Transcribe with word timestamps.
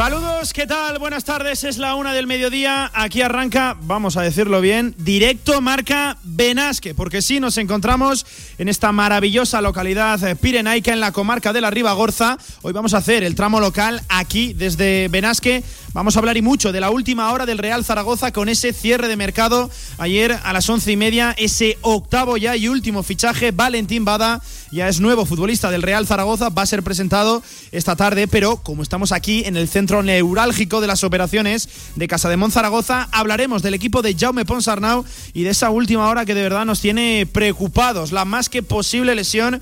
Saludos, 0.00 0.54
¿qué 0.54 0.66
tal? 0.66 0.98
Buenas 0.98 1.24
tardes, 1.24 1.62
es 1.62 1.76
la 1.76 1.94
una 1.94 2.14
del 2.14 2.26
mediodía. 2.26 2.90
Aquí 2.94 3.20
arranca, 3.20 3.76
vamos 3.82 4.16
a 4.16 4.22
decirlo 4.22 4.62
bien, 4.62 4.94
directo 4.96 5.60
marca 5.60 6.16
Benasque, 6.22 6.94
porque 6.94 7.20
sí 7.20 7.38
nos 7.38 7.58
encontramos 7.58 8.24
en 8.56 8.70
esta 8.70 8.92
maravillosa 8.92 9.60
localidad 9.60 10.24
eh, 10.24 10.36
pirenaica 10.36 10.94
en 10.94 11.00
la 11.00 11.12
comarca 11.12 11.52
de 11.52 11.60
la 11.60 11.68
Ribagorza. 11.68 12.38
Hoy 12.62 12.72
vamos 12.72 12.94
a 12.94 12.96
hacer 12.96 13.22
el 13.24 13.34
tramo 13.34 13.60
local 13.60 14.00
aquí 14.08 14.54
desde 14.54 15.08
Benasque. 15.08 15.62
Vamos 15.92 16.16
a 16.16 16.20
hablar 16.20 16.38
y 16.38 16.42
mucho 16.42 16.72
de 16.72 16.80
la 16.80 16.88
última 16.88 17.30
hora 17.30 17.44
del 17.44 17.58
Real 17.58 17.84
Zaragoza 17.84 18.32
con 18.32 18.48
ese 18.48 18.72
cierre 18.72 19.06
de 19.06 19.16
mercado 19.16 19.68
ayer 19.98 20.38
a 20.44 20.52
las 20.54 20.70
once 20.70 20.92
y 20.92 20.96
media, 20.96 21.34
ese 21.36 21.76
octavo 21.82 22.38
ya 22.38 22.56
y 22.56 22.68
último 22.68 23.02
fichaje, 23.02 23.50
Valentín 23.50 24.06
Bada 24.06 24.40
ya 24.70 24.88
es 24.88 25.00
nuevo 25.00 25.26
futbolista 25.26 25.70
del 25.70 25.82
Real 25.82 26.06
Zaragoza, 26.06 26.48
va 26.48 26.62
a 26.62 26.66
ser 26.66 26.84
presentado 26.84 27.42
esta 27.72 27.96
tarde, 27.96 28.28
pero 28.28 28.58
como 28.58 28.84
estamos 28.84 29.10
aquí 29.10 29.42
en 29.44 29.56
el 29.56 29.68
centro 29.68 29.89
neurálgico 29.90 30.80
de 30.80 30.86
las 30.86 31.02
operaciones 31.04 31.68
de 31.96 32.08
Casa 32.08 32.28
de 32.28 32.50
Zaragoza, 32.50 33.08
hablaremos 33.12 33.62
del 33.62 33.74
equipo 33.74 34.02
de 34.02 34.14
Jaume 34.14 34.44
Ponsarnau 34.44 35.04
y 35.34 35.42
de 35.42 35.50
esa 35.50 35.70
última 35.70 36.08
hora 36.08 36.24
que 36.24 36.34
de 36.34 36.42
verdad 36.42 36.64
nos 36.64 36.80
tiene 36.80 37.26
preocupados, 37.30 38.12
la 38.12 38.24
más 38.24 38.48
que 38.48 38.62
posible 38.62 39.14
lesión 39.14 39.60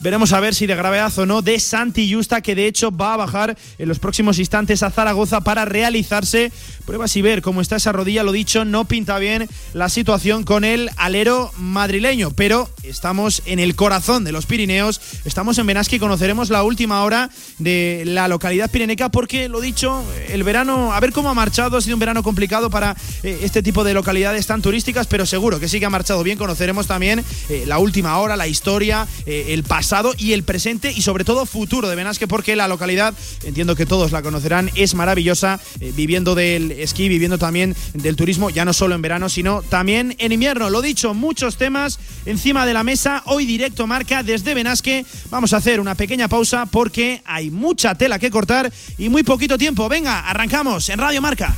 Veremos 0.00 0.32
a 0.32 0.40
ver 0.40 0.54
si 0.54 0.66
de 0.66 0.74
gravedad 0.74 1.12
o 1.18 1.26
no 1.26 1.42
de 1.42 1.60
Santi 1.60 2.10
Justa, 2.10 2.40
que 2.40 2.54
de 2.54 2.66
hecho 2.66 2.90
va 2.90 3.12
a 3.12 3.18
bajar 3.18 3.58
en 3.78 3.86
los 3.86 3.98
próximos 3.98 4.38
instantes 4.38 4.82
a 4.82 4.90
Zaragoza 4.90 5.42
para 5.42 5.66
realizarse 5.66 6.50
pruebas 6.86 7.14
y 7.16 7.22
ver 7.22 7.42
cómo 7.42 7.60
está 7.60 7.76
esa 7.76 7.92
rodilla. 7.92 8.22
Lo 8.22 8.32
dicho, 8.32 8.64
no 8.64 8.86
pinta 8.86 9.18
bien 9.18 9.46
la 9.74 9.90
situación 9.90 10.44
con 10.44 10.64
el 10.64 10.90
alero 10.96 11.52
madrileño, 11.58 12.30
pero 12.30 12.70
estamos 12.82 13.42
en 13.44 13.58
el 13.58 13.76
corazón 13.76 14.24
de 14.24 14.32
los 14.32 14.46
Pirineos, 14.46 15.02
estamos 15.26 15.58
en 15.58 15.66
Benasque 15.66 15.96
y 15.96 15.98
conoceremos 15.98 16.48
la 16.48 16.62
última 16.62 17.04
hora 17.04 17.28
de 17.58 18.04
la 18.06 18.26
localidad 18.26 18.70
pireneca 18.70 19.10
porque, 19.10 19.50
lo 19.50 19.60
dicho, 19.60 20.02
el 20.30 20.44
verano, 20.44 20.94
a 20.94 21.00
ver 21.00 21.12
cómo 21.12 21.28
ha 21.28 21.34
marchado, 21.34 21.76
ha 21.76 21.82
sido 21.82 21.96
un 21.96 22.00
verano 22.00 22.22
complicado 22.22 22.70
para 22.70 22.96
eh, 23.22 23.40
este 23.42 23.62
tipo 23.62 23.84
de 23.84 23.92
localidades 23.92 24.46
tan 24.46 24.62
turísticas, 24.62 25.06
pero 25.06 25.26
seguro 25.26 25.60
que 25.60 25.68
sí 25.68 25.78
que 25.78 25.84
ha 25.84 25.90
marchado 25.90 26.22
bien. 26.22 26.38
Conoceremos 26.38 26.86
también 26.86 27.22
eh, 27.50 27.64
la 27.66 27.78
última 27.78 28.16
hora, 28.16 28.34
la 28.34 28.48
historia, 28.48 29.06
eh, 29.26 29.48
el 29.50 29.62
pasado 29.62 29.89
y 30.18 30.34
el 30.34 30.44
presente 30.44 30.92
y 30.92 31.02
sobre 31.02 31.24
todo 31.24 31.46
futuro 31.46 31.88
de 31.88 31.96
Benasque 31.96 32.28
porque 32.28 32.54
la 32.54 32.68
localidad, 32.68 33.12
entiendo 33.42 33.74
que 33.74 33.86
todos 33.86 34.12
la 34.12 34.22
conocerán, 34.22 34.70
es 34.76 34.94
maravillosa, 34.94 35.58
eh, 35.80 35.92
viviendo 35.96 36.36
del 36.36 36.70
esquí, 36.70 37.08
viviendo 37.08 37.38
también 37.38 37.74
del 37.94 38.14
turismo, 38.14 38.50
ya 38.50 38.64
no 38.64 38.72
solo 38.72 38.94
en 38.94 39.02
verano, 39.02 39.28
sino 39.28 39.62
también 39.62 40.14
en 40.18 40.30
invierno. 40.30 40.70
Lo 40.70 40.80
dicho, 40.80 41.12
muchos 41.12 41.56
temas 41.56 41.98
encima 42.24 42.66
de 42.66 42.72
la 42.72 42.84
mesa, 42.84 43.24
hoy 43.26 43.46
directo 43.46 43.88
marca 43.88 44.22
desde 44.22 44.54
Benasque. 44.54 45.04
Vamos 45.28 45.52
a 45.54 45.56
hacer 45.56 45.80
una 45.80 45.96
pequeña 45.96 46.28
pausa 46.28 46.66
porque 46.66 47.20
hay 47.24 47.50
mucha 47.50 47.96
tela 47.96 48.20
que 48.20 48.30
cortar 48.30 48.72
y 48.96 49.08
muy 49.08 49.24
poquito 49.24 49.58
tiempo. 49.58 49.88
Venga, 49.88 50.20
arrancamos 50.20 50.88
en 50.88 51.00
Radio 51.00 51.20
Marca. 51.20 51.56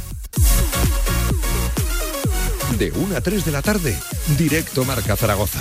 De 2.78 2.90
1 2.92 3.14
a 3.14 3.20
3 3.20 3.44
de 3.44 3.52
la 3.52 3.60
tarde, 3.60 3.94
directo 4.38 4.86
Marca 4.86 5.16
Zaragoza. 5.16 5.60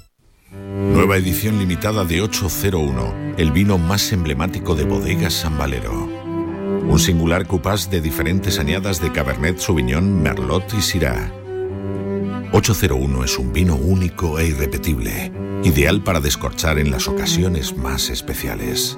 Nueva 0.81 1.15
edición 1.15 1.59
limitada 1.59 2.05
de 2.05 2.21
801, 2.21 3.35
el 3.37 3.51
vino 3.51 3.77
más 3.77 4.11
emblemático 4.11 4.73
de 4.73 4.83
bodegas 4.83 5.33
San 5.33 5.55
Valero. 5.55 5.93
Un 5.93 6.97
singular 6.97 7.45
cupás 7.45 7.91
de 7.91 8.01
diferentes 8.01 8.57
añadas 8.57 8.99
de 8.99 9.11
Cabernet 9.11 9.59
Sauvignon, 9.59 10.21
Merlot 10.23 10.73
y 10.73 10.81
Syrah. 10.81 11.31
801 12.51 13.23
es 13.23 13.37
un 13.37 13.53
vino 13.53 13.75
único 13.75 14.39
e 14.39 14.47
irrepetible, 14.47 15.31
ideal 15.63 16.03
para 16.03 16.19
descorchar 16.19 16.79
en 16.79 16.89
las 16.89 17.07
ocasiones 17.07 17.77
más 17.77 18.09
especiales. 18.09 18.97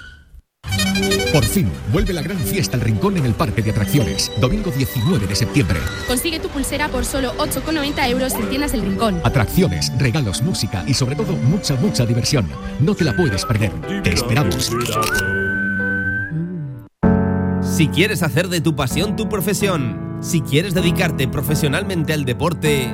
Por 1.31 1.45
fin, 1.45 1.71
vuelve 1.93 2.11
la 2.11 2.21
gran 2.21 2.37
fiesta 2.37 2.75
al 2.75 2.81
Rincón 2.81 3.15
en 3.15 3.25
el 3.25 3.33
Parque 3.33 3.61
de 3.61 3.71
Atracciones, 3.71 4.31
domingo 4.41 4.69
19 4.69 5.27
de 5.27 5.35
septiembre. 5.35 5.79
Consigue 6.05 6.39
tu 6.39 6.49
pulsera 6.49 6.89
por 6.89 7.05
solo 7.05 7.33
8,90 7.37 8.09
euros 8.09 8.33
en 8.33 8.49
tiendas 8.49 8.73
El 8.73 8.81
Rincón. 8.81 9.21
Atracciones, 9.23 9.91
regalos, 9.97 10.41
música 10.41 10.83
y 10.85 10.93
sobre 10.93 11.15
todo 11.15 11.33
mucha, 11.33 11.75
mucha 11.75 12.05
diversión. 12.05 12.49
No 12.81 12.95
te 12.95 13.05
la 13.05 13.15
puedes 13.15 13.45
perder. 13.45 13.71
Te 14.03 14.13
esperamos. 14.13 14.71
Si 17.61 17.87
quieres 17.87 18.23
hacer 18.23 18.49
de 18.49 18.59
tu 18.59 18.75
pasión 18.75 19.15
tu 19.15 19.29
profesión, 19.29 20.17
si 20.21 20.41
quieres 20.41 20.73
dedicarte 20.73 21.27
profesionalmente 21.29 22.11
al 22.11 22.25
deporte, 22.25 22.93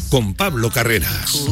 con 0.11 0.33
Pablo 0.33 0.69
Carreras. 0.69 1.47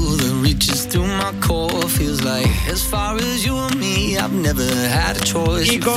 Y 5.74 5.80
con 5.80 5.94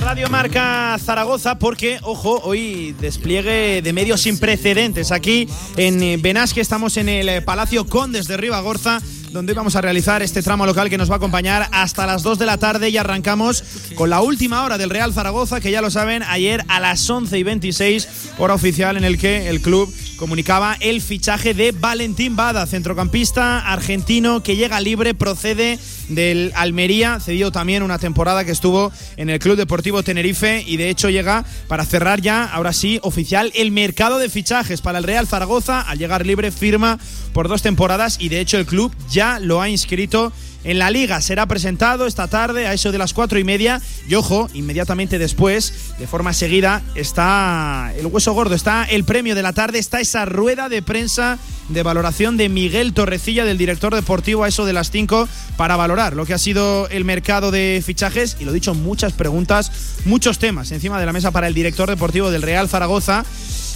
Radio 0.00 0.28
Marca 0.28 0.98
Zaragoza 0.98 1.60
porque, 1.60 2.00
ojo, 2.02 2.40
hoy 2.42 2.96
despliegue 3.00 3.80
de 3.80 3.92
medios 3.92 4.22
sin 4.22 4.38
precedentes 4.38 5.12
aquí 5.12 5.48
en 5.76 6.20
Benasque. 6.20 6.60
Estamos 6.60 6.96
en 6.96 7.08
el 7.08 7.44
Palacio 7.44 7.86
Condes 7.86 8.26
de 8.26 8.36
Ribagorza 8.36 9.00
donde 9.34 9.52
vamos 9.52 9.74
a 9.74 9.80
realizar 9.80 10.22
este 10.22 10.42
tramo 10.42 10.64
local 10.64 10.88
que 10.88 10.96
nos 10.96 11.10
va 11.10 11.14
a 11.14 11.16
acompañar 11.16 11.68
hasta 11.72 12.06
las 12.06 12.22
2 12.22 12.38
de 12.38 12.46
la 12.46 12.56
tarde 12.56 12.90
y 12.90 12.96
arrancamos 12.96 13.64
con 13.96 14.08
la 14.08 14.20
última 14.20 14.62
hora 14.62 14.78
del 14.78 14.90
Real 14.90 15.12
Zaragoza, 15.12 15.60
que 15.60 15.72
ya 15.72 15.82
lo 15.82 15.90
saben, 15.90 16.22
ayer 16.22 16.64
a 16.68 16.78
las 16.78 17.10
11 17.10 17.36
y 17.36 17.42
26, 17.42 18.08
hora 18.38 18.54
oficial 18.54 18.96
en 18.96 19.02
el 19.02 19.18
que 19.18 19.48
el 19.48 19.60
club 19.60 19.92
comunicaba 20.16 20.76
el 20.80 21.00
fichaje 21.00 21.54
de 21.54 21.72
Valentín 21.72 22.36
Bada, 22.36 22.66
centrocampista 22.66 23.60
argentino 23.72 24.42
que 24.42 24.56
llega 24.56 24.80
libre, 24.80 25.14
procede 25.14 25.78
del 26.08 26.52
Almería, 26.54 27.20
cedió 27.20 27.50
también 27.50 27.82
una 27.82 27.98
temporada 27.98 28.44
que 28.44 28.52
estuvo 28.52 28.92
en 29.16 29.30
el 29.30 29.38
Club 29.38 29.56
Deportivo 29.56 30.02
Tenerife 30.02 30.62
y 30.66 30.76
de 30.76 30.90
hecho 30.90 31.10
llega 31.10 31.44
para 31.68 31.84
cerrar 31.84 32.20
ya, 32.20 32.44
ahora 32.44 32.72
sí, 32.72 32.98
oficial 33.02 33.52
el 33.54 33.70
mercado 33.70 34.18
de 34.18 34.28
fichajes 34.28 34.80
para 34.80 34.98
el 34.98 35.04
Real 35.04 35.26
Zaragoza. 35.26 35.80
Al 35.80 35.98
llegar 35.98 36.26
libre 36.26 36.50
firma 36.50 36.98
por 37.32 37.48
dos 37.48 37.62
temporadas 37.62 38.16
y 38.20 38.28
de 38.28 38.40
hecho 38.40 38.58
el 38.58 38.66
club 38.66 38.94
ya 39.10 39.38
lo 39.38 39.60
ha 39.60 39.68
inscrito 39.68 40.32
en 40.64 40.78
la 40.78 40.90
liga. 40.90 41.20
Será 41.20 41.46
presentado 41.46 42.06
esta 42.06 42.28
tarde 42.28 42.66
a 42.66 42.72
eso 42.72 42.92
de 42.92 42.98
las 42.98 43.14
cuatro 43.14 43.38
y 43.38 43.44
media. 43.44 43.80
Y 44.08 44.14
ojo, 44.14 44.48
inmediatamente 44.54 45.18
después, 45.18 45.94
de 45.98 46.06
forma 46.06 46.32
seguida, 46.32 46.82
está 46.94 47.92
el 47.96 48.06
hueso 48.06 48.32
gordo, 48.32 48.54
está 48.54 48.84
el 48.84 49.04
premio 49.04 49.34
de 49.34 49.42
la 49.42 49.52
tarde, 49.52 49.78
está 49.78 50.00
esa 50.00 50.24
rueda 50.24 50.68
de 50.68 50.82
prensa 50.82 51.38
de 51.68 51.82
valoración 51.82 52.36
de 52.36 52.48
Miguel 52.48 52.92
Torrecilla, 52.92 53.44
del 53.44 53.56
director 53.56 53.94
deportivo, 53.94 54.44
a 54.44 54.48
eso 54.48 54.66
de 54.66 54.72
las 54.72 54.90
cinco, 54.90 55.28
para 55.56 55.76
valorar 55.76 56.14
lo 56.14 56.26
que 56.26 56.34
ha 56.34 56.38
sido 56.38 56.88
el 56.88 57.04
mercado 57.04 57.50
de 57.50 57.82
fichajes. 57.84 58.36
Y 58.40 58.44
lo 58.44 58.52
dicho, 58.52 58.74
muchas 58.74 59.12
preguntas, 59.12 59.70
muchos 60.04 60.38
temas 60.38 60.72
encima 60.72 61.00
de 61.00 61.06
la 61.06 61.12
mesa 61.12 61.30
para 61.30 61.48
el 61.48 61.54
director 61.54 61.88
deportivo 61.88 62.30
del 62.30 62.42
Real 62.42 62.68
Zaragoza 62.68 63.24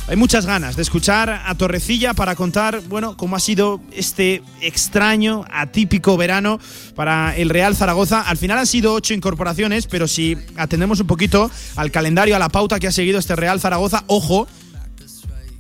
hay 0.09 0.17
muchas 0.17 0.47
ganas 0.47 0.75
de 0.75 0.83
escuchar 0.83 1.43
a 1.45 1.55
Torrecilla 1.55 2.15
para 2.15 2.35
contar, 2.35 2.81
bueno, 2.89 3.15
cómo 3.19 3.37
ha 3.37 3.41
sido 3.41 3.83
este 3.93 4.43
extraño, 4.63 5.45
atípico 5.53 6.17
verano 6.17 6.59
para 6.95 7.37
el 7.37 7.51
Real 7.51 7.77
Zaragoza. 7.77 8.23
Al 8.23 8.39
final 8.39 8.57
han 8.57 8.67
sido 8.67 8.95
ocho 8.95 9.13
incorporaciones, 9.13 9.87
pero 9.87 10.09
si 10.09 10.39
atendemos 10.57 11.01
un 11.01 11.07
poquito 11.07 11.51
al 11.77 11.91
calendario, 11.91 12.35
a 12.35 12.39
la 12.39 12.49
pauta 12.49 12.81
que 12.81 12.87
ha 12.87 12.93
seguido 12.93 13.19
este 13.19 13.37
Real 13.37 13.61
Zaragoza, 13.61 14.05
ojo, 14.07 14.49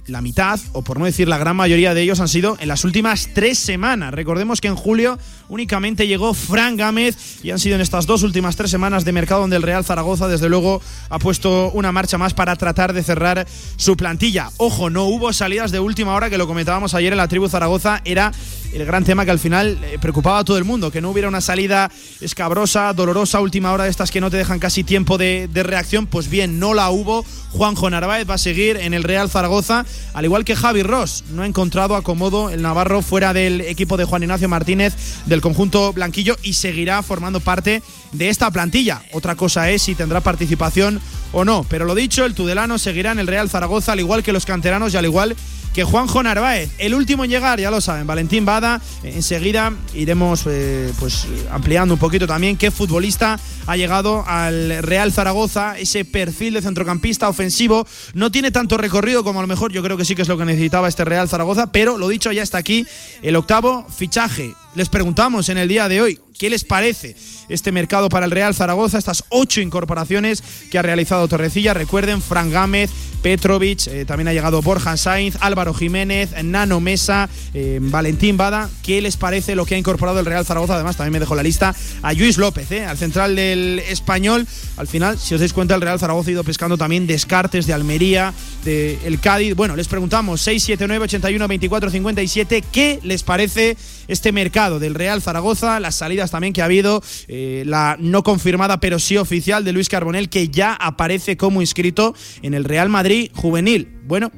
la 0.08 0.20
mitad, 0.20 0.58
o 0.72 0.82
por 0.82 0.98
no 0.98 1.04
decir 1.04 1.28
la 1.28 1.38
gran 1.38 1.56
mayoría 1.56 1.94
de 1.94 2.02
ellos, 2.02 2.20
han 2.20 2.28
sido 2.28 2.56
en 2.60 2.68
las 2.68 2.84
últimas 2.84 3.28
tres 3.34 3.58
semanas. 3.58 4.12
Recordemos 4.12 4.60
que 4.60 4.68
en 4.68 4.76
julio 4.76 5.18
únicamente 5.48 6.06
llegó 6.06 6.34
Fran 6.34 6.76
Gámez 6.76 7.16
y 7.42 7.50
han 7.50 7.58
sido 7.58 7.76
en 7.76 7.80
estas 7.80 8.06
dos 8.06 8.22
últimas 8.22 8.56
tres 8.56 8.70
semanas 8.70 9.04
de 9.04 9.12
mercado 9.12 9.42
donde 9.42 9.56
el 9.56 9.62
Real 9.62 9.84
Zaragoza, 9.84 10.28
desde 10.28 10.48
luego, 10.48 10.80
ha 11.10 11.18
puesto 11.18 11.70
una 11.72 11.92
marcha 11.92 12.18
más 12.18 12.34
para 12.34 12.56
tratar 12.56 12.92
de 12.92 13.02
cerrar 13.02 13.46
su 13.76 13.96
plantilla. 13.96 14.50
Ojo, 14.56 14.90
no 14.90 15.04
hubo 15.04 15.32
salidas 15.32 15.70
de 15.70 15.80
última 15.80 16.14
hora, 16.14 16.30
que 16.30 16.38
lo 16.38 16.46
comentábamos 16.46 16.94
ayer 16.94 17.12
en 17.12 17.18
la 17.18 17.28
tribu 17.28 17.48
Zaragoza, 17.48 18.00
era 18.04 18.32
el 18.72 18.84
gran 18.84 19.04
tema 19.04 19.24
que 19.24 19.30
al 19.30 19.38
final 19.38 19.78
eh, 19.82 19.98
preocupaba 20.00 20.40
a 20.40 20.44
todo 20.44 20.58
el 20.58 20.64
mundo, 20.64 20.90
que 20.90 21.00
no 21.00 21.10
hubiera 21.10 21.28
una 21.28 21.40
salida 21.40 21.90
escabrosa, 22.20 22.92
dolorosa, 22.92 23.40
última 23.40 23.72
hora 23.72 23.84
de 23.84 23.90
estas 23.90 24.10
que 24.10 24.20
no 24.20 24.30
te 24.30 24.36
dejan 24.36 24.58
casi 24.58 24.84
tiempo 24.84 25.16
de, 25.16 25.48
de 25.50 25.62
reacción. 25.62 26.06
Pues 26.06 26.28
bien, 26.28 26.58
no 26.58 26.74
la 26.74 26.90
hubo. 26.90 27.24
Juanjo 27.50 27.88
Narváez 27.88 28.28
va 28.28 28.34
a 28.34 28.38
seguir 28.38 28.76
en 28.76 28.92
el 28.92 29.04
Real 29.04 29.30
Zaragoza, 29.30 29.86
al 30.14 30.24
igual 30.24 30.44
que 30.44 30.56
Javi 30.56 30.82
Ross. 30.82 31.24
No 31.30 31.42
ha 31.42 31.46
encontrado 31.46 31.96
acomodo 31.96 32.50
el 32.50 32.62
Navarro 32.62 33.02
fuera 33.02 33.32
del 33.32 33.60
equipo 33.62 33.96
de 33.96 34.04
Juan 34.04 34.22
Ignacio 34.22 34.48
Martínez 34.48 34.94
del 35.26 35.40
conjunto 35.40 35.92
blanquillo 35.92 36.36
y 36.42 36.54
seguirá 36.54 37.02
formando 37.02 37.40
parte 37.40 37.82
de 38.12 38.28
esta 38.28 38.50
plantilla. 38.50 39.02
Otra 39.12 39.34
cosa 39.34 39.70
es 39.70 39.82
si 39.82 39.94
tendrá 39.94 40.20
participación 40.20 41.00
o 41.32 41.44
no. 41.44 41.64
Pero 41.68 41.84
lo 41.84 41.94
dicho, 41.94 42.24
el 42.24 42.34
Tudelano 42.34 42.78
seguirá 42.78 43.12
en 43.12 43.18
el 43.18 43.26
Real 43.26 43.50
Zaragoza, 43.50 43.92
al 43.92 44.00
igual 44.00 44.22
que 44.22 44.32
los 44.32 44.46
canteranos 44.46 44.94
y 44.94 44.96
al 44.96 45.04
igual 45.04 45.36
Juanjo 45.84 46.22
Narváez. 46.22 46.70
El 46.78 46.94
último 46.94 47.24
en 47.24 47.30
llegar, 47.30 47.60
ya 47.60 47.70
lo 47.70 47.80
saben, 47.80 48.06
Valentín 48.06 48.44
Bada. 48.44 48.80
Enseguida 49.02 49.72
iremos 49.94 50.44
eh, 50.46 50.92
pues 50.98 51.26
ampliando 51.50 51.94
un 51.94 52.00
poquito 52.00 52.26
también 52.26 52.56
qué 52.56 52.70
futbolista 52.70 53.38
ha 53.66 53.76
llegado 53.76 54.24
al 54.26 54.82
Real 54.82 55.12
Zaragoza. 55.12 55.78
Ese 55.78 56.04
perfil 56.04 56.54
de 56.54 56.62
centrocampista 56.62 57.28
ofensivo 57.28 57.86
no 58.14 58.30
tiene 58.30 58.50
tanto 58.50 58.76
recorrido 58.76 59.24
como 59.24 59.40
a 59.40 59.42
lo 59.42 59.48
mejor 59.48 59.72
yo 59.72 59.82
creo 59.82 59.96
que 59.96 60.04
sí 60.04 60.14
que 60.14 60.22
es 60.22 60.28
lo 60.28 60.38
que 60.38 60.44
necesitaba 60.44 60.88
este 60.88 61.04
Real 61.04 61.28
Zaragoza, 61.28 61.70
pero 61.70 61.98
lo 61.98 62.08
dicho, 62.08 62.32
ya 62.32 62.42
está 62.42 62.58
aquí 62.58 62.86
el 63.22 63.36
octavo 63.36 63.86
fichaje. 63.88 64.54
Les 64.78 64.88
preguntamos 64.88 65.48
en 65.48 65.58
el 65.58 65.66
día 65.66 65.88
de 65.88 66.00
hoy 66.00 66.20
qué 66.38 66.48
les 66.48 66.62
parece 66.62 67.16
este 67.48 67.72
mercado 67.72 68.08
para 68.08 68.26
el 68.26 68.30
Real 68.30 68.54
Zaragoza, 68.54 68.96
estas 68.96 69.24
ocho 69.28 69.60
incorporaciones 69.60 70.40
que 70.70 70.78
ha 70.78 70.82
realizado 70.82 71.26
Torrecilla. 71.26 71.74
Recuerden, 71.74 72.22
Fran 72.22 72.52
Gámez, 72.52 72.88
Petrovic, 73.20 73.88
eh, 73.88 74.04
también 74.04 74.28
ha 74.28 74.32
llegado 74.32 74.62
Borja 74.62 74.96
Sainz, 74.96 75.36
Álvaro 75.40 75.74
Jiménez, 75.74 76.30
Nano 76.44 76.78
Mesa, 76.78 77.28
eh, 77.54 77.80
Valentín 77.82 78.36
Bada. 78.36 78.70
¿Qué 78.84 79.00
les 79.00 79.16
parece 79.16 79.56
lo 79.56 79.66
que 79.66 79.74
ha 79.74 79.78
incorporado 79.78 80.20
el 80.20 80.26
Real 80.26 80.46
Zaragoza? 80.46 80.76
Además, 80.76 80.96
también 80.96 81.14
me 81.14 81.18
dejó 81.18 81.34
la 81.34 81.42
lista 81.42 81.74
a 82.02 82.12
Luis 82.12 82.38
López, 82.38 82.70
eh, 82.70 82.84
al 82.84 82.96
central 82.96 83.34
del 83.34 83.80
español. 83.80 84.46
Al 84.76 84.86
final, 84.86 85.18
si 85.18 85.34
os 85.34 85.40
dais 85.40 85.52
cuenta, 85.52 85.74
el 85.74 85.80
Real 85.80 85.98
Zaragoza 85.98 86.30
ha 86.30 86.32
ido 86.34 86.44
pescando 86.44 86.78
también 86.78 87.08
descartes 87.08 87.66
de 87.66 87.72
Almería, 87.72 88.32
de 88.64 88.96
el 89.04 89.18
Cádiz. 89.18 89.56
Bueno, 89.56 89.74
les 89.74 89.88
preguntamos 89.88 90.40
679 90.40 91.04
81 91.04 91.48
24 91.48 91.90
57 91.90 92.62
¿qué 92.70 93.00
les 93.02 93.24
parece 93.24 93.76
este 94.08 94.32
mercado 94.32 94.78
del 94.78 94.94
Real 94.94 95.22
Zaragoza? 95.22 95.78
Las 95.80 95.96
salidas 95.96 96.30
también 96.30 96.52
que 96.52 96.62
ha 96.62 96.66
habido. 96.66 97.02
Eh, 97.28 97.62
la 97.66 97.96
no 98.00 98.22
confirmada 98.22 98.80
pero 98.80 98.98
sí 98.98 99.16
oficial 99.16 99.64
de 99.64 99.72
Luis 99.72 99.88
Carbonel 99.88 100.28
que 100.28 100.48
ya 100.48 100.74
aparece 100.74 101.36
como 101.36 101.60
inscrito 101.60 102.14
en 102.42 102.54
el 102.54 102.64
Real 102.64 102.88
Madrid 102.88 103.30
juvenil. 103.34 103.98
Bueno, 104.04 104.32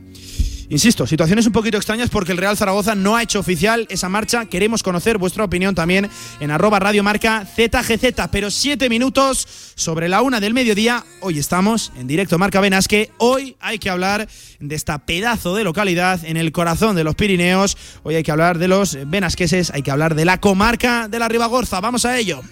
Insisto, 0.70 1.04
situaciones 1.04 1.46
un 1.46 1.52
poquito 1.52 1.78
extrañas 1.78 2.10
porque 2.10 2.30
el 2.30 2.38
Real 2.38 2.56
Zaragoza 2.56 2.94
no 2.94 3.16
ha 3.16 3.24
hecho 3.24 3.40
oficial 3.40 3.88
esa 3.90 4.08
marcha. 4.08 4.46
Queremos 4.46 4.84
conocer 4.84 5.18
vuestra 5.18 5.42
opinión 5.42 5.74
también 5.74 6.08
en 6.38 6.50
arroba 6.52 6.78
Radio 6.78 7.02
Marca 7.02 7.44
ZGZ. 7.44 8.28
Pero 8.30 8.52
siete 8.52 8.88
minutos 8.88 9.48
sobre 9.74 10.08
la 10.08 10.22
una 10.22 10.38
del 10.38 10.54
mediodía. 10.54 11.04
Hoy 11.22 11.40
estamos 11.40 11.90
en 11.96 12.06
directo 12.06 12.38
Marca 12.38 12.60
Benasque. 12.60 13.10
Hoy 13.18 13.56
hay 13.58 13.80
que 13.80 13.90
hablar 13.90 14.28
de 14.60 14.74
esta 14.76 14.98
pedazo 14.98 15.56
de 15.56 15.64
localidad 15.64 16.24
en 16.24 16.36
el 16.36 16.52
corazón 16.52 16.94
de 16.94 17.02
los 17.02 17.16
Pirineos. 17.16 17.76
Hoy 18.04 18.14
hay 18.14 18.22
que 18.22 18.30
hablar 18.30 18.58
de 18.58 18.68
los 18.68 18.96
benasqueses, 19.08 19.72
hay 19.72 19.82
que 19.82 19.90
hablar 19.90 20.14
de 20.14 20.24
la 20.24 20.38
comarca 20.38 21.08
de 21.08 21.18
la 21.18 21.28
Ribagorza. 21.28 21.80
Vamos 21.80 22.04
a 22.04 22.16
ello. 22.16 22.42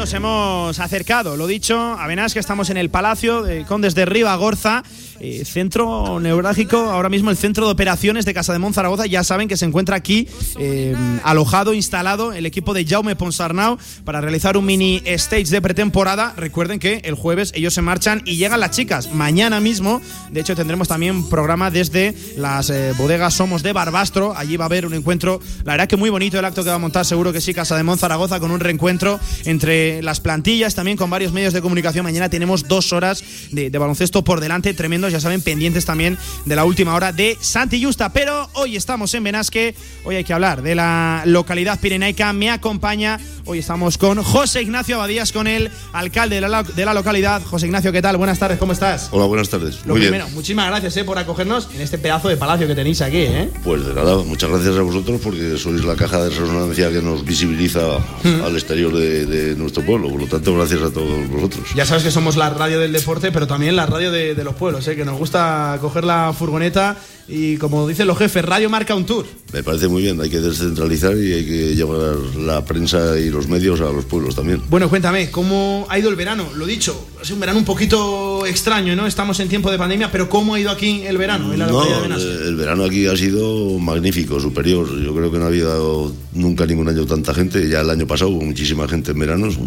Nos 0.00 0.14
hemos 0.14 0.80
acercado, 0.80 1.36
lo 1.36 1.46
dicho, 1.46 1.78
a 1.78 2.06
Benasque, 2.06 2.40
estamos 2.40 2.70
en 2.70 2.78
el 2.78 2.88
Palacio 2.88 3.42
de 3.42 3.66
Condes 3.66 3.94
de 3.94 4.06
Ribagorza, 4.06 4.82
eh, 5.20 5.44
centro 5.44 6.18
neurálgico, 6.20 6.78
ahora 6.78 7.08
mismo 7.08 7.30
el 7.30 7.36
centro 7.36 7.66
de 7.66 7.72
operaciones 7.72 8.24
de 8.24 8.34
Casa 8.34 8.52
de 8.52 8.58
Monzaragoza. 8.58 9.06
Ya 9.06 9.22
saben 9.24 9.48
que 9.48 9.56
se 9.56 9.66
encuentra 9.66 9.96
aquí 9.96 10.28
eh, 10.58 10.94
alojado, 11.24 11.74
instalado 11.74 12.32
el 12.32 12.46
equipo 12.46 12.74
de 12.74 12.84
Jaume 12.84 13.16
Ponsarnau 13.16 13.78
para 14.04 14.20
realizar 14.20 14.56
un 14.56 14.64
mini 14.64 15.02
stage 15.04 15.46
de 15.46 15.62
pretemporada. 15.62 16.34
Recuerden 16.36 16.78
que 16.78 17.02
el 17.04 17.14
jueves 17.14 17.52
ellos 17.54 17.74
se 17.74 17.82
marchan 17.82 18.22
y 18.24 18.36
llegan 18.36 18.60
las 18.60 18.72
chicas. 18.72 19.12
Mañana 19.12 19.60
mismo, 19.60 20.00
de 20.30 20.40
hecho, 20.40 20.56
tendremos 20.56 20.88
también 20.88 21.28
programa 21.28 21.70
desde 21.70 22.14
las 22.36 22.70
eh, 22.70 22.92
bodegas 22.96 23.34
Somos 23.34 23.62
de 23.62 23.72
Barbastro. 23.72 24.34
Allí 24.36 24.56
va 24.56 24.64
a 24.64 24.66
haber 24.66 24.86
un 24.86 24.94
encuentro, 24.94 25.40
la 25.64 25.74
verdad 25.74 25.88
que 25.88 25.96
muy 25.96 26.10
bonito 26.10 26.38
el 26.38 26.44
acto 26.44 26.62
que 26.62 26.70
va 26.70 26.76
a 26.76 26.78
montar, 26.78 27.04
seguro 27.04 27.32
que 27.32 27.40
sí, 27.40 27.54
Casa 27.54 27.76
de 27.76 27.82
Monzaragoza, 27.82 28.40
con 28.40 28.50
un 28.50 28.60
reencuentro 28.60 29.20
entre 29.44 30.02
las 30.02 30.20
plantillas, 30.20 30.74
también 30.74 30.96
con 30.96 31.10
varios 31.10 31.32
medios 31.32 31.52
de 31.52 31.60
comunicación. 31.60 32.04
Mañana 32.04 32.28
tenemos 32.28 32.68
dos 32.68 32.92
horas 32.92 33.22
de, 33.50 33.70
de 33.70 33.78
baloncesto 33.78 34.24
por 34.24 34.40
delante, 34.40 34.74
ya 35.12 35.20
saben, 35.20 35.42
pendientes 35.42 35.84
también 35.84 36.16
de 36.44 36.56
la 36.56 36.64
última 36.64 36.94
hora 36.94 37.12
de 37.12 37.36
Santi 37.40 37.82
Justa. 37.82 38.12
Pero 38.12 38.48
hoy 38.54 38.76
estamos 38.76 39.12
en 39.14 39.24
Benasque, 39.24 39.74
hoy 40.04 40.16
hay 40.16 40.24
que 40.24 40.32
hablar 40.32 40.62
de 40.62 40.74
la 40.74 41.22
localidad 41.26 41.78
pirenaica. 41.80 42.32
Me 42.32 42.50
acompaña, 42.50 43.18
hoy 43.44 43.58
estamos 43.58 43.98
con 43.98 44.22
José 44.22 44.62
Ignacio 44.62 44.96
Abadías, 44.96 45.32
con 45.32 45.46
el 45.46 45.70
alcalde 45.92 46.36
de 46.40 46.48
la, 46.48 46.62
de 46.62 46.84
la 46.84 46.94
localidad. 46.94 47.42
José 47.44 47.66
Ignacio, 47.66 47.92
¿qué 47.92 48.02
tal? 48.02 48.16
Buenas 48.16 48.38
tardes, 48.38 48.58
¿cómo 48.58 48.72
estás? 48.72 49.08
Hola, 49.12 49.26
buenas 49.26 49.48
tardes. 49.48 49.80
Lo 49.84 49.94
Muy 49.94 50.02
primero, 50.02 50.24
bien. 50.24 50.34
muchísimas 50.34 50.66
gracias 50.68 50.96
eh, 50.96 51.04
por 51.04 51.18
acogernos 51.18 51.68
en 51.74 51.80
este 51.80 51.98
pedazo 51.98 52.28
de 52.28 52.36
palacio 52.36 52.66
que 52.66 52.74
tenéis 52.74 53.00
aquí. 53.02 53.18
¿eh? 53.18 53.50
Pues 53.64 53.84
de 53.86 53.94
nada, 53.94 54.16
muchas 54.18 54.50
gracias 54.50 54.76
a 54.76 54.82
vosotros 54.82 55.20
porque 55.22 55.56
sois 55.58 55.84
la 55.84 55.96
caja 55.96 56.22
de 56.24 56.30
resonancia 56.30 56.90
que 56.90 57.02
nos 57.02 57.24
visibiliza 57.24 57.80
al 58.24 58.54
exterior 58.54 58.92
de, 58.94 59.26
de 59.26 59.56
nuestro 59.56 59.84
pueblo. 59.84 60.08
Por 60.10 60.20
lo 60.20 60.26
tanto, 60.26 60.54
gracias 60.56 60.82
a 60.82 60.90
todos 60.90 61.28
vosotros. 61.28 61.68
Ya 61.74 61.84
sabes 61.86 62.02
que 62.04 62.10
somos 62.10 62.36
la 62.36 62.50
radio 62.50 62.78
del 62.80 62.92
deporte, 62.92 63.32
pero 63.32 63.46
también 63.46 63.76
la 63.76 63.86
radio 63.86 64.10
de, 64.10 64.34
de 64.34 64.44
los 64.44 64.54
pueblos, 64.54 64.86
¿eh? 64.88 64.96
Que 65.00 65.06
nos 65.06 65.18
gusta 65.18 65.78
coger 65.80 66.04
la 66.04 66.34
furgoneta 66.34 66.94
y, 67.30 67.56
como 67.56 67.86
dicen 67.88 68.06
los 68.06 68.18
jefes, 68.18 68.44
Radio 68.44 68.68
Marca 68.68 68.94
un 68.94 69.06
Tour. 69.06 69.26
Me 69.52 69.62
parece 69.62 69.88
muy 69.88 70.02
bien, 70.02 70.20
hay 70.20 70.30
que 70.30 70.40
descentralizar 70.40 71.16
y 71.16 71.32
hay 71.32 71.44
que 71.44 71.74
llevar 71.74 72.16
la 72.38 72.64
prensa 72.64 73.18
y 73.18 73.30
los 73.30 73.48
medios 73.48 73.80
a 73.80 73.90
los 73.92 74.04
pueblos 74.04 74.34
también. 74.36 74.62
Bueno, 74.68 74.88
cuéntame, 74.88 75.30
¿cómo 75.30 75.86
ha 75.88 75.98
ido 75.98 76.08
el 76.10 76.16
verano? 76.16 76.46
Lo 76.56 76.66
dicho, 76.66 77.08
ha 77.20 77.24
sido 77.24 77.34
un 77.36 77.40
verano 77.40 77.58
un 77.58 77.64
poquito 77.64 78.46
extraño, 78.46 78.94
¿no? 78.94 79.06
Estamos 79.06 79.40
en 79.40 79.48
tiempo 79.48 79.70
de 79.70 79.78
pandemia, 79.78 80.10
pero 80.12 80.28
¿cómo 80.28 80.54
ha 80.54 80.60
ido 80.60 80.70
aquí 80.70 81.02
el 81.06 81.18
verano 81.18 81.52
en 81.52 81.58
la 81.58 81.66
No, 81.66 81.72
localidad 81.72 81.96
de 81.96 82.02
Benasque? 82.02 82.48
el 82.48 82.56
verano 82.56 82.84
aquí 82.84 83.06
ha 83.06 83.16
sido 83.16 83.78
magnífico, 83.78 84.38
superior. 84.40 84.88
Yo 85.02 85.14
creo 85.14 85.30
que 85.32 85.38
no 85.38 85.44
ha 85.44 85.48
habido 85.48 86.12
nunca 86.34 86.66
ningún 86.66 86.88
año 86.88 87.04
tanta 87.06 87.34
gente. 87.34 87.68
Ya 87.68 87.80
el 87.80 87.90
año 87.90 88.06
pasado 88.06 88.30
hubo 88.30 88.42
muchísima 88.44 88.86
gente 88.88 89.10
en 89.12 89.18
veranos, 89.18 89.58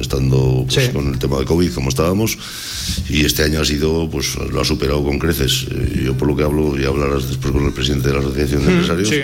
estando 0.00 0.64
pues, 0.68 0.86
Sí. 0.86 0.92
con 0.92 1.08
el 1.12 1.18
tema 1.18 1.38
de 1.38 1.44
COVID 1.44 1.72
como 1.72 1.88
estábamos. 1.88 2.38
Y 3.08 3.24
este 3.24 3.42
año 3.42 3.60
ha 3.60 3.64
sido, 3.64 4.08
pues 4.10 4.34
lo 4.36 4.60
ha 4.60 4.64
superado 4.64 5.02
con 5.04 5.18
creces. 5.18 5.66
Eh, 5.70 6.02
Yo 6.06 6.16
por 6.16 6.28
lo 6.28 6.36
que 6.36 6.42
hablo, 6.44 6.78
y 6.80 6.84
hablarás 7.06 7.28
después 7.28 7.52
con 7.52 7.64
el 7.64 7.72
presidente 7.72 8.08
de 8.08 8.14
la 8.14 8.20
Asociación 8.20 8.64
de 8.64 8.72
Empresarios. 8.72 9.08
sí. 9.08 9.20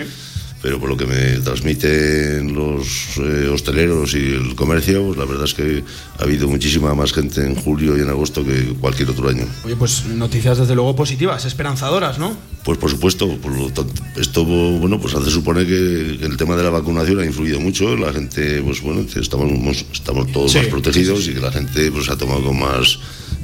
Pero 0.61 0.79
por 0.79 0.87
lo 0.87 0.95
que 0.95 1.05
me 1.05 1.39
transmiten 1.43 2.55
los 2.55 3.17
eh, 3.17 3.49
hosteleros 3.51 4.13
y 4.13 4.33
el 4.33 4.55
comercio, 4.55 5.03
pues 5.07 5.17
la 5.17 5.25
verdad 5.25 5.43
es 5.43 5.53
que 5.53 5.83
ha 6.17 6.23
habido 6.23 6.47
muchísima 6.47 6.95
más 6.95 7.11
gente 7.11 7.45
en 7.45 7.55
julio 7.55 7.97
y 7.97 7.99
en 7.99 8.07
agosto 8.07 8.45
que 8.45 8.73
cualquier 8.79 9.09
otro 9.09 9.27
año. 9.27 9.45
Oye, 9.65 9.75
pues 9.75 10.05
noticias 10.05 10.57
desde 10.59 10.73
luego 10.73 10.95
positivas, 10.95 11.43
esperanzadoras, 11.43 12.17
¿no? 12.17 12.37
Pues 12.63 12.77
por 12.77 12.89
supuesto, 12.89 13.27
por 13.39 13.51
lo 13.51 13.65
tanto, 13.73 13.91
esto 14.15 14.45
bueno, 14.45 15.01
pues 15.01 15.13
hace 15.15 15.29
suponer 15.31 15.65
que, 15.67 16.17
que 16.17 16.25
el 16.25 16.37
tema 16.37 16.55
de 16.55 16.63
la 16.63 16.69
vacunación 16.69 17.19
ha 17.19 17.25
influido 17.25 17.59
mucho. 17.59 17.97
La 17.97 18.13
gente, 18.13 18.61
pues 18.61 18.81
bueno, 18.81 19.01
estamos, 19.13 19.85
estamos 19.91 20.31
todos 20.31 20.49
Sí, 20.53 20.59
más 20.59 20.67
protegidos 20.67 21.27
y 21.27 21.33
que 21.33 21.41
la 21.41 21.51
gente 21.51 21.91
pues 21.91 22.07
ha 22.09 22.17
tomado 22.17 22.41
con 22.41 22.57
más 22.57 22.99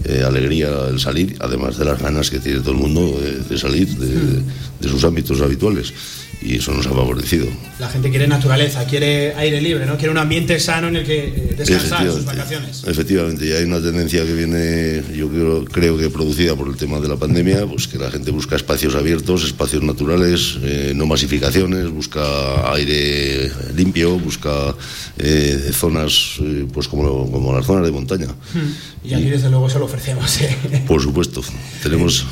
eh, 0.06 0.24
alegría 0.26 0.70
el 0.90 1.00
salir, 1.00 1.36
además 1.40 1.78
de 1.78 1.86
las 1.86 2.02
ganas 2.02 2.30
que 2.30 2.40
tiene 2.40 2.60
todo 2.60 2.72
el 2.72 2.78
mundo 2.78 3.20
de, 3.50 3.58
salir 3.58 3.88
de 3.98 4.90
sus 4.90 5.04
ámbitos 5.04 5.42
habituales 5.42 5.94
y 6.42 6.56
eso 6.56 6.72
nos 6.74 6.88
ha 6.88 6.92
favorecido. 6.92 7.48
La 7.80 7.90
gente 7.90 8.10
quiere 8.10 8.28
naturaleza, 8.28 8.86
quiere 8.86 9.34
aire 9.36 9.62
libre, 9.62 9.86
¿no? 9.86 9.98
Quiere 9.98 10.12
un 10.12 10.18
ambiente 10.18 10.60
sano 10.60 10.88
en 10.88 10.98
el 10.98 11.06
que 11.06 11.28
eh, 11.28 11.56
descansar 11.58 12.10
sus 12.10 12.24
vacaciones. 12.24 12.84
Efectivamente, 12.88 13.46
y 13.46 13.52
hay 13.52 13.66
una 13.66 13.82
tendencia 13.82 14.24
que 14.26 14.34
viene, 14.34 15.04
yo 15.14 15.28
creo, 15.30 15.66
creo 15.66 15.98
que 15.98 16.10
producida 16.10 16.56
por 16.56 16.70
el 16.70 16.78
tema 16.78 17.00
de 17.00 17.10
la 17.10 17.18
pandemia, 17.18 17.66
pues 17.66 17.88
que 17.88 17.98
la 17.98 18.10
gente 18.10 18.32
busca 18.32 18.56
espacios 18.56 18.96
abiertos, 18.96 19.44
espacios 19.44 19.84
naturales, 19.84 20.58
eh, 20.64 20.94
no 20.96 21.06
masificaciones, 21.06 21.90
busca 21.90 22.74
aire 22.74 23.52
limpio, 23.76 24.18
busca 24.18 24.74
eh, 25.18 25.72
zonas 25.74 26.40
pues 26.72 26.88
como, 26.88 27.30
como 27.30 27.54
las 27.54 27.66
zonas 27.66 27.86
de 27.86 27.92
montaña. 27.92 28.28
Hmm. 28.54 29.08
Y 29.08 29.14
aquí 29.14 29.30
desde 29.30 29.50
luego 29.50 29.70
se 29.70 29.80
lo 29.80 29.88
ofrecemos. 29.90 30.40
Por 30.88 31.02
supuesto, 31.02 31.42
tenemos 31.84 32.26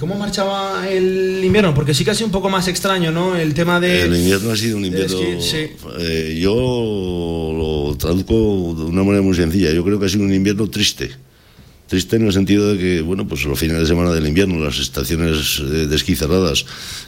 ¿Cómo 0.00 0.14
marchaba 0.14 0.88
el 0.88 1.44
invierno? 1.44 1.74
Porque 1.74 1.92
sí 1.92 2.06
que 2.06 2.10
ha 2.12 2.14
sido 2.14 2.24
un 2.24 2.32
poco 2.32 2.48
más 2.48 2.66
extraño, 2.68 3.12
¿no? 3.12 3.36
El 3.36 3.52
tema 3.52 3.78
de... 3.78 4.04
El 4.04 4.16
invierno 4.16 4.50
ha 4.50 4.56
sido 4.56 4.78
un 4.78 4.86
invierno... 4.86 5.18
Eh, 5.98 6.38
yo 6.40 6.54
lo 6.54 7.94
traduzco 7.98 8.32
de 8.78 8.84
una 8.84 9.04
manera 9.04 9.20
muy 9.22 9.34
sencilla. 9.34 9.70
Yo 9.72 9.84
creo 9.84 10.00
que 10.00 10.06
ha 10.06 10.08
sido 10.08 10.24
un 10.24 10.32
invierno 10.32 10.70
triste 10.70 11.10
Triste 11.90 12.14
en 12.14 12.24
el 12.24 12.32
sentido 12.32 12.72
de 12.72 12.78
que, 12.78 13.00
bueno, 13.00 13.26
pues 13.26 13.44
los 13.46 13.58
fines 13.58 13.76
de 13.76 13.84
semana 13.84 14.12
del 14.12 14.24
invierno, 14.24 14.64
las 14.64 14.78
estaciones 14.78 15.58
eh, 15.58 15.88
de 15.88 15.96
esquí 15.96 16.14
cerradas, 16.14 16.64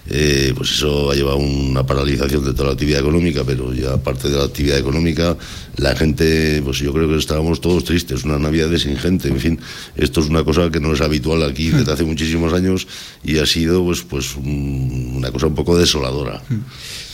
eh, 0.08 0.52
pues 0.56 0.72
eso 0.72 1.12
ha 1.12 1.14
llevado 1.14 1.36
una 1.36 1.86
paralización 1.86 2.44
de 2.44 2.52
toda 2.52 2.64
la 2.64 2.72
actividad 2.72 2.98
económica, 2.98 3.44
pero 3.46 3.72
ya 3.72 3.92
aparte 3.92 4.28
de 4.28 4.36
la 4.36 4.42
actividad 4.42 4.76
económica, 4.78 5.36
la 5.76 5.94
gente, 5.94 6.60
pues 6.64 6.78
yo 6.78 6.92
creo 6.92 7.06
que 7.06 7.16
estábamos 7.16 7.60
todos 7.60 7.84
tristes, 7.84 8.24
una 8.24 8.40
Navidad 8.40 8.76
sin 8.76 8.96
gente, 8.96 9.28
en 9.28 9.38
fin, 9.38 9.60
esto 9.94 10.20
es 10.20 10.28
una 10.28 10.42
cosa 10.42 10.68
que 10.68 10.80
no 10.80 10.92
es 10.92 11.00
habitual 11.00 11.44
aquí 11.44 11.70
desde 11.70 11.92
hace 11.92 12.02
muchísimos 12.02 12.52
años 12.52 12.88
y 13.22 13.38
ha 13.38 13.46
sido, 13.46 13.84
pues, 13.84 14.02
pues 14.02 14.34
una 14.34 15.30
cosa 15.30 15.46
un 15.46 15.54
poco 15.54 15.78
desoladora. 15.78 16.42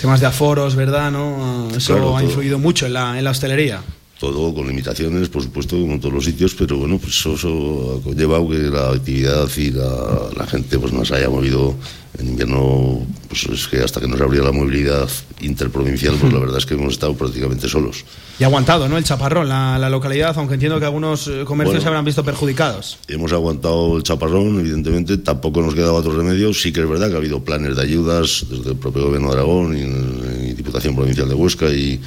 Temas 0.01 0.21
de 0.21 0.27
aforos, 0.27 0.75
¿verdad? 0.75 1.13
¿No? 1.13 1.69
Eso 1.77 2.17
ha 2.17 2.23
influido 2.23 2.59
mucho 2.59 2.87
en 2.87 2.95
la, 2.95 3.19
en 3.19 3.25
la 3.25 3.33
hostelería 3.33 3.83
todo 4.19 4.53
con 4.53 4.67
limitaciones, 4.67 5.29
por 5.29 5.43
supuesto, 5.43 5.77
como 5.79 5.95
en 5.95 6.01
todos 6.01 6.15
los 6.15 6.25
sitios, 6.25 6.55
pero 6.55 6.77
bueno, 6.77 6.99
pues 6.99 7.25
eso, 7.25 8.01
ha 8.01 8.05
conllevado 8.05 8.49
que 8.49 8.59
la 8.59 8.91
actividad 8.91 9.49
y 9.57 9.71
la, 9.71 10.31
la 10.37 10.47
gente 10.47 10.79
pues 10.79 10.93
nos 10.93 11.11
haya 11.13 11.31
movido 11.31 11.77
en 12.19 12.29
invierno, 12.29 13.07
pues 13.29 13.45
es 13.47 13.69
que 13.69 13.81
hasta 13.81 14.01
que 14.01 14.09
nos 14.09 14.21
abría 14.21 14.43
la 14.43 14.51
movilidad 14.51 15.09
interprovincial, 15.41 16.17
pues 16.21 16.33
la 16.33 16.39
verdad 16.41 16.59
es 16.59 16.67
que 16.67 16.75
hemos 16.75 16.95
estado 16.95 17.15
prácticamente 17.15 17.69
solos. 17.69 18.05
Y 18.41 18.45
aguantado, 18.45 18.89
¿no? 18.89 18.99
El 18.99 19.05
chaparrón, 19.05 19.49
la, 19.49 19.79
la 19.79 19.89
localidad, 19.89 20.37
aunque 20.37 20.55
entiendo 20.55 20.81
que 20.81 20.87
algunos 20.87 21.29
eh, 21.29 21.45
comercios 21.45 21.83
se 21.83 21.89
habrán 21.89 22.05
visto 22.05 22.25
perjudicados. 22.25 22.99
Hemos 23.07 23.33
aguantado 23.33 23.97
el 23.97 24.03
chaparrón, 24.03 24.59
evidentemente, 24.59 25.19
tampoco 25.19 25.63
nos 25.63 25.75
quedaba 25.75 25.93
otro 25.93 26.17
remedio. 26.17 26.53
Sí 26.53 26.73
que 26.73 26.81
es 26.81 26.89
verdad 26.89 27.09
que 27.09 27.15
ha 27.15 27.19
habido 27.19 27.45
planes 27.45 27.77
de 27.77 27.83
ayudas 27.83 28.47
desde 28.51 28.71
el 28.71 28.77
propio 28.77 29.05
gobierno 29.05 29.29
de 29.29 29.35
Aragón 29.35 29.77
y, 29.77 30.51
y 30.51 30.55
Diputación 30.55 30.97
Provincial 30.97 31.29
de 31.29 31.35
Huesca 31.35 31.67
y 31.67 32.01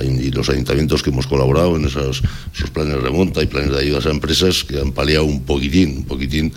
y 0.00 0.30
los 0.30 0.48
ayuntamientos 0.48 1.02
que 1.02 1.10
hemos 1.10 1.26
colaborado 1.26 1.76
en 1.76 1.86
esos, 1.86 2.22
esos 2.54 2.70
planes 2.70 2.94
de 2.94 3.00
remonta 3.00 3.42
y 3.42 3.46
planes 3.46 3.70
de 3.70 3.80
ayudas 3.80 4.06
a 4.06 4.10
empresas 4.10 4.64
que 4.64 4.80
han 4.80 4.92
paliado 4.92 5.24
un 5.24 5.42
poquitín, 5.42 5.98
un 5.98 6.04
poquitín 6.04 6.52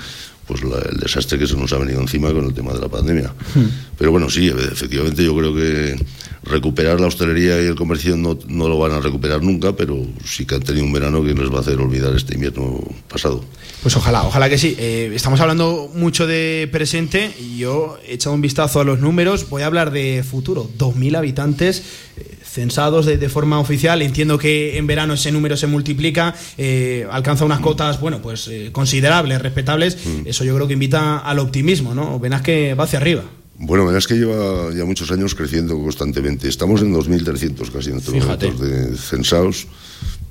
pues 0.48 0.62
el 0.62 0.98
desastre 1.00 1.38
que 1.38 1.46
se 1.46 1.58
nos 1.58 1.74
ha 1.74 1.78
venido 1.78 2.00
encima 2.00 2.32
con 2.32 2.46
el 2.46 2.54
tema 2.54 2.72
de 2.72 2.80
la 2.80 2.88
pandemia. 2.88 3.34
Hmm. 3.54 3.66
Pero 3.98 4.12
bueno, 4.12 4.30
sí, 4.30 4.48
efectivamente 4.48 5.24
yo 5.24 5.36
creo 5.36 5.54
que 5.54 5.98
recuperar 6.44 7.02
la 7.02 7.08
hostelería 7.08 7.62
y 7.62 7.66
el 7.66 7.76
comercio 7.76 8.16
no, 8.16 8.40
no, 8.48 8.70
lo 8.70 8.80
van 8.80 8.94
a 8.94 9.02
recuperar 9.02 9.44
nunca, 9.44 9.76
pero 9.76 10.08
sí 10.26 10.46
que 10.46 10.56
han 10.56 10.62
tenido 10.62 10.86
un 10.86 10.94
verano 10.94 11.22
que 11.22 11.34
les 11.34 11.52
va 11.52 11.58
a 11.58 11.60
hacer 11.60 11.78
olvidar 11.80 12.16
este 12.16 12.36
invierno 12.36 12.82
pasado. 13.10 13.44
Pues 13.84 13.96
ojalá, 13.98 14.24
ojalá 14.24 14.50
que 14.50 14.58
sí. 14.58 14.76
Eh, 14.80 15.12
estamos 15.14 15.42
hablando 15.42 15.92
mucho 15.94 16.26
de 16.26 16.70
presente 16.72 17.32
y 17.40 17.58
yo 17.58 18.00
he 18.08 18.14
echado 18.14 18.34
un 18.34 18.42
vistazo 18.42 18.80
a 18.80 18.86
los 18.86 19.00
números, 19.00 19.50
voy 19.50 19.64
a 19.64 19.66
hablar 19.66 19.92
de 19.92 20.24
futuro. 20.24 20.70
2.000 20.78 21.18
habitantes 21.18 21.84
eh, 22.16 22.37
censados 22.58 23.06
de, 23.06 23.30
forma 23.30 23.60
oficial. 23.60 24.02
Entiendo 24.02 24.40
que 24.40 24.78
en 24.80 24.88
verano 24.88 25.14
ese 25.14 25.32
número 25.32 25.56
se 25.56 25.68
multiplica, 25.68 26.34
eh, 26.58 27.06
alcanza 27.12 27.46
unas 27.46 27.60
cotas, 27.60 28.02
bueno, 28.02 28.20
pues 28.20 28.50
considerables, 28.72 29.40
respetables. 29.40 29.96
Mm. 30.04 30.28
Eso 30.28 30.44
yo 30.44 30.56
creo 30.56 30.68
que 30.68 30.74
invita 30.74 31.20
al 31.20 31.38
optimismo, 31.38 31.94
¿no? 31.94 32.20
Verás 32.20 32.42
que 32.42 32.74
va 32.74 32.86
hacia 32.86 32.98
arriba. 32.98 33.24
Bueno, 33.60 33.86
verás 33.86 34.08
que 34.08 34.16
lleva 34.16 34.74
ya 34.74 34.86
muchos 34.86 35.12
años 35.12 35.36
creciendo 35.36 35.78
constantemente. 35.80 36.48
Estamos 36.50 36.82
en 36.82 36.94
2.300 36.94 37.72
casi 37.72 37.92
en 37.92 37.98
estos 37.98 38.60
de 38.60 38.98
censados 38.98 39.68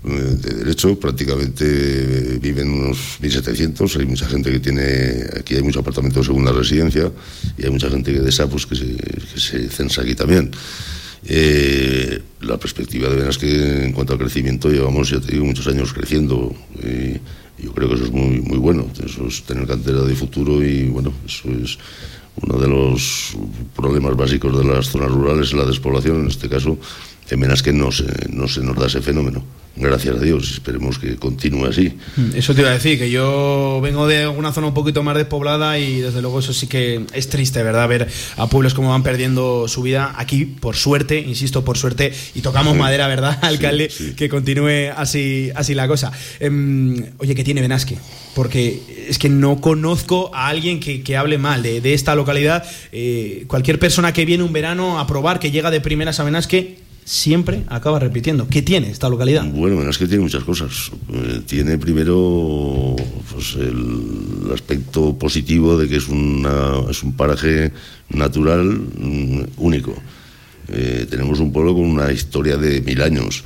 eh, 0.04 0.10
de 0.10 0.54
derecho, 0.58 0.98
prácticamente 0.98 2.38
viven 2.40 2.70
unos 2.70 3.18
1.700. 3.20 3.98
Hay 4.00 4.06
mucha 4.06 4.26
gente 4.26 4.50
que 4.50 4.60
tiene, 4.60 5.26
aquí 5.38 5.54
hay 5.54 5.62
muchos 5.62 5.80
apartamentos 5.80 6.24
de 6.24 6.26
segunda 6.26 6.52
residencia 6.52 7.10
y 7.58 7.64
hay 7.64 7.70
mucha 7.70 7.90
gente 7.90 8.12
que 8.12 8.20
pues, 8.20 8.66
que, 8.66 8.76
se, 8.76 8.96
que 8.96 9.40
se 9.40 9.68
censa 9.70 10.02
aquí 10.02 10.14
también. 10.14 10.50
Eh, 11.24 12.20
la 12.42 12.58
perspectiva 12.58 13.08
de 13.08 13.16
veras 13.16 13.38
que 13.38 13.84
en 13.84 13.92
cuanto 13.92 14.12
al 14.12 14.18
crecimiento 14.18 14.70
llevamos, 14.70 15.10
ya 15.10 15.20
te 15.20 15.36
muchos 15.38 15.66
años 15.66 15.92
creciendo. 15.92 16.54
Yo 17.58 17.72
creo 17.72 17.88
que 17.88 17.94
eso 17.94 18.04
es 18.04 18.12
muy, 18.12 18.40
muy 18.40 18.58
bueno. 18.58 18.86
Eso 19.04 19.26
es 19.26 19.42
tener 19.44 19.66
cantera 19.66 20.02
de 20.02 20.14
futuro 20.14 20.62
y 20.62 20.88
bueno, 20.88 21.12
eso 21.26 21.48
es 21.50 21.78
uno 22.42 22.58
de 22.58 22.68
los 22.68 23.36
problemas 23.74 24.16
básicos 24.16 24.56
de 24.56 24.64
las 24.64 24.88
zonas 24.90 25.10
rurales, 25.10 25.52
la 25.54 25.64
despoblación, 25.64 26.20
en 26.20 26.28
este 26.28 26.48
caso, 26.48 26.78
en 27.30 27.54
que 27.62 27.72
no 27.72 27.92
se, 27.92 28.04
no 28.30 28.48
se 28.48 28.60
nos 28.60 28.76
da 28.76 28.86
ese 28.86 29.00
fenómeno 29.00 29.44
gracias 29.76 30.16
a 30.16 30.18
Dios, 30.18 30.50
esperemos 30.50 30.98
que 30.98 31.16
continúe 31.16 31.66
así. 31.66 31.92
Mm, 32.16 32.34
eso 32.34 32.54
te 32.54 32.62
iba 32.62 32.70
a 32.70 32.74
decir, 32.74 32.98
que 32.98 33.10
yo 33.10 33.80
vengo 33.82 34.06
de 34.06 34.26
una 34.26 34.52
zona 34.52 34.68
un 34.68 34.74
poquito 34.74 35.02
más 35.02 35.16
despoblada 35.16 35.78
y 35.78 36.00
desde 36.00 36.22
luego 36.22 36.38
eso 36.38 36.52
sí 36.52 36.66
que 36.66 37.04
es 37.12 37.28
triste, 37.28 37.62
¿verdad? 37.62 37.88
Ver 37.88 38.08
a 38.36 38.48
pueblos 38.48 38.74
como 38.74 38.90
van 38.90 39.02
perdiendo 39.02 39.68
su 39.68 39.82
vida. 39.82 40.14
Aquí, 40.16 40.46
por 40.46 40.76
suerte, 40.76 41.20
insisto, 41.20 41.64
por 41.64 41.76
suerte, 41.76 42.12
y 42.34 42.40
tocamos 42.40 42.76
madera, 42.76 43.06
¿verdad, 43.06 43.38
alcalde? 43.42 43.90
Que 44.16 44.28
continúe 44.28 44.92
así, 44.96 45.50
así 45.54 45.74
la 45.74 45.86
cosa. 45.86 46.10
Em, 46.40 47.04
oye, 47.18 47.34
¿qué 47.34 47.44
tiene 47.44 47.60
Benasque? 47.60 47.98
Porque 48.34 49.06
es 49.08 49.18
que 49.18 49.28
no 49.28 49.60
conozco 49.60 50.30
a 50.34 50.48
alguien 50.48 50.80
que, 50.80 51.02
que 51.02 51.16
hable 51.16 51.38
mal 51.38 51.62
de, 51.62 51.80
de 51.80 51.94
esta 51.94 52.14
localidad. 52.14 52.64
Eh, 52.92 53.44
cualquier 53.46 53.78
persona 53.78 54.12
que 54.12 54.24
viene 54.24 54.44
un 54.44 54.52
verano 54.52 54.98
a 54.98 55.06
probar, 55.06 55.38
que 55.38 55.50
llega 55.50 55.70
de 55.70 55.80
primeras 55.80 56.20
a 56.20 56.24
Benasque, 56.24 56.85
siempre 57.06 57.62
acaba 57.68 58.00
repitiendo. 58.00 58.48
¿Qué 58.48 58.62
tiene 58.62 58.90
esta 58.90 59.08
localidad? 59.08 59.44
Bueno, 59.46 59.88
es 59.88 59.96
que 59.96 60.08
tiene 60.08 60.24
muchas 60.24 60.42
cosas. 60.42 60.90
Eh, 61.12 61.40
tiene 61.46 61.78
primero 61.78 62.96
pues, 63.32 63.54
el 63.54 64.50
aspecto 64.52 65.16
positivo 65.16 65.78
de 65.78 65.88
que 65.88 65.96
es, 65.96 66.08
una, 66.08 66.80
es 66.90 67.04
un 67.04 67.16
paraje 67.16 67.72
natural 68.10 68.66
mm, 68.66 69.40
único. 69.58 69.94
Eh, 70.68 71.06
tenemos 71.08 71.38
un 71.38 71.52
pueblo 71.52 71.74
con 71.74 71.84
una 71.84 72.10
historia 72.10 72.56
de 72.56 72.80
mil 72.80 73.00
años. 73.00 73.44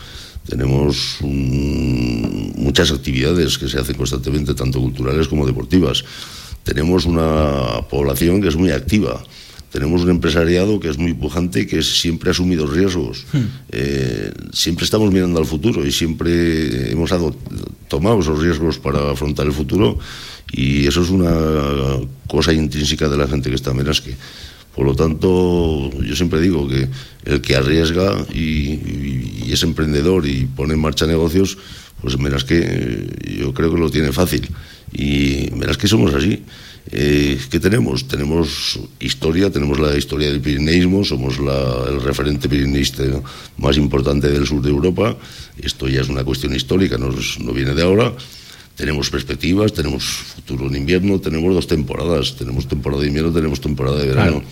Tenemos 0.49 1.19
muchas 1.21 2.91
actividades 2.91 3.59
que 3.59 3.69
se 3.69 3.79
hacen 3.79 3.95
constantemente, 3.95 4.55
tanto 4.55 4.81
culturales 4.81 5.29
como 5.29 5.47
deportivas. 5.47 6.03
Tenemos 6.65 7.05
una 7.05 7.87
población 7.91 8.41
que 8.41 8.49
es 8.49 8.57
muy 8.57 8.71
activa 8.71 9.23
tenemos 9.71 10.03
un 10.03 10.11
empresariado 10.11 10.81
que 10.81 10.89
es 10.89 10.99
muy 10.99 11.15
pujante 11.15 11.61
y 11.61 11.67
que 11.67 11.83
siempre 11.83 12.31
ha 12.31 12.33
asumido 12.33 12.67
riesgos. 12.67 13.25
Hmm. 13.33 13.45
Eh, 13.71 14.33
siempre 14.53 14.85
estamos 14.85 15.13
mirando 15.13 15.39
al 15.39 15.47
futuro 15.47 15.87
y 15.87 15.93
siempre 15.93 16.91
hemos 16.91 17.11
tomado 17.89 18.21
esos 18.21 18.41
riesgos 18.41 18.79
para 18.79 19.11
afrontar 19.11 19.47
el 19.47 19.53
futuro 19.53 19.99
y 20.53 20.87
eso 20.87 21.03
es 21.03 21.11
una 21.11 21.33
cosa 22.27 22.53
intrínseca 22.53 23.09
de 23.09 23.17
la 23.17 23.29
gente 23.29 23.49
que 23.49 23.57
está 23.57 23.71
en 23.71 23.77
Menasque. 23.79 24.17
Por 24.75 24.87
lo 24.87 24.95
tanto, 24.95 25.91
yo 26.01 26.17
siempre 26.17 26.41
digo 26.41 26.69
que 26.69 26.89
el 27.25 27.41
que 27.41 27.57
arriesga 27.57 28.25
y, 28.33 29.53
es 29.53 29.63
emprendedor 29.63 30.27
y 30.27 30.47
pone 30.47 30.75
en 30.75 30.81
marcha 30.81 31.07
negocios, 31.07 31.59
pues 32.01 32.17
verás 32.17 32.45
que 32.45 32.61
eh, 32.63 33.39
yo 33.41 33.53
creo 33.53 33.73
que 33.73 33.81
lo 33.81 33.91
tiene 33.91 34.13
fácil. 34.13 34.49
Y 34.93 35.51
verás 35.51 35.77
que 35.77 35.89
somos 35.89 36.15
así. 36.15 36.43
Eh, 36.93 37.39
¿Qué 37.51 37.61
tenemos? 37.61 38.09
Tenemos 38.09 38.79
historia, 38.99 39.51
tenemos 39.51 39.79
la 39.79 39.97
historia 39.97 40.29
del 40.29 40.41
pirineísmo, 40.41 41.05
somos 41.05 41.39
el 41.39 42.01
referente 42.03 42.49
pirineísta 42.49 43.05
más 43.59 43.77
importante 43.77 44.29
del 44.29 44.47
sur 44.47 44.63
de 44.63 44.71
Europa. 44.71 45.17
Esto 45.61 45.89
ya 45.89 46.01
es 46.01 46.09
una 46.09 46.25
cuestión 46.25 46.55
histórica, 46.55 46.99
no, 46.99 47.11
no 47.11 47.53
viene 47.53 47.75
de 47.75 47.83
ahora. 47.83 48.13
Tenemos 48.81 49.11
perspectivas, 49.11 49.75
tenemos 49.75 50.05
futuro 50.05 50.67
en 50.67 50.77
invierno, 50.77 51.21
tenemos 51.21 51.55
dos 51.55 51.67
temporadas, 51.67 52.37
tenemos 52.37 52.67
temporada 52.67 53.03
de 53.03 53.09
invierno, 53.09 53.31
tenemos 53.31 53.61
temporada 53.61 53.99
de 53.99 54.07
verano. 54.07 54.43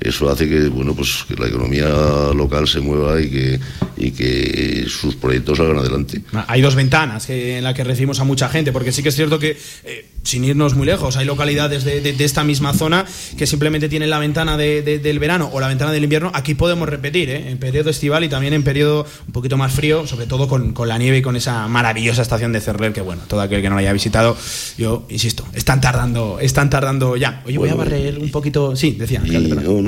Eso 0.00 0.30
hace 0.30 0.48
que, 0.48 0.68
bueno, 0.68 0.94
pues 0.94 1.24
que 1.28 1.34
la 1.34 1.48
economía 1.48 1.88
local 2.34 2.66
se 2.66 2.80
mueva 2.80 3.20
y 3.20 3.28
que, 3.30 3.60
y 3.96 4.10
que 4.12 4.86
sus 4.88 5.14
proyectos 5.14 5.58
salgan 5.58 5.78
adelante. 5.78 6.22
Hay 6.46 6.62
dos 6.62 6.74
ventanas 6.74 7.28
en 7.28 7.62
las 7.62 7.74
que 7.74 7.84
recibimos 7.84 8.18
a 8.20 8.24
mucha 8.24 8.48
gente, 8.48 8.72
porque 8.72 8.92
sí 8.92 9.02
que 9.02 9.10
es 9.10 9.16
cierto 9.16 9.38
que 9.38 9.58
eh, 9.84 10.06
sin 10.22 10.44
irnos 10.44 10.74
muy 10.74 10.86
lejos, 10.86 11.16
hay 11.16 11.26
localidades 11.26 11.84
de, 11.84 12.14
esta 12.20 12.44
misma 12.44 12.72
zona 12.74 13.06
que 13.36 13.46
simplemente 13.46 13.88
tienen 13.88 14.10
la 14.10 14.18
ventana 14.18 14.56
del 14.56 15.18
verano 15.18 15.50
o 15.52 15.60
la 15.60 15.68
ventana 15.68 15.92
del 15.92 16.04
invierno. 16.04 16.30
Aquí 16.34 16.54
podemos 16.54 16.88
repetir, 16.88 17.30
¿eh? 17.30 17.50
en 17.50 17.58
periodo 17.58 17.90
estival 17.90 18.24
y 18.24 18.28
también 18.28 18.52
en 18.52 18.62
periodo 18.62 19.06
un 19.26 19.32
poquito 19.32 19.56
más 19.56 19.72
frío, 19.72 20.06
sobre 20.06 20.26
todo 20.26 20.48
con, 20.48 20.74
la 20.86 20.98
nieve 20.98 21.18
y 21.18 21.22
con 21.22 21.36
esa 21.36 21.68
maravillosa 21.68 22.22
estación 22.22 22.52
de 22.52 22.60
Cerler, 22.60 22.92
que 22.92 23.00
bueno, 23.00 23.22
todo 23.28 23.40
aquel 23.40 23.62
que 23.62 23.68
no 23.68 23.76
la 23.76 23.80
haya 23.80 23.92
visitado, 23.92 24.36
yo 24.76 25.06
insisto, 25.08 25.46
están 25.52 25.80
tardando, 25.80 26.38
están 26.40 26.70
tardando 26.70 27.16
ya. 27.16 27.42
Oye, 27.46 27.58
voy 27.58 27.68
a 27.68 27.74
barrer 27.74 28.18
un 28.18 28.30
poquito. 28.30 28.76
Sí, 28.76 28.92
decía. 28.92 29.22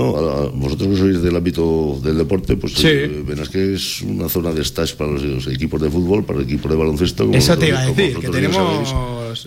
No, 0.03 0.51
vosotros 0.53 0.89
que 0.91 0.97
sois 0.97 1.23
del 1.23 1.37
ámbito 1.37 1.99
del 2.03 2.19
deporte, 2.19 2.57
pues 2.57 2.75
sí. 2.75 2.89
Eh, 2.89 3.23
verás 3.27 3.49
que 3.49 3.75
es 3.75 4.03
una 4.03 4.29
zona 4.29 4.53
de 4.53 4.63
stage 4.63 4.97
para 4.97 5.13
los, 5.13 5.47
equipos 5.47 5.81
de 5.81 5.91
fútbol, 5.91 6.25
para 6.25 6.41
el 6.41 6.45
equipo 6.45 6.69
de 6.69 6.77
baloncesto. 6.77 7.31
Eso 7.33 7.57
te 7.57 7.69
iba 7.69 7.81
a 7.81 7.87
decir, 7.87 8.19
que 8.19 8.29
tenemos 8.29 8.95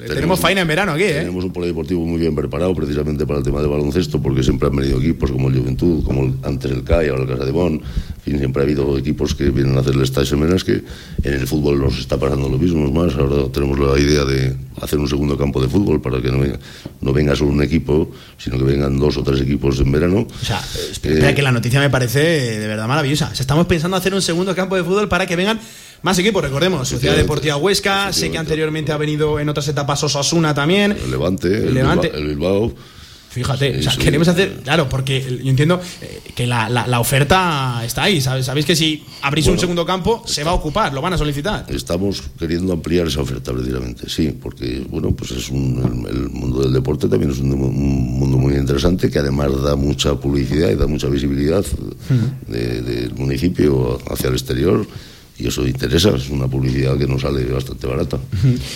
tenemos, 0.08 0.40
faina 0.40 0.62
en 0.62 0.68
verano 0.68 0.94
aquí, 0.94 1.04
¿eh? 1.04 1.20
Tenemos 1.20 1.44
un 1.44 1.52
polideportivo 1.52 2.06
muy 2.06 2.20
bien 2.20 2.36
preparado 2.36 2.74
precisamente 2.74 3.26
para 3.26 3.40
el 3.40 3.46
tema 3.46 3.62
de 3.62 3.68
baloncesto, 3.68 4.22
porque 4.22 4.44
siempre 4.44 4.70
han 4.70 4.76
venido 4.76 5.00
equipos 5.00 5.32
como 5.32 5.50
el 5.50 5.60
Juventud, 5.60 6.04
como 6.04 6.36
antes 6.44 6.72
el 6.72 6.84
CAI, 6.84 7.10
ahora 7.10 7.24
el 7.24 7.30
Casa 7.30 7.46
de 7.46 7.52
Bon. 7.52 7.82
Siempre 8.26 8.62
ha 8.62 8.66
habido 8.66 8.98
equipos 8.98 9.36
que 9.36 9.50
vienen 9.50 9.78
a 9.78 9.82
hacer 9.82 9.94
el 9.94 10.02
estadio 10.02 10.36
en 10.36 10.58
que 10.58 10.84
en 11.24 11.34
el 11.34 11.48
fútbol 11.48 11.80
nos 11.80 12.00
está 12.00 12.18
pasando 12.18 12.50
lo 12.50 12.58
mismo. 12.58 12.92
más, 12.92 13.16
ahora 13.16 13.50
tenemos 13.52 13.78
la 13.80 14.00
idea 14.00 14.26
de 14.26 14.56
hacer 14.82 15.00
un 15.00 15.08
segundo 15.08 15.38
campo 15.38 15.62
de 15.62 15.68
fútbol 15.68 16.02
para 16.02 16.22
que 16.22 16.32
no 16.32 16.40
venga, 16.40 16.60
no 17.02 17.14
venga 17.14 17.36
solo 17.36 17.52
un 17.52 17.62
equipo, 17.62 18.12
sino 18.38 18.58
que 18.58 18.64
vengan 18.64 18.98
dos 18.98 19.18
o 19.18 19.24
tres 19.24 19.42
equipos 19.42 19.80
en 19.80 19.92
verano. 19.92 20.28
O 20.42 20.46
sea, 20.46 20.62
espera, 20.92 21.30
eh, 21.30 21.36
que 21.36 21.42
la 21.42 21.52
noticia 21.52 21.80
me 21.80 21.90
parece 21.90 22.20
de 22.60 22.68
verdad 22.68 22.88
maravillosa. 22.88 23.32
estamos 23.38 23.68
pensando 23.68 23.98
hacer 23.98 24.14
un 24.14 24.22
segundo 24.22 24.56
campo 24.56 24.76
de 24.76 24.84
fútbol 24.84 25.08
para 25.08 25.26
que 25.26 25.36
vengan 25.36 25.60
más 26.02 26.20
equipos, 26.20 26.44
recordemos. 26.44 26.88
Sociedad 26.88 27.16
Deportiva 27.16 27.58
Huesca, 27.58 28.12
sé 28.14 28.30
que 28.30 28.38
anteriormente 28.38 28.92
ha 28.92 28.98
venido 28.98 29.40
en 29.40 29.50
otras 29.50 29.68
etapas 29.68 30.04
Osasuna 30.04 30.54
también. 30.54 30.92
El 30.92 31.12
Levante, 31.12 31.48
el, 31.48 31.74
Levante. 31.74 32.12
el 32.14 32.28
Bilbao. 32.28 32.74
Fíjate, 33.36 33.82
queremos 34.00 34.30
hacer, 34.30 34.62
claro, 34.64 34.88
porque 34.88 35.20
yo 35.44 35.50
entiendo 35.50 35.82
eh, 36.02 36.22
que 36.34 36.48
la, 36.48 36.70
la, 36.70 37.00
oferta 37.02 37.82
está 37.84 38.04
ahí, 38.04 38.22
¿sabes? 38.22 38.46
Sabéis 38.46 38.66
que 38.66 38.78
si 38.78 39.04
abrís 39.22 39.46
un 39.48 39.60
segundo 39.60 39.86
campo, 39.86 40.24
se 40.26 40.46
va 40.46 40.52
a 40.52 40.54
ocupar, 40.54 40.94
lo 40.94 41.02
van 41.02 41.12
a 41.12 41.18
solicitar. 41.18 41.66
Estamos 41.68 42.24
queriendo 42.40 42.72
ampliar 42.72 43.08
esa 43.08 43.20
oferta, 43.20 43.52
precisamente, 43.52 44.10
sí, 44.10 44.34
porque, 44.42 44.86
bueno, 44.90 45.12
pues 45.12 45.32
es 45.32 45.50
un, 45.50 46.06
el, 46.10 46.30
mundo 46.30 46.62
del 46.62 46.72
deporte 46.72 47.10
también 47.10 47.32
es 47.32 47.40
un, 47.40 47.50
mundo 47.60 48.38
muy 48.38 48.54
interesante 48.54 49.12
que 49.12 49.20
además 49.20 49.62
da 49.62 49.76
mucha 49.76 50.16
publicidad 50.16 50.70
y 50.70 50.76
da 50.76 50.88
mucha 50.88 51.10
visibilidad 51.10 51.66
del 52.48 53.14
municipio 53.16 54.00
hacia 54.10 54.30
el 54.30 54.36
exterior 54.36 54.88
y 55.38 55.48
eso 55.48 55.68
interesa, 55.68 56.16
es 56.16 56.30
una 56.30 56.48
publicidad 56.48 56.98
que 56.98 57.08
nos 57.08 57.22
sale 57.22 57.44
bastante 57.46 57.88
barata. 57.88 58.18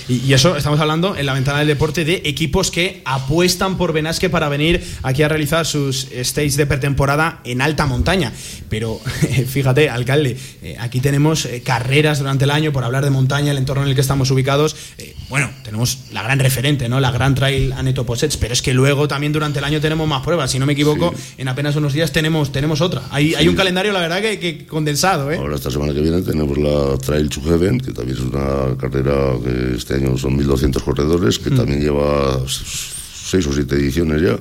Y, 0.09 0.33
eso 0.33 0.57
estamos 0.57 0.79
hablando 0.79 1.15
en 1.15 1.25
la 1.25 1.33
ventana 1.33 1.59
del 1.59 1.67
deporte 1.69 2.03
de 2.03 2.21
equipos 2.25 2.69
que 2.69 3.01
apuestan 3.05 3.77
por 3.77 3.93
Benasque 3.93 4.29
para 4.29 4.49
venir 4.49 4.83
aquí 5.01 5.23
a 5.23 5.29
realizar 5.29 5.65
sus 5.65 6.07
stages 6.21 6.57
de 6.57 6.65
pretemporada 6.65 7.39
en 7.45 7.61
alta 7.61 7.85
montaña. 7.85 8.33
Pero 8.67 8.99
fíjate, 9.47 9.89
alcalde, 9.89 10.37
eh, 10.61 10.75
aquí 10.79 10.99
tenemos 10.99 11.45
eh, 11.45 11.61
carreras 11.63 12.19
durante 12.19 12.43
el 12.43 12.51
año 12.51 12.73
por 12.73 12.83
hablar 12.83 13.05
de 13.05 13.09
montaña, 13.09 13.51
el 13.51 13.57
entorno 13.57 13.83
en 13.83 13.89
el 13.89 13.95
que 13.95 14.01
estamos 14.01 14.29
ubicados. 14.29 14.75
Eh, 14.97 15.15
bueno, 15.29 15.49
tenemos 15.63 15.99
la 16.11 16.23
gran 16.23 16.39
referente, 16.39 16.89
¿no? 16.89 16.99
La 16.99 17.11
Gran 17.11 17.35
Trail 17.35 17.71
Aneto 17.71 18.05
Posets, 18.05 18.35
pero 18.35 18.53
es 18.53 18.61
que 18.61 18.73
luego 18.73 19.07
también 19.07 19.31
durante 19.31 19.59
el 19.59 19.65
año 19.65 19.79
tenemos 19.79 20.07
más 20.07 20.23
pruebas. 20.23 20.51
Si 20.51 20.59
no 20.59 20.65
me 20.65 20.73
equivoco, 20.73 21.13
en 21.37 21.47
apenas 21.47 21.75
unos 21.77 21.93
días 21.93 22.11
tenemos, 22.11 22.51
tenemos 22.51 22.81
otra. 22.81 23.03
Hay, 23.11 23.33
hay 23.35 23.47
un 23.47 23.55
calendario, 23.55 23.93
la 23.93 24.01
verdad, 24.01 24.21
que, 24.21 24.39
que 24.39 24.65
condensado, 24.65 25.31
¿eh? 25.31 25.37
Ahora 25.37 25.55
esta 25.55 25.71
semana 25.71 25.93
que 25.93 26.01
viene 26.01 26.21
tenemos 26.21 26.48
la 26.57 26.97
Trail 26.97 27.29
to 27.29 27.41
Heaven, 27.41 27.79
que 27.79 27.91
también 27.91 28.17
es 28.17 28.23
una 28.23 28.77
carrera 28.77 29.33
que 29.43 29.75
este 29.75 29.95
año 29.95 30.17
son 30.17 30.37
1.200 30.37 30.81
corredores, 30.81 31.39
que 31.39 31.51
mm. 31.51 31.55
también 31.55 31.81
lleva 31.81 32.39
seis 32.47 33.45
o 33.47 33.53
siete 33.53 33.75
ediciones 33.75 34.21
ya. 34.21 34.39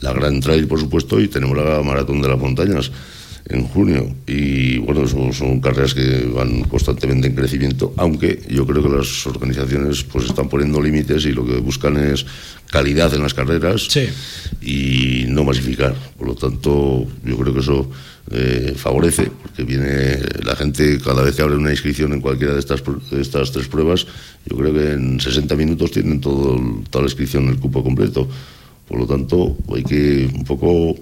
La 0.00 0.12
Gran 0.12 0.40
Trail, 0.40 0.66
por 0.66 0.80
supuesto, 0.80 1.20
y 1.20 1.28
tenemos 1.28 1.56
la 1.56 1.82
Maratón 1.82 2.22
de 2.22 2.28
las 2.28 2.38
Montañas 2.38 2.90
en 3.50 3.64
junio. 3.64 4.14
Y 4.26 4.78
bueno, 4.78 5.06
son, 5.06 5.32
son, 5.32 5.60
carreras 5.60 5.94
que 5.94 6.26
van 6.32 6.62
constantemente 6.62 7.28
en 7.28 7.34
crecimiento, 7.34 7.92
aunque 7.96 8.40
yo 8.48 8.66
creo 8.66 8.82
que 8.82 8.88
las 8.88 9.26
organizaciones 9.26 10.04
pues 10.04 10.26
están 10.26 10.48
poniendo 10.48 10.80
límites 10.80 11.24
y 11.26 11.32
lo 11.32 11.44
que 11.44 11.58
buscan 11.58 11.96
es 11.96 12.24
calidad 12.70 13.12
en 13.14 13.22
las 13.22 13.34
carreras 13.34 13.88
y 14.62 15.24
no 15.28 15.44
masificar. 15.44 15.94
Por 16.16 16.28
lo 16.28 16.34
tanto, 16.34 17.06
yo 17.24 17.36
creo 17.36 17.52
que 17.52 17.60
eso 17.60 17.90
eh, 18.30 18.74
favorece, 18.76 19.30
porque 19.42 19.64
viene 19.64 20.18
la 20.44 20.54
gente, 20.54 20.98
cada 20.98 21.22
vez 21.22 21.34
que 21.34 21.42
abre 21.42 21.56
una 21.56 21.70
inscripción 21.70 22.12
en 22.12 22.20
cualquiera 22.20 22.54
de 22.54 22.60
estas, 22.60 22.82
estas 23.12 23.52
tres 23.52 23.68
pruebas, 23.68 24.06
yo 24.46 24.56
creo 24.56 24.72
que 24.72 24.92
en 24.92 25.20
60 25.20 25.54
minutos 25.56 25.90
tienen 25.90 26.20
todo, 26.20 26.60
toda 26.90 27.02
la 27.02 27.08
inscripción, 27.08 27.48
el 27.48 27.58
cupo 27.58 27.82
completo. 27.82 28.28
Por 28.86 28.98
lo 28.98 29.06
tanto, 29.06 29.56
hay 29.74 29.84
que 29.84 30.30
un 30.34 30.44
poco 30.44 30.96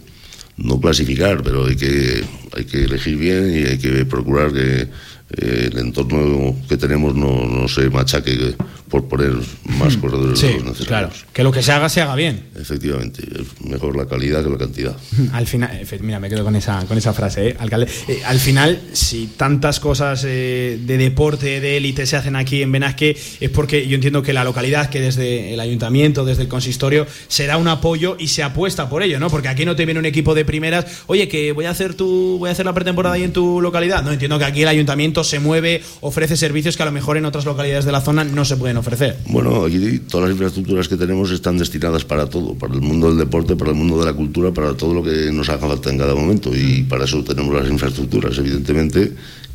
no 0.59 0.81
clasificar, 0.81 1.43
pero 1.43 1.67
hay 1.67 1.77
que, 1.77 2.25
hay 2.57 2.65
que 2.65 2.85
elegir 2.85 3.17
bien 3.17 3.51
y 3.51 3.69
hay 3.69 3.79
que 3.79 4.05
procurar 4.05 4.53
que 4.53 4.89
eh, 5.37 5.71
el 5.73 5.79
entorno 5.79 6.57
que 6.69 6.77
tenemos 6.77 7.15
no, 7.15 7.45
no 7.45 7.69
se 7.69 7.91
machaque 7.91 8.57
por 8.89 9.07
poner 9.07 9.33
más 9.65 9.97
hmm. 9.97 10.01
corredores 10.01 10.41
de 10.41 10.55
los 10.55 10.65
necesarios. 10.65 10.87
Claro, 10.89 11.11
que 11.33 11.43
lo 11.43 11.53
que 11.53 11.63
se 11.63 11.73
haga 11.73 11.89
se 11.89 12.01
haga 12.01 12.15
bien. 12.15 12.45
Efectivamente, 12.57 13.23
es 13.23 13.67
mejor 13.67 13.97
la 13.97 14.07
calidad 14.07 14.43
que 14.43 14.51
la 14.51 14.59
cantidad. 14.59 14.97
Al 15.33 15.47
final, 15.47 15.81
mira, 16.01 16.19
me 16.21 16.29
quedo 16.29 16.45
con 16.45 16.57
esa, 16.57 16.85
con 16.87 16.97
esa 16.97 17.13
frase, 17.13 17.49
¿eh? 17.49 17.57
alcalde. 17.59 17.89
Eh, 18.09 18.23
al 18.25 18.39
final, 18.39 18.81
si 18.93 19.27
tantas 19.37 19.81
cosas 19.81 20.25
eh, 20.27 20.79
de 20.83 20.99
deporte, 20.99 21.61
de 21.61 21.77
élite 21.77 22.07
se 22.07 22.17
hacen 22.17 22.37
aquí 22.37 22.63
en 22.63 22.73
Benasque, 22.73 23.17
es 23.41 23.51
porque 23.51 23.87
yo 23.87 23.95
entiendo 23.95 24.23
que 24.23 24.33
la 24.33 24.45
localidad, 24.45 24.89
que 24.89 25.01
desde 25.01 25.53
el 25.53 25.61
ayuntamiento, 25.61 26.25
desde 26.25 26.43
el 26.43 26.49
consistorio, 26.49 27.07
se 27.29 27.47
da 27.47 27.57
un 27.57 27.69
apoyo 27.69 28.17
y 28.19 28.29
se 28.29 28.43
apuesta 28.43 28.89
por 28.89 29.03
ello, 29.03 29.21
¿no? 29.21 29.29
Porque 29.31 29.49
aquí 29.49 29.65
no 29.65 29.77
te 29.77 29.85
viene 29.85 30.01
un 30.01 30.07
equipo 30.07 30.35
de 30.35 30.45
primeras, 30.45 31.03
oye, 31.07 31.29
que 31.29 31.53
voy 31.53 31.67
a 31.67 31.71
hacer 31.71 31.95
tu, 31.95 32.39
voy 32.39 32.49
a 32.49 32.53
hacer 32.53 32.65
la 32.65 32.73
pretemporada 32.73 33.17
ahí 33.17 33.25
en 33.25 33.33
tu 33.33 33.61
localidad. 33.61 34.03
No, 34.03 34.13
entiendo 34.13 34.39
que 34.39 34.45
aquí 34.45 34.63
el 34.63 34.69
ayuntamiento 34.69 35.18
se 35.25 35.41
mueve, 35.41 35.83
ofrece 36.01 36.37
servicios 36.37 36.77
que 36.77 36.83
a 36.83 36.87
lo 36.87 36.93
mejor 36.93 37.17
en 37.17 37.25
otras 37.25 37.45
localidades 37.45 37.85
de 37.85 37.93
la 37.93 38.01
zona 38.01 38.25
no 38.25 38.45
se 38.45 38.57
pueden 38.57 38.77
ofrecer. 38.77 39.17
Bueno, 39.27 39.65
aquí 39.65 40.01
todas 40.01 40.29
las 40.29 40.33
infraestructuras 40.33 40.89
que 40.89 40.97
tenemos 40.97 41.31
están 41.31 41.59
destinadas 41.59 42.05
para 42.05 42.29
todo, 42.29 42.55
para 42.55 42.75
el 42.75 42.81
mundo 42.81 43.09
del 43.09 43.19
deporte, 43.19 43.57
para 43.57 43.71
el 43.71 43.77
mundo 43.77 43.99
de 43.99 44.07
la 44.07 44.13
cultura, 44.13 44.53
para 44.53 44.75
todo 44.75 44.95
lo 44.95 45.03
que 45.03 45.31
nos 45.33 45.49
haga 45.49 45.67
falta 45.69 45.91
en 45.91 45.99
cada 45.99 46.15
momento. 46.15 46.55
Y 46.55 46.83
para 46.83 47.05
eso 47.05 47.23
tenemos 47.23 47.55
las 47.55 47.71
infraestructuras, 47.71 48.37
evidentemente 48.39 49.13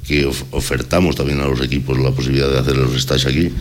que 0.08 0.26
ofertamos 0.52 1.16
también 1.16 1.40
a 1.40 1.48
los 1.48 1.62
equipos 1.62 1.98
la 1.98 2.12
posibilidad 2.12 2.50
de 2.50 2.60
hacer 2.60 2.78
los 2.78 3.02
stages 3.02 3.26
aquí. 3.26 3.52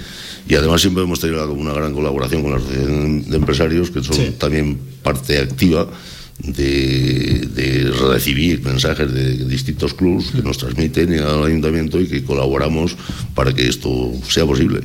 Y 0.49 0.55
además 0.57 0.81
siempre 0.81 1.05
hemos 1.05 1.21
tenido 1.21 1.51
una 1.53 1.73
gran 1.73 1.95
colaboración 1.95 2.43
con 2.43 2.51
la 2.51 2.57
asociación 2.57 3.31
de 3.31 3.37
empresarios 3.37 3.91
que 3.91 4.03
son 4.03 4.33
también 4.35 4.77
parte 5.03 5.39
activa 5.39 5.89
de, 6.39 7.93
recibir 8.11 8.63
mensajes 8.63 9.13
de 9.13 9.45
distintos 9.45 9.95
clubs 9.95 10.33
que 10.33 10.43
nos 10.43 10.59
transmiten 10.59 11.13
al 11.21 11.45
ayuntamiento 11.45 12.01
y 12.01 12.07
que 12.07 12.25
colaboramos 12.25 12.97
para 13.35 13.53
que 13.53 13.69
esto 13.69 14.13
sea 14.29 14.45
posible. 14.45 14.81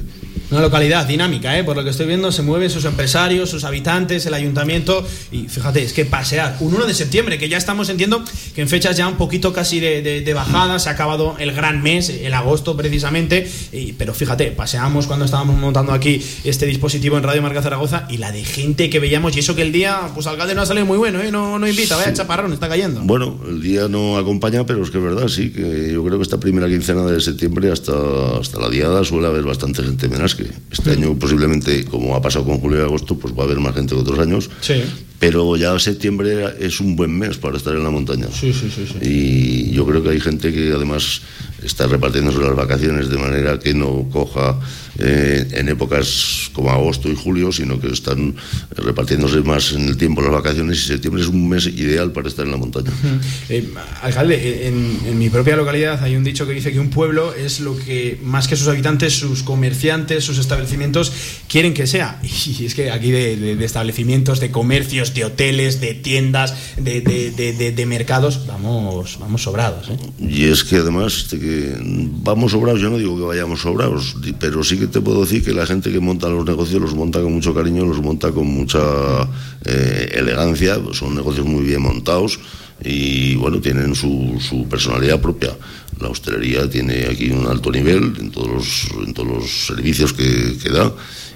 Una 0.50 0.62
localidad 0.62 1.06
dinámica, 1.06 1.60
¿eh? 1.60 1.66
por 1.66 1.76
lo 1.76 1.84
que 1.84 1.90
estoy 1.90 2.08
viendo, 2.08 2.32
se 2.32 2.42
mueven 2.42 2.70
sus 2.70 2.86
empresarios, 2.86 3.50
sus 3.50 3.66
habitantes, 3.66 4.26
el 4.28 4.34
ayuntamiento. 4.34 5.06
Y 5.30 5.50
fíjate, 5.50 5.84
es 5.84 5.92
que 5.92 6.06
pasear 6.06 6.56
un 6.62 6.74
1 6.74 6.86
de 6.86 6.94
septiembre, 6.94 7.38
que 7.38 7.50
ya 7.50 7.58
estamos, 7.58 7.90
entiendo, 7.90 8.24
que 8.56 8.62
en 8.62 8.70
fechas 8.70 8.96
ya 8.96 9.10
un 9.10 9.18
poquito 9.18 9.52
casi 9.52 9.82
de, 9.82 10.34
bajada, 10.34 10.80
se 10.80 10.88
ha 10.88 10.94
acabado 10.94 11.36
el 11.40 11.52
gran 11.52 11.84
mes, 11.84 12.10
el 12.10 12.34
agosto 12.34 12.78
precisamente. 12.78 13.46
Y, 13.74 13.92
pero 13.94 14.14
fíjate, 14.14 14.52
paseamos 14.52 15.06
cuando 15.06 15.26
estábamos 15.26 15.58
montando 15.58 15.92
aquí 15.92 16.24
este 16.46 16.66
dispositivo 16.66 17.18
en 17.18 17.24
Radio 17.24 17.42
Marca 17.42 17.62
Zaragoza 17.62 18.08
y 18.10 18.16
la 18.16 18.32
de 18.32 18.46
gente 18.46 18.90
que 18.90 19.02
veíamos. 19.02 19.36
Y 19.36 19.40
eso 19.40 19.54
que 19.54 19.64
el 19.64 19.74
día, 19.74 20.12
pues 20.14 20.28
alcalde 20.28 20.56
no 20.56 20.62
ha 20.62 20.66
salido 20.66 20.86
muy 20.86 20.98
bueno, 20.98 21.20
¿eh? 21.22 21.30
no, 21.30 21.60
no 21.60 21.68
invita, 21.68 21.98
vaya 21.98 22.14
chaparrón, 22.14 22.54
está 22.54 22.70
cayendo. 22.70 23.02
Bueno, 23.04 23.38
el 23.50 23.62
día 23.62 23.90
no 23.90 24.18
acompaña, 24.18 24.66
pero 24.66 24.82
es 24.82 24.92
que 24.92 24.98
es 24.98 25.04
verdad, 25.04 25.28
sí, 25.28 25.52
que 25.52 25.92
yo 25.92 26.06
creo 26.06 26.18
que 26.18 26.24
esta 26.24 26.40
primera 26.40 26.70
quincena 26.70 27.04
de 27.04 27.20
septiembre 27.20 27.70
hasta, 27.70 27.92
hasta 28.40 28.62
la 28.62 28.70
diada 28.70 29.04
suele 29.04 29.28
haber 29.28 29.44
bastante 29.44 29.84
gente 29.84 30.08
menos 30.08 30.37
que 30.38 30.50
este 30.72 30.92
año 30.92 31.16
posiblemente, 31.18 31.84
como 31.86 32.16
ha 32.16 32.22
pasado 32.22 32.46
con 32.46 32.60
julio 32.60 32.80
y 32.80 32.84
agosto, 32.84 33.18
pues 33.18 33.34
va 33.34 33.44
a 33.44 33.46
haber 33.46 33.60
más 33.60 33.76
gente 33.76 33.96
que 33.96 34.02
otros 34.02 34.20
años. 34.20 34.50
Sí. 34.62 34.84
Pero 35.20 35.56
ya 35.56 35.78
septiembre 35.80 36.56
es 36.60 36.80
un 36.80 36.96
buen 36.96 37.18
mes 37.18 37.38
para 37.38 37.58
estar 37.58 37.76
en 37.76 37.84
la 37.84 37.90
montaña. 37.90 38.28
Sí, 38.32 38.54
sí, 38.54 38.72
sí, 38.74 38.86
sí. 38.88 38.98
Y 39.02 39.72
yo 39.72 39.86
creo 39.86 40.04
que 40.04 40.10
hay 40.10 40.20
gente 40.20 40.54
que 40.54 40.72
además 40.72 41.22
está 41.64 41.88
repartiéndose 41.88 42.40
las 42.40 42.56
vacaciones 42.56 43.10
de 43.10 43.18
manera 43.18 43.60
que 43.60 43.74
no 43.74 44.08
coja 44.12 44.60
eh, 45.00 45.48
en 45.52 45.70
épocas 45.70 46.50
como 46.54 46.72
agosto 46.72 47.10
y 47.10 47.16
julio, 47.16 47.52
sino 47.52 47.80
que 47.80 47.88
están 47.88 48.36
repartiéndose 48.76 49.42
más 49.42 49.74
en 49.74 49.88
el 49.88 49.98
tiempo 49.98 50.22
las 50.22 50.32
vacaciones 50.32 50.80
y 50.80 50.88
septiembre 50.88 51.22
es 51.22 51.28
un 51.28 51.48
mes 51.48 51.68
ideal 51.68 52.12
para 52.12 52.28
estar 52.28 52.46
en 52.46 52.52
la 52.52 52.58
montaña. 52.58 52.92
Eh, 53.50 53.70
alcalde, 54.02 54.68
en, 54.68 55.18
mi 55.20 55.30
propia 55.30 55.56
localidad 55.56 56.04
hay 56.04 56.16
un 56.16 56.24
dicho 56.24 56.48
que 56.48 56.54
dice 56.54 56.72
que 56.72 56.80
un 56.80 56.90
pueblo 56.90 57.34
es 57.34 57.60
lo 57.60 57.78
que 57.78 58.20
más 58.24 58.48
que 58.48 58.56
sus 58.56 58.68
habitantes, 58.68 59.14
sus 59.14 59.44
comerciantes, 59.44 60.24
sus 60.24 60.38
establecimientos 60.40 61.12
quieren 61.48 61.74
que 61.74 61.86
sea. 61.88 62.20
Y 62.58 62.66
es 62.66 62.76
que 62.76 62.92
aquí 62.92 63.12
de, 63.12 63.64
establecimientos, 63.64 64.40
de 64.40 64.52
comercios, 64.52 65.07
de 65.14 65.26
hoteles, 65.26 65.80
de 65.80 65.94
tiendas, 65.94 66.56
de, 66.78 67.02
de 67.02 67.86
mercados, 67.86 68.48
vamos, 68.48 69.18
vamos 69.20 69.44
sobrados. 69.44 69.90
¿eh? 69.90 69.98
Y 70.20 70.46
es 70.46 70.64
que 70.64 70.78
además... 70.78 71.18
Este 71.18 71.38
vamos 71.80 72.52
sobrados, 72.52 72.82
yo 72.82 72.90
no 72.90 72.98
digo 72.98 73.18
que 73.18 73.24
vayamos 73.24 73.62
sobrados, 73.62 74.16
pero 74.40 74.64
sí 74.64 74.78
que 74.78 74.88
que 74.88 74.94
te 74.94 75.02
puedo 75.02 75.22
decir 75.22 75.44
que 75.44 75.54
la 75.54 75.66
gente 75.66 75.92
que 75.92 76.00
monta 76.00 76.30
los 76.30 76.46
negocios 76.46 76.82
los 76.82 76.96
monta 76.96 77.22
con 77.22 77.34
mucho 77.34 77.54
cariño, 77.54 77.86
los 77.86 78.02
monta 78.02 78.32
con 78.32 78.48
mucha 78.48 78.80
eh, 79.66 80.10
elegancia, 80.14 80.78
son 80.94 81.16
negocios 81.16 81.46
muy 81.46 81.64
bien 81.64 81.82
montados 81.82 82.40
y 82.84 83.36
bueno, 83.36 83.60
tienen 83.60 83.96
su, 83.96 84.38
su, 84.40 84.68
personalidad 84.68 85.20
propia. 85.20 85.56
La 86.00 86.10
hostelería 86.10 86.70
tiene 86.70 87.08
aquí 87.12 87.32
un 87.32 87.48
alto 87.48 87.72
nivel 87.72 88.14
en 88.20 88.32
todos 88.32 88.48
los, 88.48 89.08
en 89.08 89.14
todos 89.14 89.30
los 89.30 89.66
servicios 89.68 90.14
que, 90.14 90.58
que 90.62 90.70
da 90.70 90.94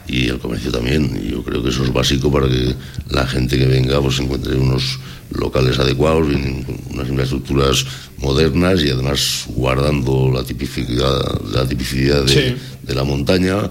y 0.07 0.27
el 0.27 0.39
comercio 0.39 0.71
también. 0.71 1.19
Y 1.23 1.31
yo 1.31 1.43
creo 1.43 1.63
que 1.63 1.69
eso 1.69 1.83
es 1.83 1.93
básico 1.93 2.31
para 2.31 2.47
que 2.47 2.75
la 3.09 3.25
gente 3.27 3.57
que 3.57 3.65
venga 3.65 4.01
pues 4.01 4.19
encuentre 4.19 4.55
unos 4.55 4.99
locales 5.31 5.79
adecuados, 5.79 6.27
unas 6.89 7.07
infraestructuras 7.07 7.85
modernas 8.17 8.83
y 8.83 8.89
además 8.89 9.45
guardando 9.47 10.31
la 10.33 10.43
tipicidad, 10.43 11.41
la 11.53 11.65
tipicidad 11.65 12.23
de, 12.23 12.57
de 12.83 12.95
la 12.95 13.03
montaña. 13.03 13.69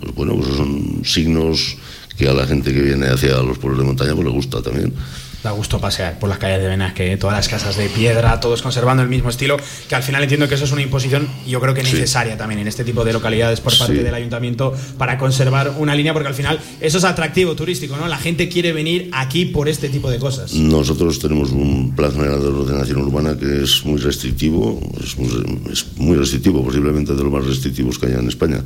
Pues 0.00 0.14
bueno, 0.14 0.36
pues 0.36 0.56
son 0.56 1.02
signos 1.04 1.76
que 2.16 2.28
a 2.28 2.34
la 2.34 2.46
gente 2.46 2.72
que 2.72 2.82
viene 2.82 3.06
hacia 3.06 3.42
los 3.42 3.58
pueblos 3.58 3.80
de 3.80 3.86
montaña 3.86 4.14
pues 4.14 4.26
le 4.26 4.32
gusta 4.32 4.62
también 4.62 4.92
da 5.42 5.50
gusto 5.52 5.80
pasear 5.80 6.18
por 6.18 6.28
las 6.28 6.38
calles 6.38 6.60
de 6.60 6.68
Benasque, 6.68 7.16
todas 7.16 7.36
las 7.36 7.48
casas 7.48 7.76
de 7.76 7.88
piedra, 7.88 8.40
todos 8.40 8.62
conservando 8.62 9.02
el 9.02 9.08
mismo 9.08 9.30
estilo, 9.30 9.56
que 9.88 9.94
al 9.94 10.02
final 10.02 10.22
entiendo 10.22 10.48
que 10.48 10.54
eso 10.54 10.64
es 10.64 10.72
una 10.72 10.82
imposición, 10.82 11.28
yo 11.46 11.60
creo 11.60 11.74
que 11.74 11.82
necesaria 11.82 12.36
también 12.36 12.60
en 12.60 12.68
este 12.68 12.84
tipo 12.84 13.04
de 13.04 13.12
localidades 13.12 13.60
por 13.60 13.76
parte 13.76 14.02
del 14.02 14.14
ayuntamiento 14.14 14.74
para 14.98 15.18
conservar 15.18 15.74
una 15.78 15.94
línea, 15.94 16.12
porque 16.12 16.28
al 16.28 16.34
final 16.34 16.60
eso 16.80 16.98
es 16.98 17.04
atractivo 17.04 17.54
turístico, 17.54 17.96
¿no? 17.96 18.06
La 18.08 18.18
gente 18.18 18.48
quiere 18.48 18.72
venir 18.72 19.10
aquí 19.12 19.46
por 19.46 19.68
este 19.68 19.88
tipo 19.88 20.10
de 20.10 20.18
cosas. 20.18 20.52
Nosotros 20.54 21.18
tenemos 21.18 21.50
un 21.50 21.94
plan 21.94 22.12
general 22.12 22.40
de 22.40 22.48
ordenación 22.48 23.00
urbana 23.00 23.36
que 23.38 23.62
es 23.62 23.84
muy 23.84 23.98
restrictivo, 23.98 24.80
es 25.02 25.16
muy, 25.16 25.28
es 25.72 25.86
muy 25.96 26.16
restrictivo, 26.16 26.64
posiblemente 26.64 27.14
de 27.14 27.22
los 27.22 27.32
más 27.32 27.46
restrictivos 27.46 27.98
que 27.98 28.06
haya 28.06 28.18
en 28.18 28.28
España 28.28 28.62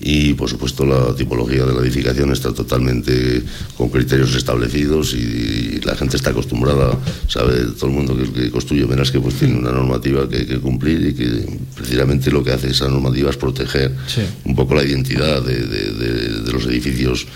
y 0.00 0.34
por 0.34 0.48
supuesto 0.48 0.84
la 0.84 1.14
tipología 1.14 1.64
de 1.64 1.74
la 1.74 1.80
edificación 1.80 2.32
está 2.32 2.52
totalmente 2.52 3.42
con 3.76 3.88
criterios 3.88 4.34
establecidos 4.34 5.14
y, 5.14 5.80
la 5.82 5.96
gente 5.96 6.16
está 6.16 6.30
acostumbrada, 6.30 6.96
sabe 7.26 7.66
todo 7.76 7.86
el 7.86 7.92
mundo 7.92 8.16
que 8.16 8.50
construye 8.50 8.84
verás 8.84 9.10
que 9.10 9.20
pues 9.20 9.34
tiene 9.34 9.58
una 9.58 9.72
normativa 9.72 10.28
que 10.28 10.36
hay 10.36 10.46
que 10.46 10.60
cumplir 10.60 11.08
y 11.08 11.14
que 11.14 11.58
precisamente 11.74 12.30
lo 12.30 12.44
que 12.44 12.52
hace 12.52 12.70
esa 12.70 12.88
normativa 12.88 13.30
es 13.30 13.36
proteger 13.36 13.90
un 14.44 14.54
poco 14.54 14.76
la 14.76 14.84
identidad 14.84 15.42
de, 15.42 15.66
de 15.66 16.52
los 16.52 16.66
edificios 16.66 17.26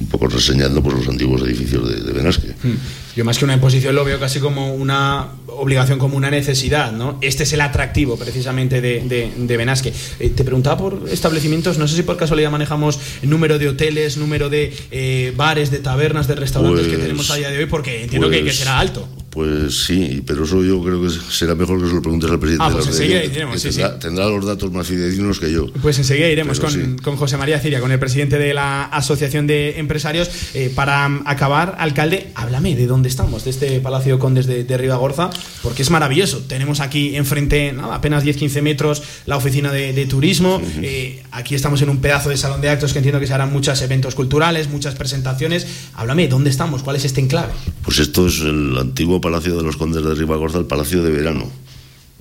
un 0.00 0.06
poco 0.08 0.28
reseñando 0.28 0.82
pues, 0.82 0.96
los 0.96 1.08
antiguos 1.08 1.42
edificios 1.42 1.88
de, 1.88 2.12
Benasque. 2.12 2.48
Hmm. 2.62 2.76
Yo 3.16 3.24
más 3.24 3.38
que 3.38 3.46
una 3.46 3.54
imposición 3.54 3.94
lo 3.94 4.04
veo 4.04 4.20
casi 4.20 4.40
como 4.40 4.74
una 4.74 5.28
obligación, 5.46 5.98
como 5.98 6.18
una 6.18 6.30
necesidad, 6.30 6.92
¿no? 6.92 7.16
Este 7.22 7.44
es 7.44 7.52
el 7.54 7.62
atractivo 7.62 8.18
precisamente 8.18 8.82
de, 8.82 9.32
de, 9.38 9.56
Benasque. 9.56 9.90
Eh, 10.20 10.28
te 10.36 10.44
preguntaba 10.44 10.76
por 10.76 11.08
establecimientos, 11.10 11.78
no 11.78 11.88
sé 11.88 11.96
si 11.96 12.02
por 12.02 12.18
casualidad 12.18 12.50
manejamos 12.50 13.00
el 13.22 13.30
número 13.30 13.58
de 13.58 13.68
hoteles, 13.68 14.18
número 14.18 14.50
de 14.50 14.70
eh, 14.90 15.32
bares, 15.34 15.70
de 15.70 15.78
tabernas, 15.78 16.28
de 16.28 16.34
restaurantes 16.34 16.88
que 16.88 16.92
pues, 16.92 17.02
tenemos 17.02 17.30
a 17.30 17.36
día 17.36 17.48
de 17.48 17.58
hoy, 17.58 17.66
porque 17.66 18.02
entiendo 18.02 18.28
que, 18.28 18.36
que 18.36 18.44
pues, 18.44 18.58
será 18.58 18.78
alto. 18.78 19.08
Pues 19.36 19.84
sí, 19.84 20.22
pero 20.26 20.44
eso 20.44 20.64
yo 20.64 20.82
creo 20.82 21.02
que 21.02 21.10
será 21.10 21.54
mejor 21.54 21.78
que 21.78 21.88
se 21.88 21.92
lo 21.92 22.00
preguntes 22.00 22.30
al 22.30 22.38
presidente. 22.38 22.64
Ah, 22.66 22.72
pues 22.72 22.86
enseguida 22.86 23.22
iremos, 23.22 23.60
sí, 23.60 23.68
tendrá, 23.68 23.98
tendrá, 23.98 24.28
los 24.30 24.46
datos 24.46 24.72
más 24.72 24.86
fidedignos 24.86 25.38
que 25.38 25.52
yo. 25.52 25.70
Pues 25.82 25.98
enseguida 25.98 26.30
iremos 26.30 26.58
con, 26.58 26.96
con, 27.02 27.16
José 27.16 27.36
María 27.36 27.60
Ciria, 27.60 27.80
con 27.80 27.92
el 27.92 27.98
presidente 27.98 28.38
de 28.38 28.54
la 28.54 28.84
Asociación 28.84 29.46
de 29.46 29.78
Empresarios. 29.78 30.30
Eh, 30.54 30.72
para 30.74 31.04
acabar, 31.26 31.76
alcalde, 31.78 32.30
háblame 32.34 32.76
de 32.76 32.86
dónde 32.86 33.10
estamos, 33.10 33.44
de 33.44 33.50
este 33.50 33.78
Palacio 33.80 34.18
Condes 34.18 34.46
de, 34.46 34.64
de 34.64 34.78
Ribagorza, 34.78 35.28
porque 35.62 35.82
es 35.82 35.90
maravilloso. 35.90 36.38
Tenemos 36.48 36.80
aquí 36.80 37.14
enfrente, 37.14 37.74
nada, 37.74 37.96
apenas 37.96 38.24
10-15 38.24 38.62
metros, 38.62 39.02
la 39.26 39.36
oficina 39.36 39.70
de, 39.70 40.06
turismo. 40.06 40.62
Eh, 40.80 41.22
aquí 41.30 41.54
estamos 41.54 41.82
en 41.82 41.90
un 41.90 41.98
pedazo 41.98 42.30
de 42.30 42.38
salón 42.38 42.62
de 42.62 42.70
actos 42.70 42.94
que 42.94 43.00
entiendo 43.00 43.20
que 43.20 43.26
se 43.26 43.34
harán 43.34 43.52
muchos 43.52 43.82
eventos 43.82 44.14
culturales, 44.14 44.70
muchas 44.70 44.94
presentaciones. 44.94 45.66
Háblame, 45.92 46.26
¿dónde 46.26 46.48
estamos? 46.48 46.82
¿Cuál 46.82 46.96
es 46.96 47.04
este 47.04 47.20
enclave? 47.20 47.52
Pues 47.82 47.98
esto 47.98 48.28
es 48.28 48.40
el 48.40 48.78
antiguo 48.78 49.20
Palacio 49.26 49.56
de 49.56 49.64
los 49.64 49.76
Condes 49.76 50.04
de 50.04 50.14
Ribagorza, 50.14 50.58
el 50.58 50.66
Palacio 50.66 51.02
de 51.02 51.10
Verano. 51.10 51.50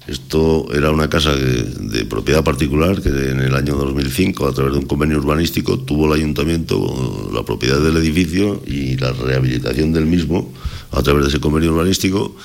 Esto 0.07 0.65
era 0.73 0.89
una 0.89 1.07
casa 1.07 1.35
de, 1.35 2.03
propiedad 2.05 2.43
particular 2.43 2.99
que 2.99 3.09
en 3.09 3.41
el 3.41 3.53
año 3.53 3.75
2005, 3.75 4.47
a 4.47 4.51
través 4.51 4.73
de 4.73 4.79
un 4.79 4.87
convenio 4.87 5.19
urbanístico, 5.19 5.77
tuvo 5.77 6.07
el 6.07 6.19
ayuntamiento 6.19 7.29
la 7.31 7.43
propiedad 7.43 7.79
del 7.79 7.97
edificio 7.97 8.59
y 8.65 8.97
la 8.97 9.11
rehabilitación 9.11 9.93
del 9.93 10.07
mismo 10.07 10.51
a 10.89 11.03
través 11.03 11.25
de 11.25 11.29
ese 11.29 11.39
convenio 11.39 11.73
urbanístico. 11.73 12.35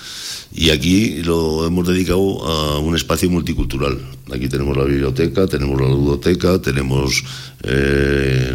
Y 0.52 0.68
aquí 0.68 1.22
lo 1.22 1.66
hemos 1.66 1.88
dedicado 1.88 2.46
a 2.46 2.80
un 2.80 2.94
espacio 2.94 3.30
multicultural. 3.30 3.98
Aquí 4.30 4.46
tenemos 4.50 4.76
la 4.76 4.84
biblioteca, 4.84 5.46
tenemos 5.46 5.80
la 5.80 5.88
ludoteca, 5.88 6.60
tenemos 6.60 7.24
eh, 7.62 8.52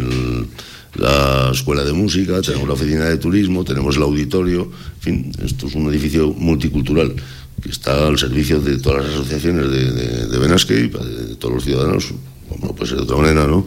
la 0.98 1.50
escuela 1.52 1.84
de 1.84 1.92
música, 1.92 2.40
tenemos 2.42 2.68
la 2.68 2.74
oficina 2.74 3.04
de 3.04 3.18
turismo, 3.18 3.64
tenemos 3.64 3.96
el 3.96 4.02
auditorio, 4.02 4.62
en 4.62 5.00
fin, 5.00 5.32
esto 5.44 5.66
es 5.66 5.74
un 5.74 5.88
edificio 5.90 6.32
multicultural 6.32 7.14
que 7.62 7.68
está 7.70 8.06
al 8.06 8.18
servicio 8.18 8.60
de 8.60 8.78
todas 8.78 9.04
las 9.04 9.14
asociaciones 9.14 9.70
de, 9.70 9.92
de, 9.92 10.26
de 10.26 10.38
Benasque 10.38 10.74
y 10.74 10.88
de 10.88 11.36
todos 11.36 11.54
los 11.54 11.64
ciudadanos, 11.64 12.12
como 12.48 12.66
no 12.66 12.74
puede 12.74 12.90
ser 12.90 12.98
de 12.98 13.04
otra 13.04 13.16
manera, 13.16 13.46
¿no? 13.46 13.66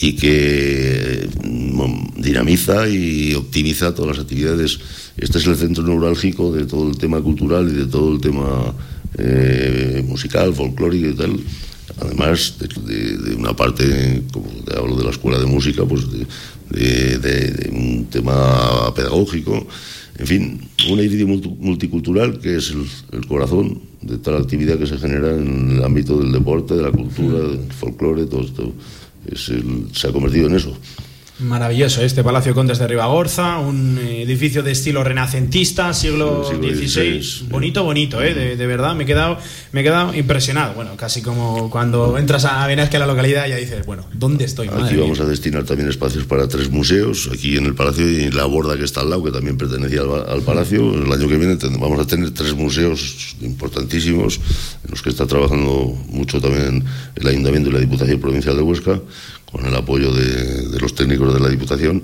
Y 0.00 0.14
que 0.16 1.28
mm, 1.42 2.20
dinamiza 2.20 2.88
y 2.88 3.34
optimiza 3.34 3.94
todas 3.94 4.16
las 4.16 4.24
actividades. 4.24 4.78
Este 5.16 5.38
es 5.38 5.46
el 5.46 5.56
centro 5.56 5.84
neurálgico 5.84 6.52
de 6.52 6.66
todo 6.66 6.90
el 6.90 6.98
tema 6.98 7.20
cultural 7.20 7.68
y 7.68 7.72
de 7.72 7.86
todo 7.86 8.12
el 8.12 8.20
tema 8.20 8.74
eh, 9.16 10.04
musical, 10.06 10.54
folclórico 10.54 11.08
y 11.08 11.14
tal 11.14 11.40
además 12.00 12.56
de, 12.58 13.34
una 13.36 13.54
parte, 13.54 14.22
como 14.32 14.46
te 14.64 14.76
hablo 14.76 14.96
de 14.96 15.04
la 15.04 15.10
escuela 15.10 15.38
de 15.38 15.46
música, 15.46 15.84
pues 15.84 16.10
de, 16.10 16.26
un 17.70 18.06
tema 18.10 18.92
pedagógico, 18.94 19.66
en 20.18 20.26
fin, 20.26 20.60
un 20.90 20.98
edificio 21.00 21.26
multicultural 21.26 22.38
que 22.40 22.56
es 22.56 22.74
el, 23.12 23.26
corazón 23.26 23.80
de 24.02 24.18
toda 24.18 24.38
la 24.38 24.44
actividad 24.44 24.78
que 24.78 24.86
se 24.86 24.98
genera 24.98 25.34
en 25.34 25.72
el 25.72 25.84
ámbito 25.84 26.18
del 26.18 26.32
deporte, 26.32 26.74
de 26.74 26.82
la 26.82 26.92
cultura, 26.92 27.40
del 27.40 27.72
folclore, 27.72 28.26
todo 28.26 28.42
esto 28.42 28.72
es 29.26 29.50
se 29.92 30.08
ha 30.08 30.12
convertido 30.12 30.46
en 30.48 30.56
eso. 30.56 30.76
Maravilloso 31.40 32.00
este 32.02 32.22
Palacio 32.22 32.54
Condes 32.54 32.78
de 32.78 32.86
Ribagorza, 32.86 33.58
un 33.58 33.98
edificio 33.98 34.62
de 34.62 34.70
estilo 34.70 35.02
renacentista, 35.02 35.92
siglo, 35.92 36.44
XVI. 36.44 37.48
Bonito, 37.48 37.82
bonito, 37.82 38.22
¿eh? 38.22 38.54
de, 38.54 38.66
verdad, 38.68 38.94
me 38.94 39.02
he, 39.02 39.06
quedado, 39.06 39.38
me 39.72 39.80
he 39.80 39.82
quedado 39.82 40.14
impresionado. 40.14 40.74
Bueno, 40.74 40.96
casi 40.96 41.22
como 41.22 41.70
cuando 41.70 42.18
entras 42.18 42.44
a 42.44 42.64
Benasque, 42.68 42.98
a 42.98 43.00
la 43.00 43.06
localidad, 43.06 43.48
ya 43.48 43.56
dices, 43.56 43.84
bueno, 43.84 44.06
¿dónde 44.12 44.44
estoy? 44.44 44.68
aquí 44.68 44.94
vamos 44.94 45.18
a 45.18 45.24
destinar 45.24 45.64
también 45.64 45.88
espacios 45.88 46.24
para 46.24 46.46
tres 46.46 46.70
museos, 46.70 47.28
aquí 47.32 47.56
en 47.56 47.66
el 47.66 47.74
Palacio 47.74 48.08
y 48.08 48.24
en 48.24 48.36
la 48.36 48.44
borda 48.44 48.76
que 48.76 48.84
está 48.84 49.00
al 49.00 49.10
lado, 49.10 49.24
que 49.24 49.32
también 49.32 49.58
pertenecía 49.58 50.02
al, 50.02 50.42
Palacio. 50.42 50.94
El 50.94 51.12
año 51.12 51.26
que 51.26 51.36
viene 51.36 51.58
vamos 51.80 51.98
a 51.98 52.06
tener 52.06 52.30
tres 52.30 52.54
museos 52.54 53.34
importantísimos, 53.40 54.38
en 54.84 54.90
los 54.90 55.02
que 55.02 55.10
está 55.10 55.26
trabajando 55.26 55.98
mucho 56.10 56.40
también 56.40 56.84
el 57.16 57.26
Ayuntamiento 57.26 57.70
y 57.70 57.72
la 57.72 57.80
Diputación 57.80 58.20
Provincial 58.20 58.54
de 58.54 58.62
Huesca 58.62 59.00
con 59.54 59.66
el 59.66 59.74
apoyo 59.76 60.12
de, 60.12 60.80
los 60.80 60.96
técnicos 60.96 61.32
de 61.32 61.38
la 61.38 61.48
Diputación 61.48 62.02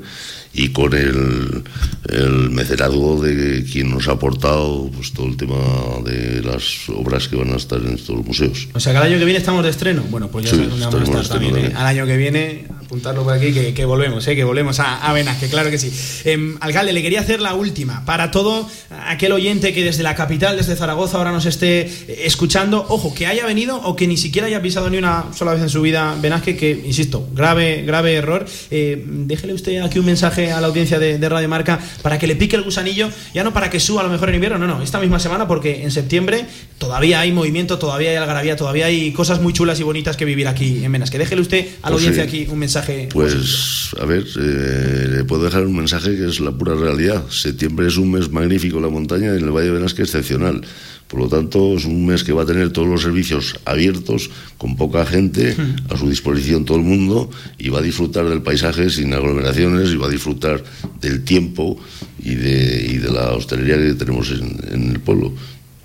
y 0.53 0.71
con 0.71 0.95
el, 0.95 1.63
el, 2.09 2.51
mecenazgo 2.51 3.23
de 3.23 3.65
quien 3.65 3.91
nos 3.91 4.09
ha 4.09 4.13
aportado 4.13 4.91
pues, 4.95 5.13
todo 5.13 5.27
el 5.27 5.37
tema 5.37 5.57
de 6.05 6.43
las 6.43 6.89
obras 6.89 7.29
que 7.29 7.37
van 7.37 7.53
a 7.53 7.57
estar 7.57 7.81
en 7.81 7.95
estos 7.95 8.25
museos. 8.25 8.69
O 8.75 8.81
sea, 8.81 8.93
que 8.93 8.99
al 8.99 9.05
año 9.05 9.19
que 9.19 9.25
viene 9.25 9.39
estamos 9.39 9.63
de 9.63 9.71
estreno. 9.71 10.03
Bueno, 10.11 10.29
pues 10.29 10.47
ya 10.47 10.51
sabemos 10.51 10.81
dónde 10.81 10.97
vamos 10.99 11.17
a 11.17 11.23
estar 11.23 11.39
también. 11.39 11.67
¿eh? 11.67 11.73
Al 11.77 11.87
año 11.87 12.07
que 12.07 12.17
viene, 12.17 12.65
apuntarlo 12.91 13.23
por 13.23 13.33
aquí, 13.33 13.53
que, 13.53 13.85
volvemos, 13.85 14.27
¿eh? 14.27 14.35
que 14.35 14.43
volvemos 14.43 14.81
a, 14.81 15.09
a 15.09 15.39
que 15.39 15.47
claro 15.47 15.71
que 15.71 15.79
sí. 15.79 15.93
Eh, 16.25 16.57
alcalde, 16.61 16.93
le 16.93 17.03
quería 17.03 17.21
hacer 17.21 17.41
la 17.41 17.55
última. 17.55 18.05
Para 18.05 18.33
todo 18.33 18.69
aquel 19.07 19.31
oyente 19.31 19.73
que 19.73 19.85
desde 19.85 20.03
la 20.03 20.17
capital, 20.17 20.57
desde 20.57 20.75
Zaragoza, 20.75 21.19
ahora 21.19 21.31
nos 21.31 21.47
esté 21.47 21.83
eh, 21.83 22.23
escuchando, 22.25 22.85
ojo, 22.89 23.15
que 23.15 23.29
haya 23.29 23.47
venido 23.47 23.77
o 23.77 23.95
que 23.95 24.09
ni 24.09 24.17
siquiera 24.17 24.49
haya 24.49 24.61
pisado 24.61 24.91
ni 24.91 24.99
una 24.99 25.27
sola 25.37 25.53
vez 25.53 25.63
en 25.63 25.69
su 25.69 25.83
vida 25.83 26.17
Benasque, 26.21 26.57
que, 26.57 26.83
insisto, 26.85 27.29
grave, 27.33 27.83
grave 27.83 28.15
error. 28.15 28.45
Eh, 28.73 29.05
déjele 29.07 29.55
usted 29.55 29.81
aquí 29.83 30.01
un 30.01 30.07
mensaje 30.07 30.40
a 30.49 30.61
la 30.61 30.69
audiencia 30.69 30.99
de, 30.99 31.19
de 31.19 31.29
Radio 31.29 31.49
Marca 31.49 31.79
para 32.03 32.19
que 32.19 32.27
le 32.27 32.37
pique 32.37 32.57
el 32.57 32.63
gusanillo, 32.63 33.11
ya 33.35 33.45
no 33.45 33.53
para 33.53 33.71
que 33.71 33.81
suba 33.81 34.01
a 34.01 34.05
lo 34.05 34.11
mejor 34.11 34.29
en 34.31 34.37
invierno, 34.37 34.59
no, 34.59 34.67
no, 34.67 34.83
esta 34.83 35.01
misma 35.01 35.19
semana, 35.19 35.47
porque 35.47 35.83
en 35.83 35.91
septiembre 35.91 36.47
todavía 36.79 37.21
hay 37.21 37.33
movimiento, 37.33 37.79
todavía 37.79 38.11
hay 38.11 38.17
algarabía, 38.17 38.57
todavía 38.57 38.87
hay 38.87 39.13
cosas 39.13 39.41
muy 39.41 39.53
chulas 39.53 39.79
y 39.81 39.83
bonitas 39.83 40.17
que 40.17 40.25
vivir 40.25 40.49
aquí 40.49 40.85
en 40.85 40.93
Benasque. 40.93 41.19
Déjele 41.19 41.43
usted 41.43 41.67
a 41.83 41.91
la 41.91 41.93
pues 41.93 41.93
audiencia 41.93 42.23
aquí 42.25 42.47
un 42.51 42.59
mensaje. 42.59 43.09
Pues, 43.13 43.91
a 44.01 44.05
ver, 44.05 44.25
eh, 44.41 45.07
le 45.17 45.25
puedo 45.25 45.45
dejar 45.45 45.67
un 45.67 45.77
mensaje 45.77 46.17
que 46.17 46.27
es 46.27 46.41
la 46.41 46.53
pura 46.53 46.75
realidad. 46.75 47.25
Septiembre 47.29 47.89
es 47.89 47.97
un 47.97 48.13
mes 48.13 48.31
magnífico 48.31 48.77
en 48.77 48.83
la 48.85 48.91
montaña 48.91 49.35
y 49.35 49.39
en 49.39 49.45
el 49.45 49.51
Valle 49.51 49.67
de 49.67 49.73
Benasque 49.73 50.03
excepcional. 50.03 50.63
Por 51.11 51.19
lo 51.19 51.29
tanto, 51.29 51.77
es 51.77 51.87
un 51.87 52.07
mes 52.07 52.23
que 52.23 52.33
va 52.33 52.45
a 52.45 52.47
tener 52.47 52.71
todos 52.71 52.87
los 52.87 53.03
servicios 53.03 53.59
abiertos, 53.65 54.31
con 54.57 54.77
poca 54.77 55.05
gente, 55.05 55.57
a 55.89 55.97
su 55.97 56.09
disposición 56.09 56.65
todo 56.65 56.79
el 56.79 56.85
mundo, 56.85 57.29
y 57.59 57.69
va 57.69 57.81
a 57.81 57.83
disfrutar 57.83 58.29
del 58.29 58.43
paisaje 58.43 58.89
sin 58.91 59.13
aglomeraciones, 59.13 59.91
y 59.91 59.97
va 59.97 60.07
a 60.07 60.11
disfrutar 60.11 60.63
del 61.01 61.25
tiempo 61.25 61.77
y 62.23 62.37
de, 62.37 62.87
y 62.93 62.99
de 62.99 63.11
la 63.11 63.33
hostelería 63.33 63.77
que 63.77 63.95
tenemos 63.95 64.31
en, 64.31 64.57
en 64.73 64.91
el 64.93 65.01
pueblo. 65.01 65.35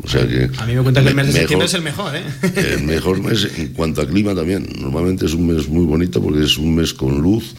O 0.04 0.08
sea 0.08 0.28
que 0.28 0.48
a 0.60 0.66
mí 0.68 0.76
me 0.76 0.84
cuenta 0.84 1.02
que 1.02 1.10
el 1.10 1.16
mes 1.16 1.28
de 1.28 1.34
septiembre 1.34 1.66
es 1.66 1.74
el 1.74 1.82
mejor, 1.82 2.16
¿eh? 2.16 2.24
El 2.76 2.84
mejor 2.84 3.24
mes 3.24 3.50
en 3.58 3.70
cuanto 3.70 4.02
a 4.02 4.08
clima 4.08 4.36
también. 4.36 4.68
Normalmente 4.80 5.26
es 5.26 5.34
un 5.34 5.48
mes 5.48 5.68
muy 5.68 5.86
bonito 5.86 6.22
porque 6.22 6.44
es 6.44 6.60
un 6.60 6.76
mes 6.76 6.94
con 6.94 7.20
luz, 7.20 7.56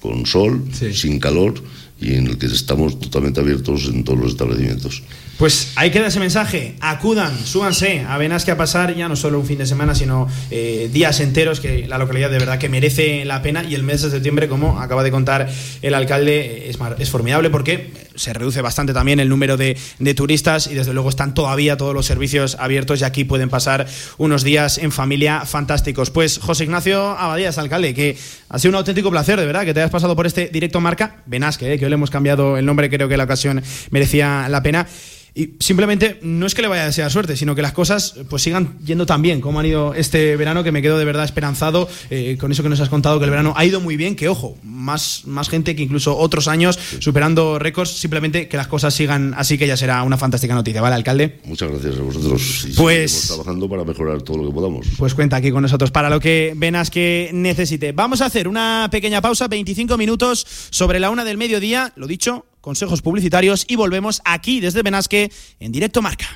con 0.00 0.24
sol, 0.24 0.64
sin 0.94 1.20
calor 1.20 1.52
y 2.00 2.14
en 2.14 2.26
el 2.26 2.38
que 2.38 2.46
estamos 2.46 2.98
totalmente 2.98 3.40
abiertos 3.40 3.86
en 3.86 4.04
todos 4.04 4.18
los 4.18 4.32
establecimientos. 4.32 5.02
Pues 5.40 5.72
ahí 5.76 5.90
queda 5.90 6.08
ese 6.08 6.20
mensaje. 6.20 6.74
Acudan, 6.80 7.34
súbanse 7.46 8.00
a 8.00 8.18
Benasque 8.18 8.50
a 8.50 8.58
pasar 8.58 8.94
ya 8.94 9.08
no 9.08 9.16
solo 9.16 9.40
un 9.40 9.46
fin 9.46 9.56
de 9.56 9.64
semana, 9.64 9.94
sino 9.94 10.28
eh, 10.50 10.90
días 10.92 11.18
enteros 11.20 11.60
que 11.60 11.86
la 11.88 11.96
localidad 11.96 12.30
de 12.30 12.38
verdad 12.38 12.58
que 12.58 12.68
merece 12.68 13.24
la 13.24 13.40
pena. 13.40 13.64
Y 13.64 13.74
el 13.74 13.82
mes 13.82 14.02
de 14.02 14.10
septiembre, 14.10 14.48
como 14.48 14.78
acaba 14.80 15.02
de 15.02 15.10
contar 15.10 15.48
el 15.80 15.94
alcalde, 15.94 16.68
es, 16.68 16.78
es 16.98 17.08
formidable 17.08 17.48
porque 17.48 17.90
se 18.14 18.34
reduce 18.34 18.60
bastante 18.60 18.92
también 18.92 19.18
el 19.18 19.30
número 19.30 19.56
de, 19.56 19.78
de, 19.98 20.14
turistas 20.14 20.66
y 20.66 20.74
desde 20.74 20.92
luego 20.92 21.08
están 21.08 21.32
todavía 21.32 21.78
todos 21.78 21.94
los 21.94 22.04
servicios 22.04 22.58
abiertos 22.60 23.00
y 23.00 23.04
aquí 23.04 23.24
pueden 23.24 23.48
pasar 23.48 23.86
unos 24.18 24.44
días 24.44 24.76
en 24.76 24.92
familia 24.92 25.46
fantásticos. 25.46 26.10
Pues 26.10 26.38
José 26.38 26.64
Ignacio 26.64 27.00
Abadías, 27.18 27.56
alcalde, 27.56 27.94
que 27.94 28.18
ha 28.50 28.58
sido 28.58 28.70
un 28.72 28.76
auténtico 28.76 29.10
placer, 29.10 29.40
de 29.40 29.46
verdad, 29.46 29.64
que 29.64 29.72
te 29.72 29.80
hayas 29.80 29.90
pasado 29.90 30.14
por 30.14 30.26
este 30.26 30.48
directo 30.48 30.82
marca 30.82 31.22
Benasque, 31.24 31.72
eh, 31.72 31.78
que 31.78 31.86
le 31.90 31.94
hemos 31.94 32.10
cambiado 32.10 32.56
el 32.56 32.64
nombre, 32.64 32.88
creo 32.88 33.08
que 33.08 33.16
la 33.16 33.24
ocasión 33.24 33.62
merecía 33.90 34.48
la 34.48 34.62
pena. 34.62 34.86
Y 35.34 35.54
simplemente 35.60 36.18
no 36.22 36.46
es 36.46 36.54
que 36.54 36.62
le 36.62 36.68
vaya 36.68 36.82
a 36.82 36.86
desear 36.86 37.10
suerte, 37.10 37.36
sino 37.36 37.54
que 37.54 37.62
las 37.62 37.72
cosas 37.72 38.16
pues 38.28 38.42
sigan 38.42 38.78
yendo 38.84 39.06
tan 39.06 39.22
bien 39.22 39.40
como 39.40 39.60
han 39.60 39.66
ido 39.66 39.94
este 39.94 40.36
verano, 40.36 40.64
que 40.64 40.72
me 40.72 40.82
quedo 40.82 40.98
de 40.98 41.04
verdad 41.04 41.24
esperanzado 41.24 41.88
eh, 42.10 42.36
con 42.40 42.52
eso 42.52 42.62
que 42.62 42.68
nos 42.68 42.80
has 42.80 42.88
contado, 42.88 43.18
que 43.18 43.24
el 43.24 43.30
verano 43.30 43.54
ha 43.56 43.64
ido 43.64 43.80
muy 43.80 43.96
bien, 43.96 44.16
que 44.16 44.28
ojo, 44.28 44.58
más, 44.62 45.22
más 45.26 45.48
gente 45.48 45.76
que 45.76 45.82
incluso 45.82 46.16
otros 46.16 46.48
años, 46.48 46.78
superando 46.98 47.58
récords, 47.58 47.90
simplemente 47.90 48.48
que 48.48 48.56
las 48.56 48.66
cosas 48.66 48.94
sigan 48.94 49.34
así, 49.36 49.58
que 49.58 49.66
ya 49.66 49.76
será 49.76 50.02
una 50.02 50.16
fantástica 50.16 50.54
noticia, 50.54 50.80
¿vale, 50.80 50.96
alcalde? 50.96 51.40
Muchas 51.44 51.70
gracias 51.70 51.96
a 51.98 52.02
vosotros. 52.02 52.66
Y 52.68 52.72
pues 52.74 53.28
trabajando 53.28 53.68
para 53.68 53.84
mejorar 53.84 54.22
todo 54.22 54.38
lo 54.38 54.48
que 54.48 54.54
podamos. 54.54 54.86
Pues 54.98 55.14
cuenta 55.14 55.36
aquí 55.36 55.50
con 55.50 55.62
nosotros 55.62 55.90
para 55.90 56.10
lo 56.10 56.20
que 56.20 56.52
venas 56.56 56.90
que 56.90 57.30
necesite. 57.32 57.92
Vamos 57.92 58.20
a 58.20 58.26
hacer 58.26 58.48
una 58.48 58.88
pequeña 58.90 59.20
pausa, 59.20 59.48
25 59.48 59.96
minutos 59.96 60.46
sobre 60.70 61.00
la 61.00 61.10
una 61.10 61.24
del 61.24 61.36
mediodía, 61.36 61.92
lo 61.96 62.06
dicho, 62.06 62.46
consejos 62.60 63.02
publicitarios 63.02 63.64
y 63.68 63.76
volvemos 63.76 64.22
aquí 64.24 64.60
desde 64.60 64.82
Benasque 64.82 65.30
en 65.58 65.72
directo 65.72 66.02
marca. 66.02 66.26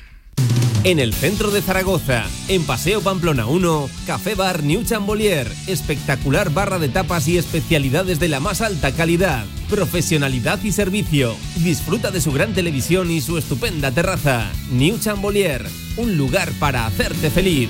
En 0.85 0.99
el 0.99 1.15
centro 1.15 1.49
de 1.49 1.63
Zaragoza, 1.63 2.25
en 2.47 2.63
Paseo 2.63 3.01
Pamplona 3.01 3.47
1, 3.47 3.89
Café 4.05 4.35
Bar 4.35 4.61
New 4.61 4.83
Chambolier, 4.83 5.51
espectacular 5.65 6.53
barra 6.53 6.77
de 6.77 6.89
tapas 6.89 7.27
y 7.27 7.39
especialidades 7.39 8.19
de 8.19 8.29
la 8.29 8.39
más 8.39 8.61
alta 8.61 8.91
calidad, 8.91 9.45
profesionalidad 9.67 10.61
y 10.61 10.71
servicio. 10.71 11.35
Disfruta 11.55 12.11
de 12.11 12.21
su 12.21 12.31
gran 12.31 12.53
televisión 12.53 13.09
y 13.09 13.19
su 13.21 13.39
estupenda 13.39 13.89
terraza. 13.89 14.51
New 14.69 14.99
Chambolier, 14.99 15.65
un 15.97 16.17
lugar 16.17 16.51
para 16.59 16.85
hacerte 16.85 17.31
feliz. 17.31 17.69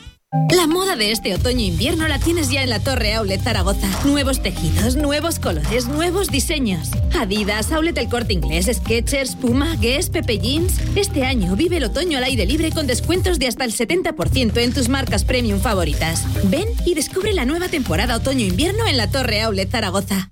La 0.51 0.65
moda 0.65 0.95
de 0.95 1.11
este 1.11 1.33
otoño-invierno 1.33 2.07
la 2.07 2.17
tienes 2.17 2.49
ya 2.49 2.63
en 2.63 2.69
la 2.69 2.79
Torre 2.79 3.15
Aulet 3.15 3.41
Zaragoza. 3.41 3.89
Nuevos 4.05 4.41
tejidos, 4.41 4.95
nuevos 4.95 5.39
colores, 5.39 5.87
nuevos 5.87 6.29
diseños. 6.29 6.91
Adidas, 7.19 7.73
Aulet 7.73 7.97
El 7.97 8.07
Corte 8.07 8.31
Inglés, 8.31 8.69
Skechers, 8.71 9.35
Puma, 9.35 9.75
Guess, 9.81 10.09
Pepe 10.09 10.39
Jeans. 10.39 10.79
Este 10.95 11.25
año 11.25 11.57
vive 11.57 11.77
el 11.77 11.83
otoño 11.83 12.17
al 12.17 12.23
aire 12.23 12.45
libre 12.45 12.71
con 12.71 12.87
descuentos 12.87 13.39
de 13.39 13.47
hasta 13.47 13.65
el 13.65 13.73
70% 13.73 14.57
en 14.57 14.73
tus 14.73 14.87
marcas 14.87 15.25
premium 15.25 15.59
favoritas. 15.59 16.25
Ven 16.45 16.67
y 16.85 16.93
descubre 16.93 17.33
la 17.33 17.43
nueva 17.43 17.67
temporada 17.67 18.15
otoño-invierno 18.15 18.87
en 18.87 18.95
la 18.95 19.11
Torre 19.11 19.41
Aulet 19.41 19.69
Zaragoza. 19.69 20.31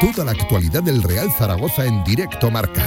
Toda 0.00 0.24
la 0.24 0.32
actualidad 0.32 0.82
del 0.82 1.02
Real 1.02 1.30
Zaragoza 1.30 1.84
en 1.84 2.02
directo 2.04 2.50
marca. 2.50 2.82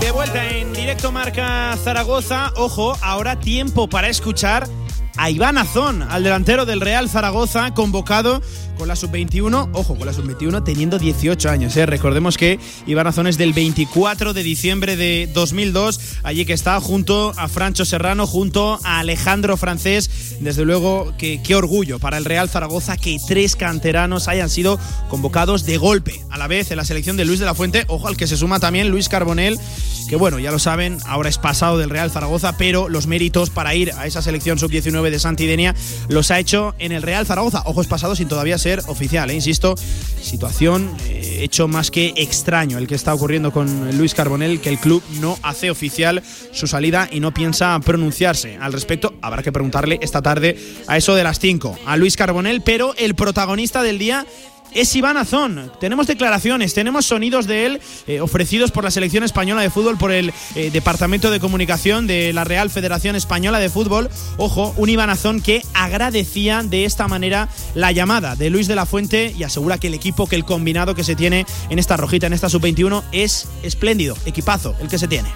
De 0.00 0.10
vuelta 0.10 0.48
en 0.48 0.72
directo 0.72 1.12
marca 1.12 1.76
Zaragoza. 1.76 2.52
Ojo, 2.56 2.96
ahora 3.02 3.38
tiempo 3.38 3.88
para 3.88 4.08
escuchar 4.08 4.66
a 5.20 5.28
Iván 5.28 5.58
Azón, 5.58 6.02
al 6.02 6.22
delantero 6.24 6.64
del 6.64 6.80
Real 6.80 7.10
Zaragoza, 7.10 7.74
convocado 7.74 8.40
con 8.78 8.88
la 8.88 8.96
sub-21, 8.96 9.68
ojo, 9.74 9.94
con 9.94 10.06
la 10.06 10.14
sub-21 10.14 10.64
teniendo 10.64 10.98
18 10.98 11.50
años. 11.50 11.76
¿eh? 11.76 11.84
Recordemos 11.84 12.38
que 12.38 12.58
Iván 12.86 13.06
Azón 13.06 13.26
es 13.26 13.36
del 13.36 13.52
24 13.52 14.32
de 14.32 14.42
diciembre 14.42 14.96
de 14.96 15.30
2002, 15.34 16.00
allí 16.22 16.46
que 16.46 16.54
está 16.54 16.80
junto 16.80 17.34
a 17.36 17.48
Francho 17.48 17.84
Serrano, 17.84 18.26
junto 18.26 18.80
a 18.82 19.00
Alejandro 19.00 19.58
Francés. 19.58 20.38
Desde 20.40 20.64
luego, 20.64 21.12
que, 21.18 21.42
qué 21.42 21.54
orgullo 21.54 21.98
para 21.98 22.16
el 22.16 22.24
Real 22.24 22.48
Zaragoza 22.48 22.96
que 22.96 23.18
tres 23.28 23.54
canteranos 23.54 24.26
hayan 24.28 24.48
sido 24.48 24.80
convocados 25.10 25.66
de 25.66 25.76
golpe 25.76 26.24
a 26.30 26.38
la 26.38 26.46
vez 26.46 26.70
en 26.70 26.78
la 26.78 26.86
selección 26.86 27.18
de 27.18 27.26
Luis 27.26 27.40
de 27.40 27.44
la 27.44 27.54
Fuente. 27.54 27.84
Ojo 27.88 28.08
al 28.08 28.16
que 28.16 28.26
se 28.26 28.38
suma 28.38 28.60
también 28.60 28.88
Luis 28.88 29.10
Carbonel, 29.10 29.58
que 30.08 30.16
bueno, 30.16 30.38
ya 30.38 30.50
lo 30.50 30.58
saben, 30.58 30.96
ahora 31.04 31.28
es 31.28 31.36
pasado 31.36 31.76
del 31.76 31.90
Real 31.90 32.10
Zaragoza, 32.10 32.56
pero 32.56 32.88
los 32.88 33.06
méritos 33.06 33.50
para 33.50 33.74
ir 33.74 33.92
a 33.92 34.06
esa 34.06 34.22
selección 34.22 34.58
sub-19 34.58 35.09
de 35.10 35.18
Santidenia 35.18 35.74
los 36.08 36.30
ha 36.30 36.38
hecho 36.38 36.74
en 36.78 36.92
el 36.92 37.02
Real 37.02 37.26
Zaragoza. 37.26 37.62
Ojos 37.66 37.86
pasados 37.86 38.18
sin 38.18 38.28
todavía 38.28 38.58
ser 38.58 38.82
oficial, 38.86 39.30
¿eh? 39.30 39.34
insisto, 39.34 39.76
situación 39.76 40.94
eh, 41.08 41.40
hecho 41.42 41.68
más 41.68 41.90
que 41.90 42.12
extraño 42.16 42.78
el 42.78 42.86
que 42.86 42.94
está 42.94 43.14
ocurriendo 43.14 43.52
con 43.52 43.96
Luis 43.96 44.14
Carbonel, 44.14 44.60
que 44.60 44.68
el 44.68 44.78
club 44.78 45.02
no 45.20 45.38
hace 45.42 45.70
oficial 45.70 46.22
su 46.52 46.66
salida 46.66 47.08
y 47.10 47.20
no 47.20 47.32
piensa 47.32 47.78
pronunciarse 47.80 48.56
al 48.60 48.72
respecto. 48.72 49.14
Habrá 49.22 49.42
que 49.42 49.52
preguntarle 49.52 49.98
esta 50.02 50.22
tarde 50.22 50.58
a 50.86 50.96
eso 50.96 51.14
de 51.14 51.24
las 51.24 51.38
5 51.38 51.78
a 51.86 51.96
Luis 51.96 52.16
Carbonel, 52.16 52.62
pero 52.62 52.94
el 52.96 53.14
protagonista 53.14 53.82
del 53.82 53.98
día 53.98 54.26
es 54.72 54.94
Iván 54.94 55.16
Azón. 55.16 55.70
Tenemos 55.80 56.06
declaraciones, 56.06 56.74
tenemos 56.74 57.06
sonidos 57.06 57.46
de 57.46 57.66
él 57.66 57.80
eh, 58.06 58.20
ofrecidos 58.20 58.70
por 58.70 58.84
la 58.84 58.90
selección 58.90 59.24
española 59.24 59.62
de 59.62 59.70
fútbol, 59.70 59.98
por 59.98 60.12
el 60.12 60.32
eh, 60.54 60.70
Departamento 60.70 61.30
de 61.30 61.40
Comunicación 61.40 62.06
de 62.06 62.32
la 62.32 62.44
Real 62.44 62.70
Federación 62.70 63.16
Española 63.16 63.58
de 63.58 63.68
Fútbol. 63.68 64.10
Ojo, 64.36 64.74
un 64.76 64.88
Iván 64.88 65.10
Azón 65.10 65.40
que 65.40 65.62
agradecía 65.74 66.62
de 66.62 66.84
esta 66.84 67.08
manera 67.08 67.48
la 67.74 67.92
llamada 67.92 68.36
de 68.36 68.50
Luis 68.50 68.68
de 68.68 68.76
la 68.76 68.86
Fuente 68.86 69.34
y 69.36 69.42
asegura 69.42 69.78
que 69.78 69.88
el 69.88 69.94
equipo, 69.94 70.26
que 70.26 70.36
el 70.36 70.44
combinado 70.44 70.94
que 70.94 71.04
se 71.04 71.16
tiene 71.16 71.46
en 71.68 71.78
esta 71.78 71.96
rojita, 71.96 72.26
en 72.26 72.32
esta 72.32 72.48
sub-21, 72.48 73.02
es 73.12 73.48
espléndido, 73.62 74.16
equipazo 74.26 74.74
el 74.80 74.88
que 74.88 74.98
se 74.98 75.08
tiene. 75.08 75.30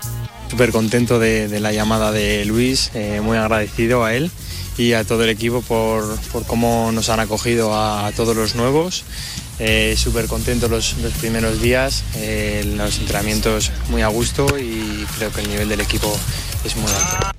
Súper 0.51 0.71
contento 0.71 1.19
de, 1.19 1.49
la 1.61 1.73
llamada 1.73 2.13
de 2.13 2.45
Luis, 2.45 2.91
eh, 2.95 3.21
muy 3.23 3.37
agradecido 3.37 4.05
a 4.05 4.15
él 4.15 4.31
y 4.77 4.93
a 4.93 5.05
todo 5.05 5.25
el 5.25 5.31
equipo 5.31 5.63
por, 5.63 6.19
cómo 6.47 6.91
nos 6.93 7.09
han 7.09 7.21
acogido 7.21 7.75
a, 7.75 8.11
todos 8.13 8.37
los 8.37 8.55
nuevos. 8.55 9.05
Eh, 9.59 9.95
Súper 9.97 10.27
contento 10.27 10.69
los, 10.69 10.99
los, 10.99 11.13
primeros 11.15 11.61
días, 11.63 12.03
eh, 12.17 12.65
los 12.77 12.99
entrenamientos 12.99 13.71
muy 13.89 14.03
a 14.03 14.09
gusto 14.09 14.47
y 14.59 15.07
creo 15.17 15.33
que 15.33 15.43
el 15.43 15.49
nivel 15.49 15.69
del 15.69 15.81
equipo 15.81 16.15
es 16.65 16.77
muy 16.77 16.91
alto. 16.91 17.31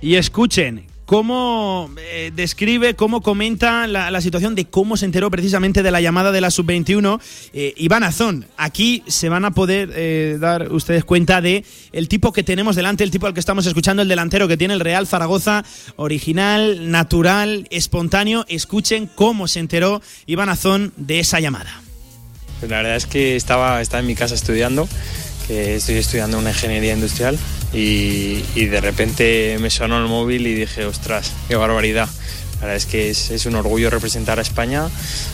Y 0.00 0.16
escuchen, 0.16 0.86
cómo 1.06 1.90
eh, 1.98 2.32
describe, 2.34 2.94
cómo 2.94 3.20
comenta 3.20 3.86
la, 3.86 4.20
situación 4.20 4.54
de 4.54 4.64
cómo 4.64 4.96
se 4.96 5.04
enteró 5.04 5.30
precisamente 5.30 5.82
de 5.82 5.90
la 5.90 6.00
llamada 6.00 6.32
de 6.32 6.40
la 6.40 6.50
sub-21 6.50 7.20
eh, 7.52 7.74
Iván 7.76 8.04
Azón. 8.04 8.46
Aquí 8.56 9.02
se 9.06 9.28
van 9.28 9.44
a 9.44 9.50
poder 9.50 9.90
eh, 9.94 10.38
dar 10.40 10.72
ustedes 10.72 11.04
cuenta 11.04 11.40
de 11.40 11.64
el 11.92 12.08
tipo 12.08 12.32
que 12.32 12.42
tenemos 12.42 12.76
delante, 12.76 13.04
el 13.04 13.10
tipo 13.10 13.26
al 13.26 13.34
que 13.34 13.40
estamos 13.40 13.66
escuchando, 13.66 14.02
el 14.02 14.08
delantero 14.08 14.48
que 14.48 14.56
tiene 14.56 14.74
el 14.74 14.80
Real 14.80 15.06
Zaragoza, 15.06 15.64
original, 15.96 16.90
natural, 16.90 17.66
espontáneo. 17.70 18.44
Escuchen 18.48 19.08
cómo 19.14 19.48
se 19.48 19.60
enteró 19.60 20.00
Iván 20.26 20.48
Azón 20.48 20.92
de 20.96 21.20
esa 21.20 21.40
llamada. 21.40 21.84
La 22.62 22.78
verdad 22.78 22.96
es 22.96 23.06
que 23.06 23.36
estaba, 23.36 23.82
estaba 23.82 24.00
en 24.00 24.06
mi 24.06 24.14
casa 24.14 24.34
estudiando, 24.34 24.88
estoy 25.48 25.96
estudiando 25.96 26.38
una 26.38 26.50
ingeniería 26.50 26.94
industrial 26.94 27.38
y, 27.72 28.42
de 28.54 28.80
repente 28.80 29.56
me 29.60 29.70
sonó 29.70 29.98
el 29.98 30.08
móvil 30.08 30.46
y 30.46 30.54
dije, 30.54 30.84
ostras, 30.84 31.32
qué 31.48 31.56
barbaridad. 31.56 32.08
La 32.54 32.68
verdad 32.68 32.76
es 32.76 32.86
que 32.86 33.10
es, 33.10 33.46
un 33.46 33.56
orgullo 33.56 33.90
representar 33.90 34.38
a 34.38 34.42
España, 34.42 34.88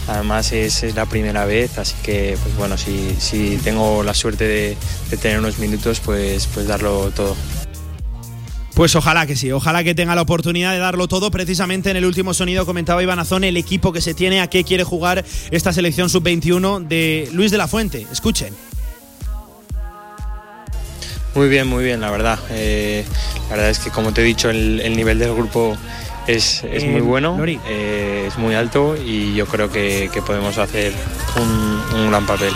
además 0.09 0.53
es, 0.53 0.83
la 0.95 1.07
primera 1.07 1.45
vez, 1.45 1.79
así 1.79 1.95
que 2.03 2.37
pues 2.43 2.57
bueno, 2.57 2.77
si, 2.77 3.15
si 3.19 3.59
tengo 3.63 4.03
la 4.03 4.15
suerte 4.15 4.45
de, 4.49 4.77
de, 5.11 5.17
tener 5.17 5.39
unos 5.39 5.59
minutos, 5.59 6.01
pues, 6.01 6.49
pues 6.53 6.67
darlo 6.67 7.13
todo. 7.15 7.37
Pues 8.75 8.97
ojalá 8.97 9.27
que 9.27 9.37
sí, 9.37 9.53
ojalá 9.53 9.85
que 9.85 9.95
tenga 9.95 10.15
la 10.15 10.23
oportunidad 10.23 10.73
de 10.73 10.79
darlo 10.79 11.07
todo. 11.07 11.31
Precisamente 11.31 11.91
en 11.91 11.99
el 11.99 12.07
último 12.07 12.33
sonido 12.33 12.65
comentaba 12.65 13.03
Iván 13.03 13.19
Azón 13.19 13.45
el 13.45 13.59
equipo 13.59 13.93
que 13.93 14.01
se 14.01 14.15
tiene, 14.15 14.41
a 14.41 14.49
qué 14.49 14.65
quiere 14.65 14.85
jugar 14.85 15.23
esta 15.51 15.73
selección 15.75 16.09
sub-21 16.09 16.89
de 16.89 17.29
Luis 17.33 17.51
de 17.51 17.59
la 17.59 17.69
Fuente. 17.69 18.07
Escuchen. 18.11 18.55
Muy 21.35 21.49
bien, 21.49 21.67
muy 21.67 21.85
bien, 21.85 22.01
la 22.01 22.11
verdad. 22.11 22.39
Eh, 22.51 23.05
la 23.49 23.57
verdad 23.57 23.71
es 23.71 23.79
que, 23.79 23.91
como 23.91 24.13
te 24.13 24.23
he 24.23 24.25
dicho, 24.25 24.51
el, 24.51 24.97
nivel 24.97 25.19
del 25.19 25.35
grupo 25.35 25.77
es, 26.27 26.65
es 26.65 26.85
muy 26.85 27.01
eh, 27.01 27.03
bueno, 27.03 27.39
eh, 27.47 28.25
es 28.27 28.37
muy 28.37 28.55
alto 28.55 28.97
y 28.97 29.35
yo 29.35 29.47
creo 29.47 29.71
que, 29.71 30.11
que 30.13 30.23
podemos 30.23 30.59
hacer 30.59 30.93
un, 31.37 31.99
un 31.99 32.11
gran 32.11 32.27
papel. 32.27 32.53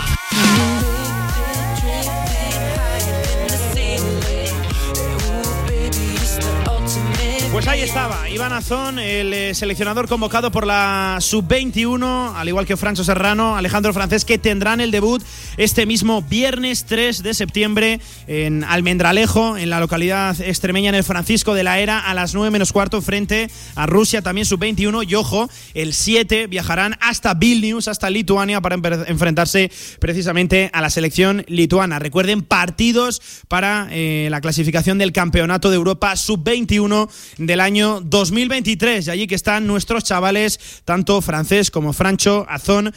Pues 7.55 7.69
ahí 7.69 7.79
estaba, 7.79 8.29
Iván 8.29 8.51
Azón, 8.51 8.99
el 8.99 9.33
eh, 9.33 9.55
seleccionador 9.55 10.09
convocado 10.09 10.51
por 10.51 10.67
la 10.67 11.19
Sub-21, 11.21 12.33
al 12.35 12.49
igual 12.49 12.65
que 12.65 12.75
Francho 12.75 13.05
Serrano, 13.05 13.55
Alejandro 13.55 13.93
Francés, 13.93 14.25
que 14.25 14.37
tendrán 14.37 14.81
el 14.81 14.91
debut 14.91 15.23
este 15.55 15.85
mismo 15.85 16.21
viernes 16.21 16.83
3 16.83 17.23
de 17.23 17.33
septiembre 17.33 18.01
en 18.27 18.65
Almendralejo, 18.65 19.55
en 19.55 19.69
la 19.69 19.79
localidad 19.79 20.35
extremeña, 20.41 20.89
en 20.89 20.95
el 20.95 21.05
Francisco 21.05 21.53
de 21.53 21.63
la 21.63 21.79
Era, 21.79 21.97
a 21.97 22.13
las 22.13 22.33
9 22.33 22.51
menos 22.51 22.73
cuarto, 22.73 23.01
frente 23.01 23.49
a 23.75 23.85
Rusia, 23.85 24.21
también 24.21 24.43
Sub-21. 24.43 25.09
Y 25.09 25.15
ojo, 25.15 25.49
el 25.73 25.93
7 25.93 26.47
viajarán 26.47 26.97
hasta 26.99 27.35
Vilnius, 27.35 27.87
hasta 27.87 28.09
Lituania, 28.09 28.59
para 28.59 28.75
enfrentarse 29.07 29.71
precisamente 29.99 30.69
a 30.73 30.81
la 30.81 30.89
selección 30.89 31.45
lituana. 31.47 31.99
Recuerden, 31.99 32.41
partidos 32.41 33.21
para 33.47 33.87
eh, 33.91 34.27
la 34.29 34.41
clasificación 34.41 34.97
del 34.97 35.13
Campeonato 35.13 35.69
de 35.69 35.77
Europa 35.77 36.17
Sub-21 36.17 37.07
del 37.45 37.59
año 37.59 38.01
2023. 38.01 39.07
Y 39.07 39.11
allí 39.11 39.27
que 39.27 39.35
están 39.35 39.67
nuestros 39.67 40.03
chavales, 40.03 40.59
tanto 40.85 41.21
francés 41.21 41.71
como 41.71 41.93
Francho, 41.93 42.45
Azón, 42.49 42.93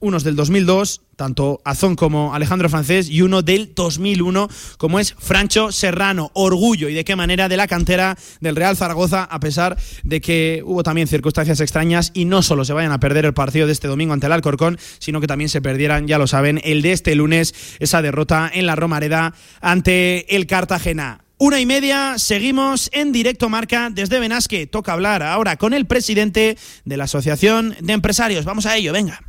unos 0.00 0.24
del 0.24 0.36
2002, 0.36 1.00
tanto 1.16 1.60
Azón 1.64 1.94
como 1.94 2.34
Alejandro 2.34 2.68
Francés, 2.68 3.08
y 3.08 3.22
uno 3.22 3.42
del 3.42 3.72
2001, 3.74 4.48
como 4.78 4.98
es 4.98 5.14
Francho 5.18 5.70
Serrano. 5.70 6.30
Orgullo 6.34 6.88
y 6.88 6.94
de 6.94 7.04
qué 7.04 7.14
manera 7.16 7.48
de 7.48 7.56
la 7.56 7.68
cantera 7.68 8.18
del 8.40 8.56
Real 8.56 8.76
Zaragoza, 8.76 9.24
a 9.24 9.40
pesar 9.40 9.76
de 10.02 10.20
que 10.20 10.62
hubo 10.64 10.82
también 10.82 11.06
circunstancias 11.06 11.60
extrañas 11.60 12.10
y 12.14 12.24
no 12.24 12.42
solo 12.42 12.64
se 12.64 12.72
vayan 12.72 12.92
a 12.92 13.00
perder 13.00 13.24
el 13.24 13.34
partido 13.34 13.66
de 13.66 13.72
este 13.72 13.88
domingo 13.88 14.12
ante 14.12 14.26
el 14.26 14.32
Alcorcón, 14.32 14.78
sino 14.98 15.20
que 15.20 15.26
también 15.26 15.48
se 15.48 15.62
perdieran, 15.62 16.08
ya 16.08 16.18
lo 16.18 16.26
saben, 16.26 16.60
el 16.64 16.82
de 16.82 16.92
este 16.92 17.14
lunes, 17.14 17.54
esa 17.78 18.02
derrota 18.02 18.50
en 18.52 18.66
la 18.66 18.76
Romareda 18.76 19.34
ante 19.60 20.34
el 20.34 20.46
Cartagena. 20.46 21.21
Una 21.44 21.58
y 21.58 21.66
media, 21.66 22.20
seguimos 22.20 22.88
en 22.92 23.10
directo 23.10 23.48
marca 23.48 23.90
desde 23.90 24.20
Benasque. 24.20 24.68
Toca 24.68 24.92
hablar 24.92 25.24
ahora 25.24 25.56
con 25.56 25.74
el 25.74 25.86
presidente 25.86 26.56
de 26.84 26.96
la 26.96 27.02
Asociación 27.02 27.74
de 27.80 27.94
Empresarios. 27.94 28.44
Vamos 28.44 28.64
a 28.64 28.76
ello, 28.76 28.92
venga. 28.92 29.20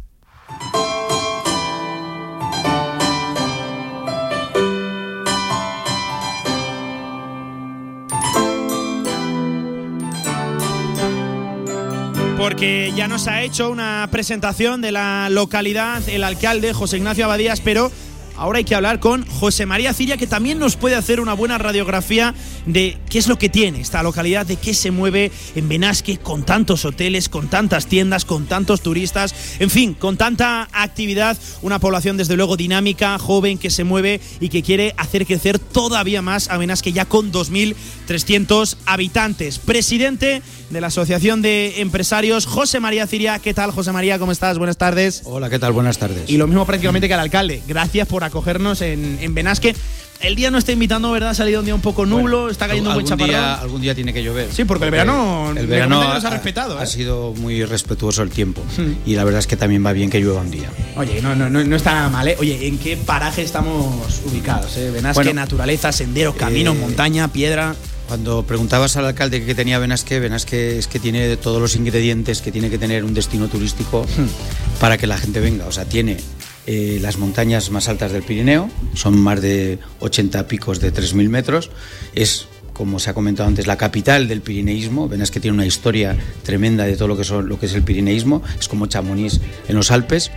Porque 12.37 12.93
ya 12.95 13.07
nos 13.07 13.27
ha 13.27 13.41
hecho 13.41 13.71
una 13.71 14.07
presentación 14.11 14.81
de 14.81 14.91
la 14.91 15.29
localidad 15.31 16.07
el 16.07 16.23
alcalde 16.23 16.73
José 16.73 16.97
Ignacio 16.97 17.25
Abadías, 17.25 17.59
pero 17.59 17.91
Ahora 18.35 18.57
hay 18.57 18.63
que 18.63 18.75
hablar 18.75 18.99
con 18.99 19.25
José 19.27 19.65
María 19.65 19.93
Ciria, 19.93 20.17
que 20.17 20.27
también 20.27 20.59
nos 20.59 20.75
puede 20.75 20.95
hacer 20.95 21.19
una 21.19 21.33
buena 21.33 21.57
radiografía 21.57 22.33
de 22.65 22.97
qué 23.09 23.19
es 23.19 23.27
lo 23.27 23.37
que 23.37 23.49
tiene 23.49 23.81
esta 23.81 24.01
localidad, 24.01 24.45
de 24.45 24.55
qué 24.55 24.73
se 24.73 24.91
mueve 24.91 25.31
en 25.55 25.69
Benasque 25.69 26.17
con 26.17 26.43
tantos 26.43 26.85
hoteles, 26.85 27.29
con 27.29 27.47
tantas 27.47 27.85
tiendas, 27.85 28.25
con 28.25 28.45
tantos 28.45 28.81
turistas, 28.81 29.35
en 29.59 29.69
fin, 29.69 29.93
con 29.93 30.17
tanta 30.17 30.67
actividad, 30.71 31.37
una 31.61 31.79
población 31.79 32.17
desde 32.17 32.35
luego 32.35 32.57
dinámica, 32.57 33.17
joven, 33.19 33.57
que 33.57 33.69
se 33.69 33.83
mueve 33.83 34.19
y 34.39 34.49
que 34.49 34.63
quiere 34.63 34.93
hacer 34.97 35.25
crecer 35.25 35.59
todavía 35.59 36.21
más 36.21 36.49
a 36.49 36.57
Benasque 36.57 36.91
ya 36.91 37.05
con 37.05 37.31
2.300 37.31 38.77
habitantes. 38.85 39.59
Presidente 39.59 40.41
de 40.69 40.81
la 40.81 40.87
Asociación 40.87 41.41
de 41.41 41.81
Empresarios, 41.81 42.45
José 42.47 42.79
María 42.79 43.05
Ciria. 43.05 43.39
¿Qué 43.39 43.53
tal, 43.53 43.71
José 43.71 43.91
María? 43.91 44.17
¿Cómo 44.17 44.31
estás? 44.31 44.57
Buenas 44.57 44.77
tardes. 44.77 45.21
Hola, 45.25 45.49
¿qué 45.49 45.59
tal? 45.59 45.71
Buenas 45.71 45.99
tardes. 45.99 46.29
Y 46.29 46.37
lo 46.37 46.47
mismo 46.47 46.65
prácticamente 46.65 47.07
que 47.07 47.13
al 47.13 47.19
alcalde. 47.19 47.61
Gracias 47.67 48.07
por 48.07 48.22
acogernos 48.23 48.81
en, 48.81 49.17
en 49.21 49.33
Benasque. 49.33 49.75
El 50.23 50.35
día 50.35 50.49
no 50.49 50.57
está 50.57 50.71
invitando, 50.71 51.11
¿verdad? 51.11 51.31
Ha 51.31 51.33
salido 51.33 51.59
un 51.59 51.65
día 51.65 51.75
un 51.75 51.81
poco 51.81 52.05
nublo, 52.05 52.49
está 52.49 52.67
cayendo 52.67 52.91
un 52.91 52.95
buen 52.95 53.05
chaparrón. 53.05 53.29
Día, 53.29 53.55
algún 53.55 53.81
día 53.81 53.93
tiene 53.93 54.13
que 54.13 54.23
llover. 54.23 54.47
Sí, 54.53 54.63
porque 54.63 54.85
el 54.85 54.91
verano, 54.91 55.53
el 55.55 55.67
verano 55.67 56.01
ha, 56.01 56.15
ha, 56.15 56.29
respetado. 56.29 56.79
Ha 56.79 56.83
¿eh? 56.83 56.87
sido 56.87 57.33
muy 57.33 57.65
respetuoso 57.65 58.23
el 58.23 58.29
tiempo. 58.29 58.63
Hmm. 58.77 58.93
Y 59.05 59.15
la 59.15 59.25
verdad 59.25 59.39
es 59.39 59.47
que 59.47 59.57
también 59.57 59.85
va 59.85 59.91
bien 59.91 60.09
que 60.09 60.21
llueva 60.21 60.39
un 60.39 60.49
día. 60.49 60.69
Oye, 60.95 61.21
no, 61.21 61.35
no, 61.35 61.49
no, 61.49 61.75
está 61.75 61.93
nada 61.93 62.09
mal, 62.09 62.25
¿eh? 62.29 62.37
Oye, 62.39 62.67
¿en 62.67 62.77
qué 62.77 62.95
paraje 62.95 63.41
estamos 63.41 64.21
ubicados? 64.25 64.77
Eh? 64.77 64.91
Benasque, 64.91 65.33
naturaleza, 65.33 65.91
senderos, 65.91 66.35
caminos, 66.35 66.77
eh, 66.77 66.79
montaña, 66.79 67.27
piedra. 67.27 67.75
Cuando 68.07 68.43
preguntabas 68.43 68.95
al 68.95 69.05
alcalde 69.05 69.45
qué 69.45 69.55
tenía 69.55 69.77
Benasque, 69.77 70.21
Benasque 70.21 70.77
es 70.77 70.87
que 70.87 70.99
tiene 70.99 71.35
todos 71.35 71.61
los 71.61 71.75
ingredientes 71.75 72.41
que 72.41 72.51
tiene 72.51 72.69
que 72.69 72.77
tener 72.77 73.03
un 73.03 73.13
destino 73.13 73.49
turístico 73.49 74.03
hmm. 74.03 74.79
para 74.79 74.97
que 74.97 75.05
la 75.05 75.17
gente 75.17 75.41
venga. 75.41 75.65
O 75.65 75.71
sea, 75.73 75.83
tiene 75.83 76.17
eh, 76.65 76.99
las 77.01 77.17
montañas 77.17 77.69
más 77.71 77.89
altas 77.89 78.11
del 78.11 78.23
Pirineo, 78.23 78.69
son 78.93 79.17
más 79.17 79.41
de 79.41 79.79
80 79.99 80.47
picos 80.47 80.79
de 80.79 80.93
3.000 80.93 81.29
metros. 81.29 81.71
Es, 82.15 82.47
como 82.73 82.99
se 82.99 83.09
ha 83.09 83.13
comentado 83.13 83.47
antes, 83.47 83.67
la 83.67 83.77
capital 83.77 84.27
del 84.27 84.41
pirineísmo. 84.41 85.07
Benasque 85.07 85.39
tiene 85.39 85.55
una 85.55 85.65
historia 85.65 86.17
tremenda 86.43 86.85
de 86.85 86.95
todo 86.95 87.07
lo 87.07 87.17
que, 87.17 87.23
son, 87.23 87.47
lo 87.49 87.59
que 87.59 87.67
es 87.67 87.73
el 87.73 87.83
pirineísmo. 87.83 88.41
Es 88.59 88.67
como 88.67 88.87
Chamonix 88.87 89.39
en 89.67 89.75
los 89.75 89.91
Alpes. 89.91 90.31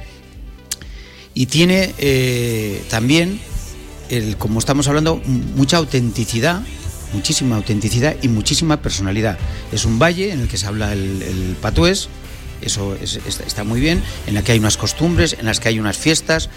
Y 1.35 1.47
tiene 1.47 1.95
eh, 1.99 2.83
también, 2.89 3.39
el, 4.09 4.37
como 4.37 4.59
estamos 4.59 4.89
hablando, 4.89 5.21
mucha 5.55 5.77
autenticidad 5.77 6.63
muchísima 7.13 7.57
autenticidad 7.57 8.17
y 8.23 8.29
muchísima 8.29 8.83
personalidad. 8.83 9.39
Es 9.73 9.85
un 9.85 9.99
valle 9.99 10.33
en 10.33 10.41
el 10.41 10.49
que 10.49 10.59
se 10.59 10.67
habla 10.67 10.93
el, 10.93 11.57
patués, 11.61 12.09
eso 12.67 12.97
está 12.97 13.65
muy 13.65 13.81
bien, 13.81 14.03
en 14.27 14.35
la 14.35 14.43
que 14.43 14.53
hay 14.53 14.59
unas 14.59 14.77
costumbres, 14.77 15.37
en 15.39 15.47
las 15.47 15.61
que 15.61 15.69
hay 15.69 15.79
unas 15.79 15.97
fiestas 15.97 16.51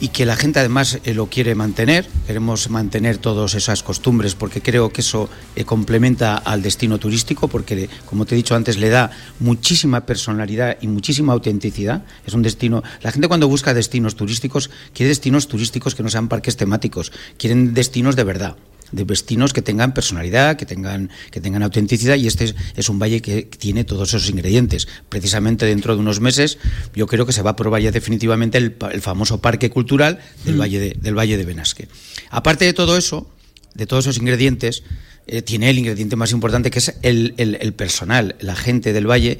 y 0.00 0.08
que 0.08 0.26
la 0.26 0.36
gente 0.36 0.58
además 0.58 0.98
eh, 1.04 1.14
lo 1.14 1.26
quiere 1.26 1.54
mantener. 1.54 2.06
Queremos 2.26 2.68
mantener 2.70 3.18
todas 3.18 3.54
esas 3.54 3.82
costumbres 3.82 4.34
porque 4.34 4.60
creo 4.60 4.90
que 4.90 5.00
eso 5.00 5.28
eh, 5.54 5.64
complementa 5.64 6.36
al 6.36 6.62
destino 6.62 6.98
turístico 6.98 7.48
porque, 7.48 7.88
como 8.04 8.26
te 8.26 8.34
he 8.34 8.36
dicho 8.36 8.54
antes, 8.54 8.76
le 8.76 8.88
da 8.88 9.10
muchísima 9.40 10.04
personalidad 10.04 10.76
y 10.80 10.88
muchísima 10.88 11.32
autenticidad. 11.32 12.04
Es 12.26 12.34
un 12.34 12.42
destino. 12.42 12.82
La 13.02 13.12
gente 13.12 13.28
cuando 13.28 13.48
busca 13.48 13.74
destinos 13.74 14.16
turísticos 14.16 14.70
quiere 14.92 15.08
destinos 15.08 15.48
turísticos 15.48 15.94
que 15.94 16.02
no 16.02 16.10
sean 16.10 16.28
parques 16.28 16.56
temáticos, 16.56 17.12
quieren 17.38 17.74
destinos 17.74 18.16
de 18.16 18.24
verdad 18.24 18.56
de 18.92 19.04
destinos 19.04 19.52
que 19.52 19.62
tengan 19.62 19.94
personalidad, 19.94 20.56
que 20.56 20.66
tengan, 20.66 21.10
que 21.30 21.40
tengan 21.40 21.62
autenticidad 21.62 22.16
y 22.16 22.26
este 22.26 22.54
es, 22.76 22.88
un 22.88 22.98
valle 22.98 23.20
que 23.20 23.42
tiene 23.42 23.84
todos 23.84 24.14
esos 24.14 24.28
ingredientes. 24.30 24.88
Precisamente 25.08 25.66
dentro 25.66 25.94
de 25.94 26.00
unos 26.00 26.20
meses 26.20 26.58
yo 26.94 27.06
creo 27.06 27.26
que 27.26 27.32
se 27.32 27.42
va 27.42 27.50
a 27.50 27.56
probar 27.56 27.82
ya 27.82 27.90
definitivamente 27.90 28.58
el, 28.58 28.76
famoso 29.00 29.40
parque 29.40 29.70
cultural 29.70 30.20
del, 30.44 30.56
mm. 30.56 30.60
valle 30.60 30.80
de, 30.80 30.96
del 31.00 31.18
Valle 31.18 31.36
de 31.36 31.44
Benasque. 31.44 31.88
Aparte 32.30 32.64
de 32.64 32.72
todo 32.72 32.96
eso, 32.96 33.28
de 33.74 33.86
todos 33.86 34.04
esos 34.04 34.18
ingredientes, 34.18 34.82
eh, 35.28 35.42
tiene 35.42 35.70
el 35.70 35.78
ingrediente 35.78 36.14
más 36.14 36.30
importante 36.30 36.70
que 36.70 36.78
es 36.78 36.94
el, 37.02 37.74
personal, 37.76 38.36
la 38.40 38.54
gente 38.54 38.92
del 38.92 39.10
valle, 39.10 39.38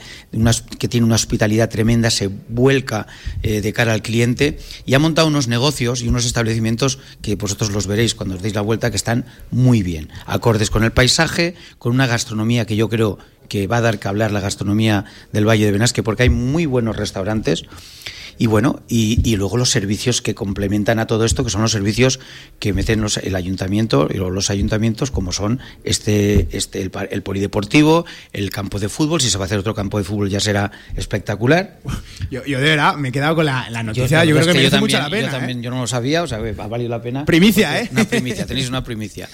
que 0.79 0.89
tiene 0.89 1.07
una 1.07 1.15
hospitalidad 1.15 1.69
tremenda, 1.69 2.11
se 2.11 2.29
vuelca 2.49 3.07
eh, 3.43 3.61
de 3.61 3.73
cara 3.73 3.93
al 3.93 4.03
cliente 4.03 4.59
y 4.85 4.95
ha 4.95 4.99
montado 4.99 5.29
unos 5.29 5.47
negocios 5.47 6.03
y 6.03 6.09
unos 6.09 6.27
establecimientos 6.27 6.99
que 7.23 7.37
vosotros 7.37 7.71
los 7.71 7.87
veréis 7.87 8.17
cuando 8.17 8.35
os 8.35 8.43
deis 8.43 8.55
la 8.55 8.63
vuelta, 8.63 8.91
que 8.91 8.97
están 8.97 9.27
muy 9.53 9.83
bien, 9.83 10.09
acordes 10.27 10.71
con 10.71 10.83
el 10.83 10.91
paisaje, 10.91 11.55
con 11.79 11.93
una 11.93 12.09
gastronomía 12.09 12.67
que 12.67 12.75
yo 12.75 12.89
creo 12.89 13.19
que 13.49 13.69
va 13.69 13.77
a 13.77 13.81
dar 13.81 14.01
que 14.01 14.09
hablar 14.09 14.33
la 14.33 14.41
gastronomía 14.41 15.05
del 15.33 15.49
Valle 15.49 15.67
de 15.67 15.73
Benasque, 15.73 16.03
porque 16.03 16.25
hay 16.25 16.31
muy 16.31 16.67
buenos 16.67 16.97
restaurantes. 16.97 17.63
Y 18.39 18.47
bueno, 18.47 18.83
y, 18.89 19.37
luego 19.37 19.57
los 19.57 19.71
servicios 19.71 20.21
que 20.21 20.35
complementan 20.35 20.99
a 20.99 21.07
todo 21.07 21.25
esto, 21.25 21.45
que 21.45 21.51
son 21.51 21.63
los 21.63 21.73
servicios 21.73 22.21
que 22.59 22.73
meten 22.73 23.05
el 23.23 23.37
ayuntamiento 23.37 24.09
y 24.11 24.19
los 24.19 24.51
ayuntamientos, 24.51 25.11
como 25.11 25.33
son 25.33 25.61
este, 25.85 26.49
este 26.51 26.83
el, 26.83 27.23
polideportivo, 27.23 28.05
el 28.33 28.51
campo 28.51 28.79
de 28.79 28.89
fútbol. 28.89 29.21
Si 29.21 29.31
se 29.31 29.39
va 29.39 29.45
a 29.45 29.47
hacer 29.47 29.59
otro 29.59 29.75
campo 29.75 29.99
de 29.99 30.05
fútbol 30.05 30.29
ya 30.29 30.41
será 30.41 30.71
espectacular. 30.97 31.81
Yo, 32.31 32.43
de 32.43 32.57
verdad 32.57 32.97
me 32.97 33.09
he 33.09 33.13
quedado 33.13 33.35
con 33.37 33.47
la, 33.47 33.83
noticia. 33.83 34.25
Yo, 34.25 34.37
creo 34.37 34.47
que, 34.47 34.55
merece 34.55 34.81
mucho 34.81 34.99
la 34.99 35.09
pena. 35.09 35.27
Yo 35.27 35.33
también, 35.33 35.61
¿eh? 35.61 35.63
yo 35.63 35.71
no 35.71 35.81
lo 35.81 35.87
sabía, 35.87 36.23
o 36.23 36.27
sea, 36.27 36.39
ha 36.39 36.67
valido 36.67 36.91
la 36.91 37.01
pena. 37.01 37.25
Primicia, 37.25 37.81
¿eh? 37.81 37.89
Una 37.93 38.05
primicia, 38.05 38.47
tenéis 38.47 38.69
una 38.69 38.85
primicia. 38.85 39.29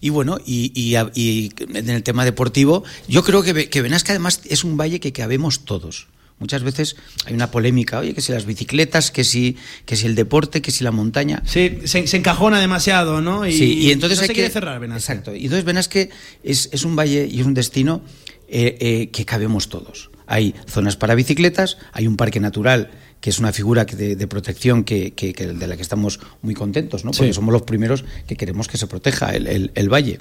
Y 0.00 0.10
bueno, 0.10 0.38
y, 0.44 0.72
y, 0.74 0.96
y 1.14 1.52
en 1.74 1.90
el 1.90 2.02
tema 2.02 2.24
deportivo, 2.24 2.84
yo 3.08 3.22
creo 3.22 3.42
que, 3.42 3.68
que 3.68 3.82
Benasque 3.82 4.12
además 4.12 4.40
es 4.48 4.64
un 4.64 4.76
valle 4.76 5.00
que 5.00 5.12
cabemos 5.12 5.64
todos. 5.64 6.06
Muchas 6.38 6.62
veces 6.62 6.96
hay 7.26 7.34
una 7.34 7.50
polémica, 7.50 7.98
oye, 7.98 8.14
que 8.14 8.20
si 8.20 8.30
las 8.32 8.46
bicicletas, 8.46 9.10
que 9.10 9.24
si, 9.24 9.56
que 9.84 9.96
si 9.96 10.06
el 10.06 10.14
deporte, 10.14 10.62
que 10.62 10.70
si 10.70 10.84
la 10.84 10.92
montaña. 10.92 11.42
Sí, 11.44 11.78
se, 11.84 12.06
se 12.06 12.16
encajona 12.16 12.60
demasiado, 12.60 13.20
¿no? 13.20 13.46
Y, 13.46 13.52
Sí, 13.52 13.72
y 13.74 13.90
entonces 13.90 14.18
no 14.18 14.22
hay 14.22 14.26
se 14.28 14.32
que 14.34 14.40
quiere 14.40 14.52
cerrar 14.52 14.78
Benasque. 14.80 15.12
Exacto. 15.12 15.34
Y 15.34 15.44
entonces 15.44 15.64
Benasque 15.64 16.10
es, 16.44 16.68
es 16.72 16.84
un 16.84 16.94
valle 16.94 17.26
y 17.30 17.40
es 17.40 17.46
un 17.46 17.54
destino 17.54 18.02
eh, 18.48 18.76
eh, 18.80 19.08
que 19.10 19.24
cabemos 19.24 19.68
todos. 19.68 20.10
Hay 20.26 20.54
zonas 20.68 20.96
para 20.96 21.14
bicicletas, 21.14 21.78
hay 21.92 22.06
un 22.06 22.16
parque 22.16 22.38
natural 22.40 22.90
que 23.20 23.30
es 23.30 23.40
una 23.40 23.52
figura 23.52 23.84
de, 23.84 24.14
de 24.14 24.26
protección 24.28 24.84
que, 24.84 25.12
que- 25.14 25.32
que 25.34 25.48
de 25.48 25.66
la 25.66 25.74
que 25.74 25.82
estamos 25.82 26.20
muy 26.40 26.54
contentos, 26.54 27.04
¿no? 27.04 27.10
Porque 27.10 27.32
Sí. 27.32 27.34
somos 27.34 27.52
los 27.52 27.62
primeros 27.62 28.04
que 28.28 28.36
queremos 28.36 28.68
que 28.68 28.76
se 28.78 28.86
proteja 28.86 29.34
el, 29.34 29.48
el- 29.48 29.72
el 29.74 29.92
valle. 29.92 30.20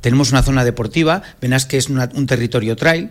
Tenemos 0.00 0.30
una 0.30 0.44
zona 0.44 0.64
deportiva, 0.64 1.22
Benasque 1.40 1.76
es 1.76 1.88
una- 1.88 2.08
un 2.14 2.26
territorio 2.26 2.76
trail. 2.76 3.10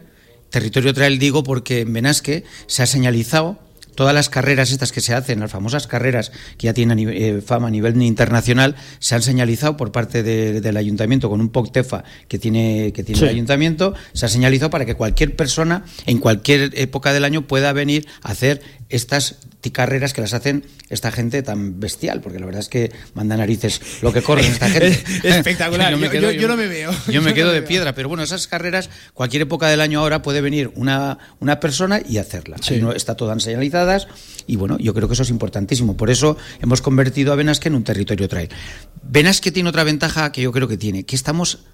Territorio 0.55 0.93
trail 0.93 1.19
digo 1.19 1.43
porque 1.43 1.81
en 1.81 1.91
Benasque 1.91 2.45
se 2.67 2.81
ha 2.81 2.85
señalizado 2.85 3.59
todas 3.93 4.13
las 4.15 4.29
carreras 4.29 4.71
estas 4.71 4.93
que 4.93 5.01
se 5.01 5.13
hacen, 5.13 5.41
las 5.41 5.51
famosas 5.51 5.85
carreras 5.85 6.31
que 6.57 6.67
ya 6.67 6.73
tienen 6.73 6.97
eh, 6.99 7.41
fama 7.45 7.67
a 7.67 7.71
nivel 7.71 8.01
internacional, 8.01 8.75
se 8.99 9.15
han 9.15 9.21
señalizado 9.21 9.75
por 9.75 9.91
parte 9.91 10.23
de- 10.23 10.61
del 10.61 10.77
ayuntamiento 10.77 11.29
con 11.29 11.41
un 11.41 11.49
POCTEFA 11.49 12.05
que 12.29 12.39
tiene, 12.39 12.93
que 12.93 13.03
tiene 13.03 13.19
Sí. 13.19 13.25
el 13.25 13.31
ayuntamiento, 13.31 13.93
se 14.13 14.25
ha 14.25 14.29
señalizado 14.29 14.69
para 14.69 14.85
que 14.85 14.95
cualquier 14.95 15.35
persona 15.35 15.83
en 16.05 16.19
cualquier 16.19 16.71
época 16.75 17.11
del 17.11 17.25
año 17.25 17.47
pueda 17.47 17.73
venir 17.73 18.07
a 18.21 18.31
hacer 18.31 18.61
estas 18.89 19.37
carreras 19.71 20.13
que 20.13 20.21
las 20.21 20.33
hacen 20.35 20.63
esta 20.89 21.11
gente 21.11 21.41
tan 21.41 21.79
bestial, 21.79 22.21
porque 22.21 22.37
la 22.39 22.45
verdad 22.45 22.61
es 22.61 22.69
que 22.69 22.91
manda 23.15 23.35
narices 23.35 23.81
lo 24.03 24.13
que 24.13 24.21
corren 24.21 24.45
esta 24.45 24.69
gente. 24.69 25.03
Espectacular. 25.27 25.95
Yo- 25.97 26.13
yo- 26.13 26.31
yo 26.31 26.47
no 26.47 26.55
me 26.55 26.67
veo. 26.67 26.91
Yo 27.07 27.23
me 27.23 27.29
no 27.31 27.35
quedo 27.35 27.47
me 27.47 27.53
de 27.55 27.59
veo. 27.61 27.67
piedra, 27.67 27.95
pero 27.95 28.07
bueno, 28.07 28.21
esas 28.23 28.47
carreras, 28.47 28.91
cualquier 29.15 29.41
época 29.41 29.67
del 29.67 29.81
año 29.81 29.99
ahora 30.01 30.21
puede 30.21 30.41
venir 30.41 30.71
una, 30.75 31.17
una 31.39 31.59
persona 31.59 31.99
y 32.07 32.19
hacerla. 32.19 32.57
Sí. 32.61 32.77
No- 32.79 32.91
está 32.91 33.15
todas 33.15 33.41
señalizadas 33.41 34.07
y 34.45 34.55
bueno, 34.55 34.77
yo 34.77 34.93
creo 34.93 35.07
que 35.07 35.15
eso 35.15 35.23
es 35.23 35.31
importantísimo. 35.31 35.97
Por 35.97 36.11
eso 36.11 36.37
hemos 36.61 36.81
convertido 36.83 37.33
a 37.33 37.35
Benasque 37.35 37.69
en 37.69 37.75
un 37.75 37.83
territorio 37.83 38.29
trail. 38.29 38.49
Benasque 39.01 39.51
tiene 39.51 39.69
otra 39.69 39.83
ventaja 39.83 40.31
que 40.31 40.41
yo 40.43 40.51
creo 40.51 40.67
que 40.67 40.77
tiene, 40.77 41.05
que 41.05 41.15
estamos, 41.15 41.65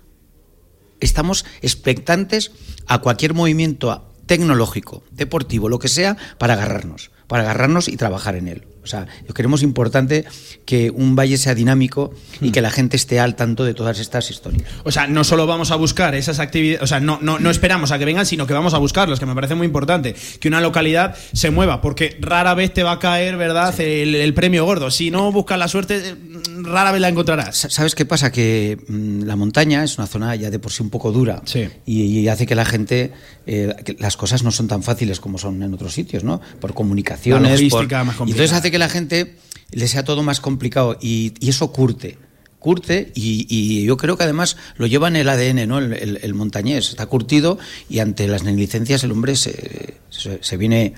estamos 1.02 1.46
expectantes 1.62 2.52
a 2.88 3.00
cualquier 3.00 3.34
movimiento 3.34 4.11
tecnológico, 4.32 5.04
deportivo, 5.12 5.68
lo 5.68 5.78
que 5.78 5.90
sea, 5.90 6.16
para 6.38 6.54
agarrarnos, 6.54 7.12
para 7.28 7.44
agarrarnos 7.44 7.90
y 7.90 7.98
trabajar 7.98 8.36
en 8.36 8.48
él. 8.48 8.64
O 8.84 8.88
sea, 8.88 9.06
yo 9.28 9.34
creemos 9.34 9.62
importante 9.64 10.26
que 10.66 10.90
un 10.90 11.16
valle 11.16 11.38
sea 11.38 11.54
dinámico 11.56 12.14
y 12.42 12.52
que 12.52 12.62
la 12.62 12.72
gente 12.72 12.96
esté 12.98 13.20
al 13.20 13.36
tanto 13.36 13.64
de 13.64 13.74
todas 13.74 14.00
estas 14.00 14.30
historias. 14.32 14.64
O 14.84 14.92
sea, 14.92 15.08
no 15.08 15.24
solo 15.24 15.46
vamos 15.46 15.72
a 15.72 15.76
buscar 15.76 16.16
esas 16.16 16.40
actividades, 16.40 16.82
o 16.82 16.88
sea, 16.88 17.00
no, 17.00 17.20
no, 17.22 17.38
no 17.40 17.50
esperamos 17.52 17.92
a 17.92 18.00
que 18.00 18.06
vengan, 18.06 18.26
sino 18.26 18.48
que 18.48 18.54
vamos 18.54 18.74
a 18.74 18.78
buscarlos, 18.80 19.20
que 19.20 19.26
me 19.26 19.36
parece 19.36 19.56
muy 19.56 19.66
importante. 19.68 20.16
Que 20.40 20.48
una 20.48 20.62
localidad 20.62 21.16
se 21.34 21.52
mueva, 21.52 21.82
porque 21.82 22.18
rara 22.22 22.54
vez 22.54 22.74
te 22.74 22.84
va 22.84 22.94
a 22.94 23.00
caer, 23.00 23.38
¿verdad?, 23.38 23.80
el, 23.80 24.16
el 24.16 24.34
premio 24.34 24.66
gordo. 24.66 24.90
Si 24.92 25.12
no 25.12 25.32
buscas 25.32 25.60
la 25.60 25.68
suerte, 25.68 26.16
rara 26.64 26.92
vez 26.92 27.02
la 27.02 27.10
encontrarás. 27.10 27.56
Sa- 27.58 27.70
¿Sabes 27.70 27.94
qué 27.96 28.06
pasa? 28.06 28.32
Que 28.32 28.78
mm, 28.88 29.24
la 29.24 29.36
montaña 29.36 29.84
es 29.84 29.98
una 29.98 30.08
zona 30.08 30.36
ya 30.36 30.50
de 30.50 30.60
por 30.60 30.72
sí 30.72 30.82
un 30.84 30.90
poco 30.90 31.12
dura 31.12 31.42
Sí. 31.46 31.68
y, 31.86 32.02
y 32.20 32.28
hace 32.28 32.46
que 32.48 32.56
la 32.56 32.66
gente, 32.66 33.12
eh, 33.46 33.76
que 33.86 33.96
las 34.00 34.18
cosas 34.18 34.44
no 34.44 34.52
son 34.52 34.68
tan 34.68 34.82
fáciles 34.84 35.20
como 35.20 35.38
son 35.38 35.62
en 35.62 35.74
otros 35.74 35.94
sitios, 35.94 36.24
¿no? 36.24 36.42
Por 36.60 36.74
comunicaciones. 36.74 37.44
La 37.44 37.56
logística 37.56 37.98
por- 38.00 38.06
más 38.08 38.16
y 38.16 38.18
complicada. 38.18 38.44
entonces 38.44 38.58
hace 38.58 38.71
que 38.72 38.80
la 38.80 38.90
gente 38.90 39.36
le 39.72 39.88
sea 39.88 40.04
todo 40.04 40.24
más 40.24 40.40
complicado 40.40 40.98
y, 41.02 41.34
eso 41.48 41.72
curte. 41.72 42.18
Curte 42.60 43.12
y, 43.16 43.84
yo 43.86 43.98
creo 43.98 44.18
que 44.18 44.24
además 44.24 44.58
lo 44.78 44.88
lleva 44.88 45.08
en 45.08 45.16
el 45.16 45.30
ADN, 45.30 45.68
¿no? 45.68 45.80
El, 45.80 46.34
montañés 46.34 46.90
está 46.90 47.06
curtido 47.06 47.58
y 47.90 48.00
ante 48.00 48.28
las 48.28 48.44
negligencias 48.44 49.04
el 49.04 49.12
hombre 49.12 49.36
se- 49.36 49.96
se 50.10 50.58
viene 50.58 50.94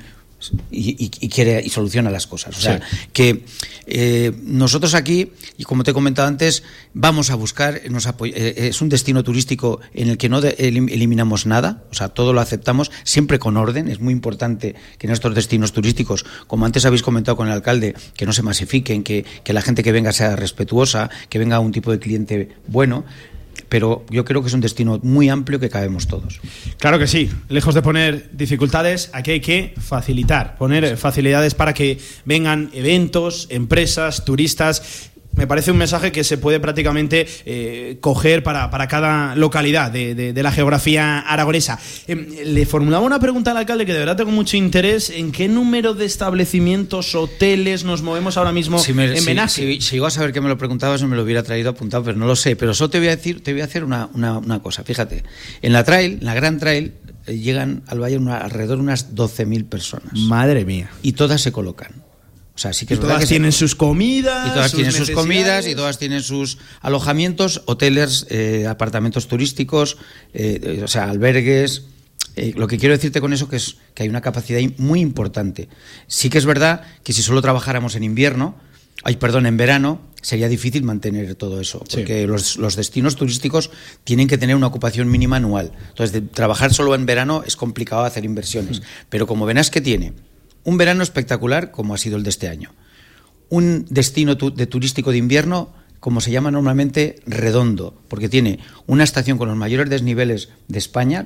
y, 0.72 0.92
y- 1.06 1.12
y 1.22 1.30
quiere 1.30 1.62
y 1.64 1.70
soluciona 1.70 2.10
las 2.10 2.28
cosas. 2.28 2.58
O 2.58 2.62
sea, 2.62 2.82
que 3.14 3.44
eh, 3.86 4.32
nosotros 4.44 4.94
aquí, 4.94 5.32
y 5.58 5.64
como 5.64 5.84
te 5.84 5.92
he 5.92 5.94
comentado 5.94 6.28
antes, 6.28 6.64
vamos 6.94 7.30
a 7.30 7.36
buscar, 7.36 7.82
nos 7.90 8.08
apoy- 8.08 8.34
eh, 8.36 8.68
es 8.70 8.82
un 8.82 8.90
destino 8.90 9.24
turístico 9.24 9.80
en 9.94 10.10
el 10.10 10.18
que 10.18 10.30
no 10.30 10.42
de- 10.42 10.58
elim- 10.58 10.90
eliminamos 10.92 11.46
nada, 11.46 11.84
o 11.92 11.94
sea, 11.94 12.10
todo 12.10 12.34
lo 12.34 12.42
aceptamos, 12.42 12.92
siempre 13.04 13.40
con 13.40 13.58
orden. 13.58 13.88
Es 13.88 14.00
muy 14.00 14.14
importante 14.14 14.76
que 14.98 15.08
en 15.08 15.14
estos 15.14 15.34
destinos 15.36 15.74
turísticos, 15.74 16.26
como 16.48 16.66
antes 16.66 16.86
habéis 16.86 17.04
comentado 17.04 17.38
con 17.38 17.48
el 17.48 17.54
alcalde, 17.54 17.96
que 18.16 18.26
no 18.26 18.34
se 18.34 18.42
masifiquen, 18.44 19.04
que, 19.04 19.26
que 19.44 19.54
la 19.54 19.62
gente 19.62 19.84
que 19.84 19.92
venga 19.92 20.12
sea 20.12 20.36
respetuosa, 20.36 21.10
que 21.30 21.40
venga 21.40 21.60
un 21.60 21.72
tipo 21.72 21.92
de 21.92 22.00
cliente 22.00 22.50
bueno. 22.68 23.06
Pero 23.74 24.06
yo 24.12 24.24
creo 24.24 24.44
que 24.44 24.50
es 24.50 24.54
un 24.54 24.62
destino 24.62 25.00
muy 25.02 25.30
amplio 25.30 25.60
que 25.60 25.68
cabemos 25.68 26.06
todos. 26.06 26.40
Claro 26.78 27.00
que 27.00 27.08
sí. 27.08 27.32
Lejos 27.50 27.74
de 27.74 27.82
poner 27.82 28.30
dificultades, 28.32 29.10
aquí 29.14 29.32
hay 29.32 29.40
que 29.40 29.74
facilitar, 29.82 30.58
poner 30.60 30.96
facilidades 30.96 31.56
para 31.56 31.74
que 31.74 31.98
vengan 32.24 32.70
eventos, 32.76 33.48
empresas, 33.50 34.26
turistas. 34.26 35.10
Me 35.36 35.48
parece 35.48 35.72
un 35.72 35.78
mensaje 35.78 36.12
que 36.12 36.24
se 36.24 36.38
puede 36.38 36.60
prácticamente 36.60 37.26
eh, 37.46 37.98
coger 38.02 38.44
para, 38.44 38.70
para 38.70 38.88
cada 38.88 39.36
localidad 39.36 39.90
de, 39.92 40.14
de- 40.14 40.32
de 40.32 40.44
la 40.44 40.52
geografía 40.52 41.20
aragonesa. 41.20 41.80
Em, 42.08 42.28
le 42.46 42.66
formulaba 42.68 43.04
una 43.06 43.20
pregunta 43.20 43.50
al 43.52 43.58
alcalde 43.58 43.86
que 43.86 43.94
de 43.94 44.00
verdad 44.00 44.16
tengo 44.16 44.32
mucho 44.32 44.58
interés. 44.58 45.10
¿En 45.10 45.32
qué 45.32 45.48
número 45.48 45.96
de 45.96 46.06
establecimientos, 46.06 47.16
hoteles 47.16 47.84
nos 47.84 48.04
movemos 48.04 48.38
ahora 48.38 48.52
mismo 48.52 48.78
Si, 48.80 48.94
me, 48.94 49.06
en 49.06 49.18
si- 49.18 49.26
Benasque? 49.26 49.62
si- 49.76 49.82
si 49.82 49.92
llego 49.96 50.06
a 50.06 50.12
saber 50.12 50.34
que 50.34 50.42
me 50.42 50.50
lo 50.50 50.58
preguntabas, 50.58 51.02
me 51.04 51.16
lo 51.16 51.24
hubiera 51.24 51.42
traído 51.42 51.72
apuntado, 51.72 52.04
pero 52.04 52.18
no 52.18 52.28
lo 52.28 52.36
sé. 52.36 52.56
Pero 52.56 52.74
solo 52.76 52.92
te 52.92 53.00
voy 53.00 53.08
a 53.08 53.16
decir, 53.16 53.42
te 53.44 53.54
voy 53.54 53.62
a 53.62 53.66
hacer 53.66 53.84
una, 53.84 54.10
una- 54.14 54.38
una 54.38 54.60
cosa. 54.62 54.84
Fíjate, 54.84 55.24
en 55.64 55.74
la 55.74 55.84
trail, 55.84 56.20
en 56.20 56.26
la 56.26 56.36
gran 56.36 56.60
trail, 56.60 56.94
eh, 57.26 57.38
llegan 57.40 57.82
al 57.88 58.00
valle 58.00 58.18
una- 58.18 58.38
alrededor 58.38 58.78
de 58.78 58.84
unas 58.84 59.16
12.000 59.16 59.66
personas. 59.66 60.14
Madre 60.14 60.64
mía. 60.64 60.90
Y 61.02 61.14
todas 61.14 61.42
se 61.42 61.52
colocan. 61.52 62.04
O 62.56 62.60
sea, 62.60 62.72
sí 62.72 62.86
que 62.86 62.94
Y 62.94 62.98
es 62.98 63.02
todas 63.02 63.18
que 63.20 63.26
se- 63.26 63.34
tienen 63.34 63.52
sus 63.52 63.76
comidas. 63.76 64.48
y 64.48 64.52
todas 64.52 64.74
tienen 64.74 64.92
sus 64.92 65.10
comidas 65.10 65.68
y 65.68 65.74
todas 65.76 65.98
tienen 65.98 66.22
sus 66.22 66.60
alojamientos, 66.82 67.64
hoteles, 67.66 68.28
eh, 68.30 68.68
apartamentos 68.70 69.28
turísticos, 69.28 69.98
eh, 70.34 70.82
o 70.84 70.88
sea, 70.88 71.10
albergues. 71.10 71.84
Eh, 72.36 72.54
lo 72.56 72.68
que 72.68 72.78
quiero 72.78 72.94
decirte 72.96 73.22
con 73.22 73.34
eso 73.34 73.48
que 73.50 73.56
es 73.58 73.78
que 73.94 74.04
hay 74.04 74.10
una 74.10 74.22
capacidad 74.22 74.60
muy 74.78 75.00
importante. 75.02 75.68
Sí 76.08 76.30
que 76.30 76.38
es 76.38 76.46
verdad 76.46 76.82
que 77.04 77.14
si 77.14 77.22
solo 77.24 77.42
trabajáramos 77.42 77.96
en 77.96 78.04
invierno, 78.04 78.56
ay, 79.04 79.18
perdón, 79.18 79.46
en 79.48 79.58
verano, 79.58 80.02
sería 80.22 80.48
difícil 80.48 80.84
mantener 80.84 81.36
todo 81.36 81.60
eso, 81.60 81.84
Sí. 81.88 81.98
porque 81.98 82.26
los, 82.28 82.58
los 82.58 82.76
destinos 82.76 83.16
turísticos 83.16 83.72
tienen 84.04 84.28
que 84.28 84.38
tener 84.38 84.56
una 84.56 84.68
ocupación 84.68 85.10
mínima 85.12 85.36
anual. 85.38 85.72
Entonces, 85.90 86.12
de 86.14 86.22
trabajar 86.22 86.74
solo 86.74 86.96
en 86.96 87.06
verano 87.06 87.44
es 87.46 87.56
complicado 87.56 88.04
hacer 88.04 88.26
inversiones. 88.26 88.82
Pero 89.10 89.28
como 89.28 89.46
verás 89.46 89.70
que 89.70 89.82
tiene 89.82 90.14
un 90.64 90.78
verano 90.78 91.04
espectacular, 91.04 91.72
como 91.72 91.94
ha 91.94 91.98
sido 91.98 92.18
el 92.18 92.24
de 92.24 92.30
este 92.30 92.48
año, 92.48 92.72
un 93.50 93.86
destino 93.90 94.38
tu- 94.38 94.54
de 94.54 94.66
turístico 94.68 95.12
de 95.12 95.18
invierno, 95.18 95.74
como 96.00 96.20
se 96.22 96.32
llama 96.32 96.52
normalmente, 96.52 97.16
redondo, 97.26 98.02
porque 98.10 98.28
tiene 98.30 98.60
una 98.88 99.04
estación 99.06 99.38
con 99.38 99.48
los 99.48 99.58
mayores 99.58 99.90
desniveles 99.90 100.50
de 100.68 100.78
España, 100.80 101.24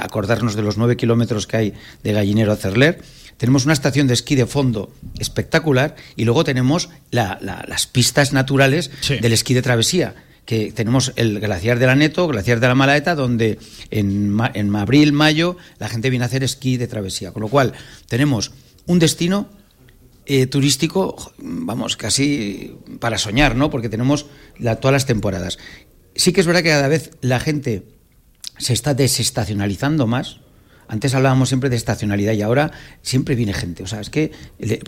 acordarnos 0.00 0.54
de 0.54 0.62
los 0.62 0.76
nueve 0.76 0.96
kilómetros 0.96 1.46
que 1.46 1.56
hay 1.56 1.74
de 2.02 2.12
Gallinero 2.12 2.52
a 2.52 2.56
Cerler, 2.56 3.00
tenemos 3.38 3.64
una 3.64 3.72
estación 3.72 4.06
de 4.06 4.14
esquí 4.14 4.34
de 4.34 4.46
fondo 4.46 4.92
espectacular 5.18 5.94
y 6.16 6.24
luego 6.24 6.44
tenemos 6.44 6.88
la- 7.10 7.38
la- 7.40 7.64
las 7.68 7.86
pistas 7.86 8.32
naturales 8.32 8.90
Sí. 9.00 9.16
del 9.18 9.32
esquí 9.32 9.54
de 9.54 9.62
travesía 9.62 10.14
que 10.44 10.72
tenemos 10.72 11.12
el 11.16 11.38
glaciar 11.40 11.78
de 11.78 11.86
la 11.86 11.94
Neto, 11.94 12.26
glaciar 12.26 12.58
de 12.58 12.66
la 12.68 12.74
Malaeta, 12.74 13.14
donde 13.14 13.58
en 13.90 14.74
abril, 14.74 15.12
mayo, 15.12 15.56
la 15.78 15.88
gente 15.88 16.08
viene 16.10 16.24
a 16.24 16.26
hacer 16.26 16.42
esquí 16.42 16.76
de 16.78 16.86
travesía. 16.88 17.32
Con 17.32 17.42
lo 17.42 17.48
cual, 17.48 17.74
tenemos 18.08 18.52
un 18.88 18.98
destino 18.98 19.48
eh, 20.26 20.46
turístico, 20.46 21.16
vamos, 21.38 21.96
casi 21.96 22.76
para 22.98 23.16
soñar, 23.16 23.54
¿no? 23.54 23.70
Porque 23.70 23.88
tenemos 23.88 24.26
todas 24.58 24.92
las 24.92 25.06
temporadas. 25.06 25.58
Sí 26.16 26.32
que 26.32 26.40
es 26.40 26.46
verdad 26.46 26.62
que 26.62 26.70
cada 26.70 26.88
vez 26.88 27.12
la 27.20 27.38
gente 27.38 27.84
se 28.58 28.72
está 28.72 28.94
desestacionalizando 28.94 30.06
más. 30.06 30.40
Antes 30.88 31.14
hablábamos 31.14 31.48
siempre 31.48 31.70
de 31.70 31.76
estacionalidad 31.76 32.32
y 32.32 32.42
ahora 32.42 32.72
siempre 33.02 33.34
viene 33.36 33.52
gente. 33.52 33.82
O 33.82 33.86
sea, 33.86 34.00
es 34.00 34.10
que, 34.10 34.32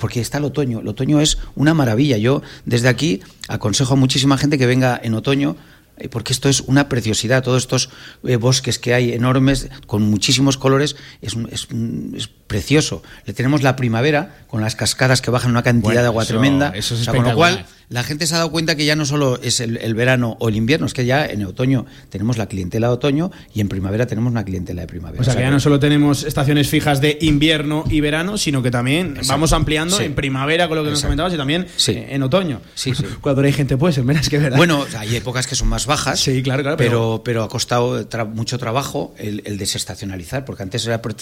porque 0.00 0.20
está 0.20 0.38
el 0.38 0.44
otoño. 0.44 0.80
El 0.80 0.88
otoño 0.88 1.20
es 1.20 1.38
una 1.54 1.74
maravilla. 1.74 2.16
Yo 2.16 2.42
desde 2.64 2.88
aquí 2.88 3.20
aconsejo 3.48 3.94
a 3.94 3.96
muchísima 3.96 4.38
gente 4.38 4.58
que 4.58 4.66
venga 4.66 4.98
en 5.02 5.14
otoño 5.14 5.56
eh, 5.98 6.08
porque 6.08 6.32
esto 6.32 6.48
es 6.48 6.62
una 6.62 6.88
preciosidad. 6.88 7.42
Todos 7.42 7.62
estos 7.62 7.90
eh, 8.24 8.36
bosques 8.36 8.78
que 8.78 8.94
hay 8.94 9.12
enormes, 9.12 9.68
con 9.86 10.02
muchísimos 10.02 10.56
colores, 10.56 10.96
es, 11.20 11.36
es 11.50 11.68
es 12.14 12.30
precioso. 12.50 13.00
Le 13.26 13.32
tenemos 13.32 13.62
la 13.62 13.76
primavera 13.76 14.40
con 14.48 14.60
las 14.60 14.74
cascadas 14.74 15.22
que 15.22 15.30
bajan 15.30 15.52
una 15.52 15.62
cantidad 15.62 15.84
Bueno, 15.92 16.00
de 16.02 16.06
agua 16.08 16.22
eso- 16.24 16.32
tremenda. 16.34 16.72
eso 16.74 16.94
es 16.96 17.02
O 17.02 17.04
sea, 17.04 17.14
con 17.14 17.22
lo 17.24 17.34
cual, 17.36 17.64
la 17.88 18.02
gente 18.04 18.26
se 18.26 18.34
ha 18.34 18.38
dado 18.38 18.50
cuenta 18.50 18.74
que 18.76 18.84
ya 18.84 18.94
no 18.96 19.04
solo 19.04 19.38
es 19.42 19.58
el, 19.60 19.76
el 19.76 19.94
verano 19.94 20.36
o 20.40 20.48
el 20.48 20.56
invierno, 20.56 20.86
es 20.86 20.92
que 20.94 21.04
ya 21.06 21.26
en 21.26 21.44
otoño 21.44 21.86
tenemos 22.08 22.38
la 22.38 22.46
clientela 22.46 22.88
de 22.88 22.92
otoño 22.94 23.30
y 23.54 23.60
en 23.60 23.68
primavera 23.68 24.06
tenemos 24.06 24.30
una 24.32 24.44
clientela 24.44 24.82
de 24.82 24.86
primavera. 24.88 25.20
O 25.20 25.24
sea 25.24 25.34
que 25.36 25.40
ya 25.42 25.50
no 25.50 25.58
solo 25.60 25.78
tenemos 25.80 26.22
estaciones 26.24 26.68
fijas 26.68 27.00
de 27.00 27.18
invierno 27.20 27.84
y 27.88 28.00
verano, 28.00 28.36
sino 28.38 28.62
que 28.62 28.70
también 28.72 29.08
Exacto. 29.10 29.28
vamos 29.32 29.52
ampliando 29.52 29.96
Sí. 29.96 30.04
en 30.04 30.14
primavera 30.14 30.68
con 30.68 30.76
lo 30.76 30.82
que 30.84 30.90
nos 30.90 30.98
Exacto. 31.00 31.08
comentabas 31.08 31.34
y 31.34 31.36
también 31.36 31.66
Sí. 31.76 31.92
eh, 31.92 32.08
en 32.10 32.22
otoño. 32.24 32.60
Sí, 32.74 32.94
sí. 32.94 33.04
Cuando 33.20 33.42
hay 33.42 33.52
gente, 33.52 33.76
pues, 33.76 33.98
en 33.98 34.06
veras 34.06 34.28
que 34.28 34.38
verdad. 34.38 34.56
Bueno, 34.56 34.84
hay 34.98 35.14
épocas 35.16 35.46
que 35.48 35.54
son 35.56 35.68
más 35.68 35.86
bajas, 35.86 36.20
Sí, 36.20 36.42
claro, 36.42 36.62
claro, 36.62 36.76
pero, 36.76 37.22
pero 37.24 37.42
ha 37.44 37.48
costado 37.48 38.08
tra- 38.08 38.28
mucho 38.28 38.58
trabajo 38.58 39.14
el, 39.18 39.42
el 39.46 39.58
desestacionalizar, 39.58 40.44
porque 40.44 40.62
antes 40.62 40.86
era 40.86 41.00
pre- 41.02 41.14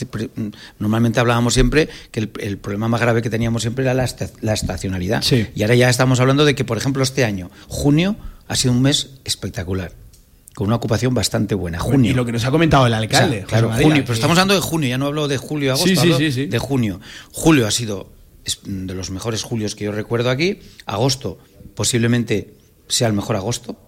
hablábamos 1.21 1.55
siempre 1.55 1.89
que 2.11 2.21
el, 2.21 2.31
el 2.41 2.59
problema 2.59 2.89
más 2.89 3.01
grave 3.01 3.23
que 3.23 3.31
teníamos 3.31 3.63
siempre 3.63 3.85
era 3.85 3.95
la, 3.95 4.05
esta- 4.05 4.31
la 4.41 4.53
estacionalidad. 4.55 5.23
Sí. 5.23 5.47
Y 5.55 5.63
ahora 5.63 5.75
ya 5.75 5.89
estamos 5.89 6.21
hablando 6.21 6.45
de 6.45 6.55
que, 6.55 6.65
por 6.65 6.77
ejemplo, 6.79 7.03
este 7.03 7.25
año, 7.25 7.51
junio, 7.69 8.17
ha 8.47 8.57
sido 8.57 8.73
un 8.73 8.83
mes 8.83 9.11
espectacular, 9.25 9.93
con 10.55 10.67
una 10.69 10.77
ocupación 10.77 11.15
bastante 11.15 11.55
buena. 11.55 11.79
Junio. 11.79 12.11
y 12.11 12.15
lo 12.15 12.25
que 12.25 12.33
nos 12.33 12.45
ha 12.45 12.51
comentado 12.51 12.87
el 12.87 12.93
O 12.93 12.97
sea, 12.97 13.03
alcalde. 13.03 13.45
claro, 13.47 13.69
María, 13.69 13.87
junio, 13.87 14.03
pero 14.05 14.15
estamos 14.15 14.37
hablando 14.39 14.55
de 14.55 14.61
junio, 14.61 14.89
ya 14.89 14.99
no 14.99 15.07
hablo 15.07 15.29
de 15.29 15.37
julio, 15.37 15.71
agosto, 15.73 15.89
Sí, 15.89 15.95
sí, 15.97 16.01
hablo 16.13 16.31
sí, 16.33 16.47
de 16.47 16.59
junio. 16.59 17.01
Julio 17.33 17.67
ha 17.67 17.71
sido 17.71 18.13
de 18.65 18.95
los 18.95 19.11
mejores 19.11 19.43
julios 19.43 19.75
que 19.75 19.85
yo 19.85 19.93
recuerdo 19.93 20.31
aquí. 20.31 20.59
Agosto 20.87 21.39
posiblemente 21.75 22.55
sea 22.89 23.07
el 23.09 23.13
mejor 23.13 23.37
agosto. 23.37 23.79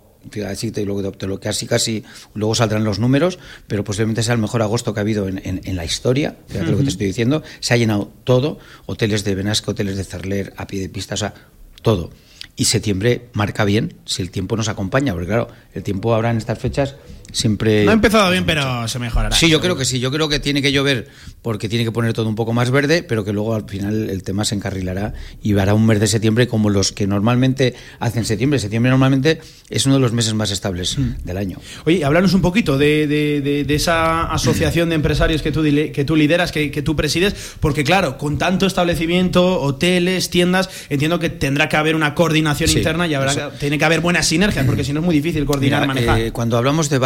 Así 0.46 0.70
te 0.70 0.84
lo, 0.84 1.12
te 1.12 1.26
lo- 1.26 1.40
casi 1.40 1.66
casi 1.66 2.04
luego 2.34 2.54
saldrán 2.54 2.84
los 2.84 2.98
números, 2.98 3.38
pero 3.66 3.84
posiblemente 3.84 4.22
sea 4.22 4.34
el 4.34 4.40
mejor 4.40 4.62
agosto 4.62 4.92
que 4.94 5.00
ha 5.00 5.02
habido 5.02 5.28
en, 5.28 5.38
en- 5.44 5.60
en 5.64 5.76
la 5.76 5.84
historia. 5.84 6.36
Fíjate 6.48 6.70
lo 6.70 6.76
que 6.78 6.82
te 6.84 6.88
estoy 6.90 7.06
diciendo. 7.06 7.42
Se 7.60 7.74
ha 7.74 7.76
llenado 7.76 8.12
todo, 8.24 8.58
hoteles 8.86 9.24
de 9.24 9.34
Benasque, 9.34 9.70
hoteles 9.70 9.96
de 9.96 10.04
Cerler, 10.04 10.52
a 10.56 10.66
pie 10.66 10.80
de 10.80 10.88
pista, 10.88 11.14
o 11.14 11.18
sea, 11.18 11.34
todo. 11.82 12.10
Y 12.56 12.66
septiembre 12.66 13.28
marca 13.32 13.64
bien 13.64 13.94
si 14.04 14.20
el 14.20 14.30
tiempo 14.30 14.56
nos 14.56 14.68
acompaña, 14.68 15.12
porque 15.14 15.28
claro, 15.28 15.48
el 15.72 15.82
tiempo 15.82 16.14
ahora 16.14 16.30
en 16.30 16.36
estas 16.36 16.58
fechas 16.58 16.96
siempre 17.33 17.85
No 17.85 17.91
ha 17.91 17.95
empezado 17.95 18.31
bien, 18.31 18.45
pero 18.45 18.87
se 18.89 18.99
mejorará. 18.99 19.35
Sí, 19.37 19.49
yo 19.49 19.61
creo 19.61 19.76
que 19.76 19.85
sí. 19.85 20.01
Yo 20.01 20.11
creo 20.11 20.28
que 20.28 20.39
tiene 20.41 20.62
que 20.62 20.72
llover 20.72 21.09
porque 21.43 21.68
tiene 21.68 21.85
que 21.85 21.93
poner 21.93 22.12
todo 22.12 22.28
un 22.28 22.35
poco 22.35 22.53
más 22.53 22.70
verde, 22.70 23.03
pero 23.03 23.24
que 23.24 23.33
luego 23.33 23.55
al 23.55 23.68
final 23.68 24.11
el 24.11 24.22
tema 24.22 24.45
se 24.45 24.55
encarrilará 24.55 25.14
y 25.43 25.57
hará 25.59 25.74
un 25.74 25.87
mes 25.87 26.01
de 26.01 26.07
septiembre 26.07 26.49
como 26.49 26.70
los 26.70 26.93
que 26.93 27.07
normalmente 27.07 27.74
hacen 27.99 28.24
septiembre. 28.24 28.59
Septiembre 28.59 28.91
normalmente 28.91 29.41
es 29.68 29.87
uno 29.87 29.95
de 29.97 30.01
los 30.01 30.12
meses 30.12 30.35
más 30.35 30.51
estables 30.51 30.97
del 31.24 31.37
año. 31.37 31.59
Oye, 31.87 32.05
háblanos 32.05 32.35
un 32.35 32.43
poquito 32.43 32.78
de, 32.78 33.07
de- 33.07 33.41
de- 33.41 33.64
de 33.64 33.74
esa 33.74 34.24
asociación 34.24 34.89
de 34.89 34.95
empresarios 34.97 35.43
que 35.43 35.53
tú, 35.53 35.62
dile- 35.62 35.93
que 35.93 36.05
tú 36.05 36.16
lideras, 36.16 36.53
que, 36.53 36.70
que 36.70 36.83
tú 36.83 36.97
presides, 36.97 37.35
porque 37.61 37.85
claro, 37.85 38.18
con 38.18 38.37
tanto 38.39 38.66
establecimiento, 38.66 39.61
hoteles, 39.61 40.31
tiendas, 40.31 40.68
entiendo 40.89 41.18
que 41.18 41.31
tendrá 41.31 41.68
que 41.68 41.76
haber 41.76 41.95
una 41.97 42.14
coordinación 42.14 42.68
Sí, 42.68 42.78
interna 42.78 43.07
y 43.07 43.14
habrá 43.14 43.51
tiene 43.53 43.78
que 43.78 43.85
haber 43.85 44.01
buenas 44.01 44.26
sinergias, 44.26 44.66
porque 44.66 44.85
si 44.85 44.93
no 44.93 45.01
es 45.01 45.07
muy 45.07 45.14
difícil 45.14 45.45
coordinar, 45.45 45.81
Mira, 45.83 45.95
manejar. 45.95 46.20
eh, 46.20 46.33
cuando 46.33 46.57
hablamos 46.59 46.91
de 46.91 46.99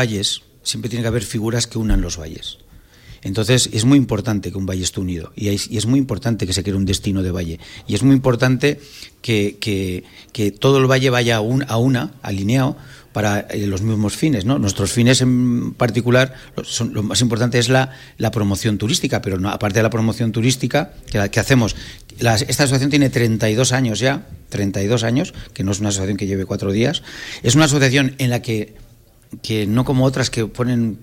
siempre 0.62 0.88
tiene 0.90 1.02
que 1.02 1.08
haber 1.08 1.22
figuras 1.24 1.66
que 1.66 1.78
unan 1.78 2.00
los 2.00 2.18
valles. 2.18 2.58
Entonces 3.22 3.70
es 3.72 3.86
muy 3.86 3.96
importante 3.96 4.50
que 4.52 4.58
un 4.58 4.66
valle 4.66 4.82
esté 4.82 5.00
unido 5.00 5.32
y 5.34 5.48
es, 5.48 5.86
muy 5.86 5.98
importante 5.98 6.46
que 6.46 6.52
se 6.52 6.62
cree 6.62 6.74
un 6.76 6.84
destino 6.84 7.22
de 7.22 7.30
valle 7.30 7.58
y 7.86 7.94
es 7.94 8.02
muy 8.02 8.14
importante 8.14 8.78
que, 9.22 9.56
que- 9.60 10.04
que 10.32 10.50
todo 10.50 10.76
el 10.78 10.86
valle 10.90 11.08
vaya 11.08 11.36
a, 11.36 11.40
un- 11.40 11.64
a 11.66 11.78
una, 11.78 12.12
alineado 12.20 12.76
para 13.14 13.40
eh, 13.40 13.66
los 13.66 13.80
mismos 13.80 14.14
fines. 14.14 14.44
¿no? 14.44 14.58
Nuestros 14.58 14.92
fines 14.92 15.22
en 15.22 15.72
particular, 15.72 16.34
son- 16.64 16.92
lo 16.92 17.02
más 17.02 17.22
importante 17.22 17.58
es 17.58 17.70
la, 17.70 17.92
la 18.18 18.30
promoción 18.30 18.76
turística, 18.76 19.22
pero 19.22 19.38
aparte 19.48 19.78
de 19.78 19.84
la 19.84 19.90
promoción 19.90 20.30
turística 20.30 20.92
que, 21.10 21.40
hacemos, 21.40 21.76
esta 22.18 22.64
asociación 22.64 22.90
tiene 22.90 23.08
32 23.08 23.72
años 23.72 24.00
ya, 24.00 24.28
32 24.50 25.02
años, 25.02 25.32
que 25.54 25.64
no 25.64 25.72
es 25.72 25.80
una 25.80 25.88
asociación 25.88 26.18
que 26.18 26.26
lleve 26.26 26.44
cuatro 26.44 26.72
días, 26.72 27.02
es 27.42 27.54
una 27.54 27.64
asociación 27.64 28.16
en 28.18 28.28
la 28.28 28.42
que 28.42 28.74
que 29.42 29.66
no 29.66 29.84
como 29.84 30.04
otras 30.04 30.30
que 30.30 30.46
ponen 30.46 30.98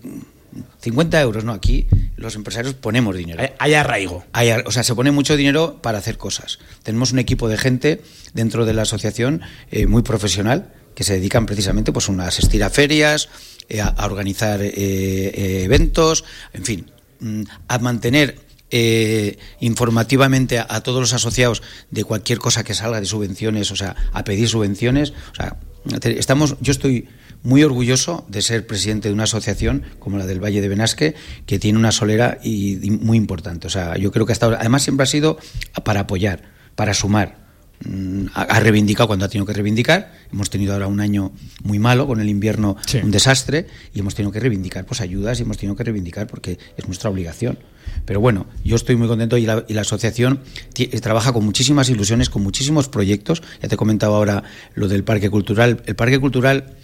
50 0.81 1.21
euros, 1.21 1.43
no, 1.43 1.53
aquí 1.53 1.87
los 2.15 2.35
empresarios 2.35 2.73
ponemos 2.73 3.15
dinero. 3.15 3.43
Hay 3.59 3.73
arraigo. 3.73 4.25
Hay 4.33 4.51
o 4.51 4.71
sea, 4.71 4.83
se 4.83 4.95
pone 4.95 5.11
mucho 5.11 5.37
dinero 5.37 5.79
para 5.81 5.97
hacer 5.97 6.17
cosas. 6.17 6.59
Tenemos 6.83 7.11
un 7.11 7.19
equipo 7.19 7.47
de 7.47 7.57
gente 7.57 8.01
dentro 8.33 8.65
de 8.65 8.73
la 8.73 8.83
asociación 8.83 9.41
eh, 9.71 9.87
muy 9.87 10.03
profesional 10.03 10.73
que 10.95 11.03
se 11.03 11.13
dedican 11.13 11.45
precisamente 11.45 11.91
pues, 11.93 12.09
a 12.09 12.27
asistir 12.27 12.63
a 12.63 12.69
ferias, 12.69 13.29
eh, 13.69 13.81
a, 13.81 13.87
a 13.87 14.05
organizar 14.05 14.61
eh, 14.61 14.71
eh, 14.75 15.63
eventos, 15.63 16.25
en 16.53 16.65
fin, 16.65 16.91
mm, 17.19 17.43
a 17.67 17.79
mantener 17.79 18.37
eh, 18.71 19.37
informativamente 19.59 20.59
a, 20.59 20.65
a 20.69 20.81
todos 20.81 21.01
los 21.01 21.13
asociados 21.13 21.61
de 21.89 22.03
cualquier 22.03 22.39
cosa 22.39 22.63
que 22.63 22.73
salga 22.73 22.99
de 22.99 23.05
subvenciones, 23.05 23.71
o 23.71 23.75
sea, 23.75 23.95
a 24.13 24.23
pedir 24.23 24.47
subvenciones. 24.47 25.13
O 25.31 25.35
sea, 25.35 25.57
estamos, 26.03 26.55
yo 26.61 26.71
estoy 26.71 27.07
muy 27.43 27.63
orgulloso 27.63 28.25
de 28.29 28.41
ser 28.41 28.67
presidente 28.67 29.09
de 29.09 29.13
una 29.13 29.23
asociación 29.23 29.83
como 29.99 30.17
la 30.17 30.25
del 30.25 30.43
Valle 30.43 30.61
de 30.61 30.69
Benasque, 30.69 31.15
que 31.45 31.59
tiene 31.59 31.79
una 31.79 31.91
solera 31.91 32.39
y, 32.43 32.85
y 32.85 32.91
muy 32.91 33.17
importante. 33.17 33.67
O 33.67 33.69
sea, 33.69 33.97
yo 33.97 34.11
creo 34.11 34.25
que 34.25 34.33
hasta 34.33 34.45
ahora, 34.45 34.57
además 34.59 34.83
siempre 34.83 35.03
ha 35.03 35.07
sido 35.07 35.37
para 35.83 36.01
apoyar, 36.01 36.43
para 36.75 36.93
sumar. 36.93 37.41
Mm, 37.83 38.27
Ha 38.35 38.41
ha 38.43 38.59
reivindicado 38.59 39.07
cuando 39.07 39.25
ha 39.25 39.29
tenido 39.29 39.45
que 39.45 39.53
reivindicar. 39.53 40.13
Hemos 40.31 40.49
tenido 40.49 40.73
ahora 40.73 40.87
un 40.87 40.99
año 40.99 41.31
muy 41.63 41.79
malo, 41.79 42.05
con 42.05 42.21
el 42.21 42.29
invierno 42.29 42.77
un 43.01 43.11
desastre, 43.11 43.67
y 43.93 43.99
hemos 43.99 44.13
tenido 44.13 44.31
que 44.31 44.39
reivindicar 44.39 44.85
pues 44.85 45.01
ayudas 45.01 45.39
y 45.39 45.43
hemos 45.43 45.57
tenido 45.57 45.75
que 45.75 45.83
reivindicar 45.83 46.27
porque 46.27 46.59
es 46.77 46.85
nuestra 46.85 47.09
obligación. 47.09 47.57
Pero 48.05 48.19
bueno, 48.19 48.45
yo 48.63 48.75
estoy 48.75 48.95
muy 48.95 49.07
contento 49.07 49.37
y 49.37 49.45
la, 49.45 49.65
y 49.67 49.73
la 49.73 49.81
asociación 49.81 50.41
eh, 50.77 50.99
trabaja 50.99 51.33
con 51.33 51.43
muchísimas 51.43 51.89
ilusiones, 51.89 52.29
con 52.29 52.43
muchísimos 52.43 52.87
proyectos. 52.87 53.41
Ya 53.61 53.67
te 53.67 53.75
he 53.75 53.77
comentado 53.77 54.15
ahora 54.15 54.43
lo 54.75 54.87
del 54.87 55.03
parque 55.03 55.29
cultural. 55.29 55.81
El 55.85 55.95
parque 55.95 56.19
cultural 56.19 56.75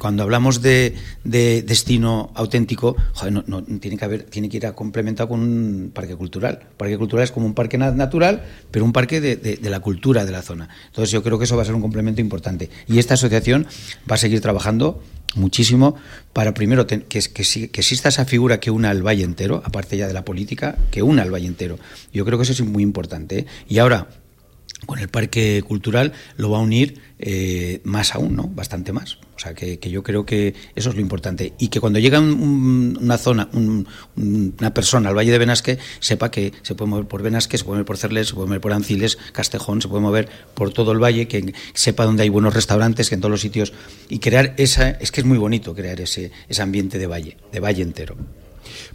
cuando 0.00 0.22
hablamos 0.22 0.62
de, 0.62 0.94
de 1.24 1.62
destino 1.62 2.30
auténtico, 2.34 2.96
joder, 3.14 3.32
no, 3.32 3.44
no, 3.46 3.62
tiene 3.64 3.96
que 3.96 4.04
haber, 4.04 4.22
tiene 4.24 4.48
que 4.48 4.58
ir 4.58 4.72
complementado 4.74 5.28
con 5.28 5.40
un 5.40 5.90
parque 5.92 6.14
cultural. 6.14 6.60
Parque 6.76 6.96
cultural 6.96 7.24
es 7.24 7.32
como 7.32 7.46
un 7.46 7.54
parque 7.54 7.76
na- 7.76 7.90
natural, 7.90 8.44
pero 8.70 8.84
un 8.84 8.92
parque 8.92 9.20
de, 9.20 9.36
de- 9.36 9.58
la 9.68 9.80
cultura 9.80 10.24
de 10.24 10.32
la 10.32 10.42
zona. 10.42 10.68
Entonces 10.86 11.10
yo 11.10 11.22
creo 11.22 11.38
que 11.38 11.44
eso 11.44 11.56
va 11.56 11.62
a 11.62 11.66
ser 11.66 11.74
un 11.74 11.80
complemento 11.82 12.20
importante. 12.20 12.70
Y 12.86 12.98
esta 12.98 13.14
asociación 13.14 13.66
va 14.10 14.14
a 14.14 14.18
seguir 14.18 14.40
trabajando 14.40 15.02
muchísimo 15.34 15.96
para 16.32 16.54
primero 16.54 16.86
que, 16.86 17.02
que, 17.02 17.20
que 17.20 17.80
exista 17.80 18.08
esa 18.08 18.24
figura 18.24 18.60
que 18.60 18.70
una 18.70 18.90
al 18.90 19.02
valle 19.06 19.24
entero, 19.24 19.60
aparte 19.64 19.96
ya 19.96 20.06
de 20.06 20.14
la 20.14 20.24
política, 20.24 20.76
que 20.90 21.02
una 21.02 21.22
al 21.22 21.32
valle 21.32 21.46
entero. 21.48 21.78
Yo 22.12 22.24
creo 22.24 22.38
que 22.38 22.44
eso 22.44 22.52
es 22.52 22.60
muy 22.62 22.82
importante. 22.82 23.40
¿eh? 23.40 23.46
Y 23.68 23.78
ahora 23.78 24.08
con 24.86 25.00
el 25.00 25.08
parque 25.08 25.62
cultural 25.66 26.12
lo 26.36 26.50
va 26.50 26.58
a 26.58 26.62
unir 26.62 27.00
eh, 27.18 27.80
más 27.84 28.14
aún, 28.14 28.36
¿no? 28.36 28.44
Bastante 28.44 28.92
más. 28.92 29.18
O 29.38 29.40
sea, 29.40 29.54
que, 29.54 29.78
yo 29.88 30.02
creo 30.02 30.26
que 30.26 30.52
eso 30.74 30.90
es 30.90 30.96
lo 30.96 31.00
importante. 31.00 31.52
Y 31.60 31.68
que 31.68 31.78
cuando 31.78 32.00
llega 32.00 32.18
un- 32.18 32.42
un- 32.42 32.98
una 33.00 33.16
zona, 33.18 33.48
un- 33.52 33.86
una 34.16 34.74
persona 34.74 35.08
al 35.10 35.16
Valle 35.16 35.30
de 35.30 35.38
Benasque, 35.38 35.78
sepa 36.00 36.28
que 36.32 36.52
se 36.62 36.74
puede 36.74 36.90
mover 36.90 37.06
por 37.06 37.22
Benasque, 37.22 37.56
se 37.56 37.62
puede 37.62 37.76
mover 37.76 37.86
por 37.86 37.98
Cerles, 37.98 38.26
se 38.26 38.34
puede 38.34 38.48
mover 38.48 38.60
por 38.60 38.72
Anciles, 38.72 39.16
Castejón, 39.30 39.80
se 39.80 39.86
puede 39.86 40.02
mover 40.02 40.28
por 40.54 40.72
todo 40.72 40.90
el 40.90 40.98
valle, 41.00 41.28
que 41.28 41.54
sepa 41.72 42.04
dónde 42.04 42.24
hay 42.24 42.30
buenos 42.30 42.52
restaurantes, 42.52 43.08
que 43.08 43.14
en 43.14 43.20
todos 43.20 43.30
los 43.30 43.40
sitios. 43.40 43.72
Y 44.08 44.18
crear 44.18 44.54
esa. 44.56 44.90
Es 44.90 45.12
que 45.12 45.20
es 45.20 45.24
muy 45.26 45.38
bonito 45.38 45.72
crear 45.72 46.00
ese, 46.00 46.32
ese 46.48 46.60
ambiente 46.62 46.98
de 46.98 47.06
valle, 47.06 47.36
de 47.52 47.60
valle 47.60 47.82
entero. 47.84 48.16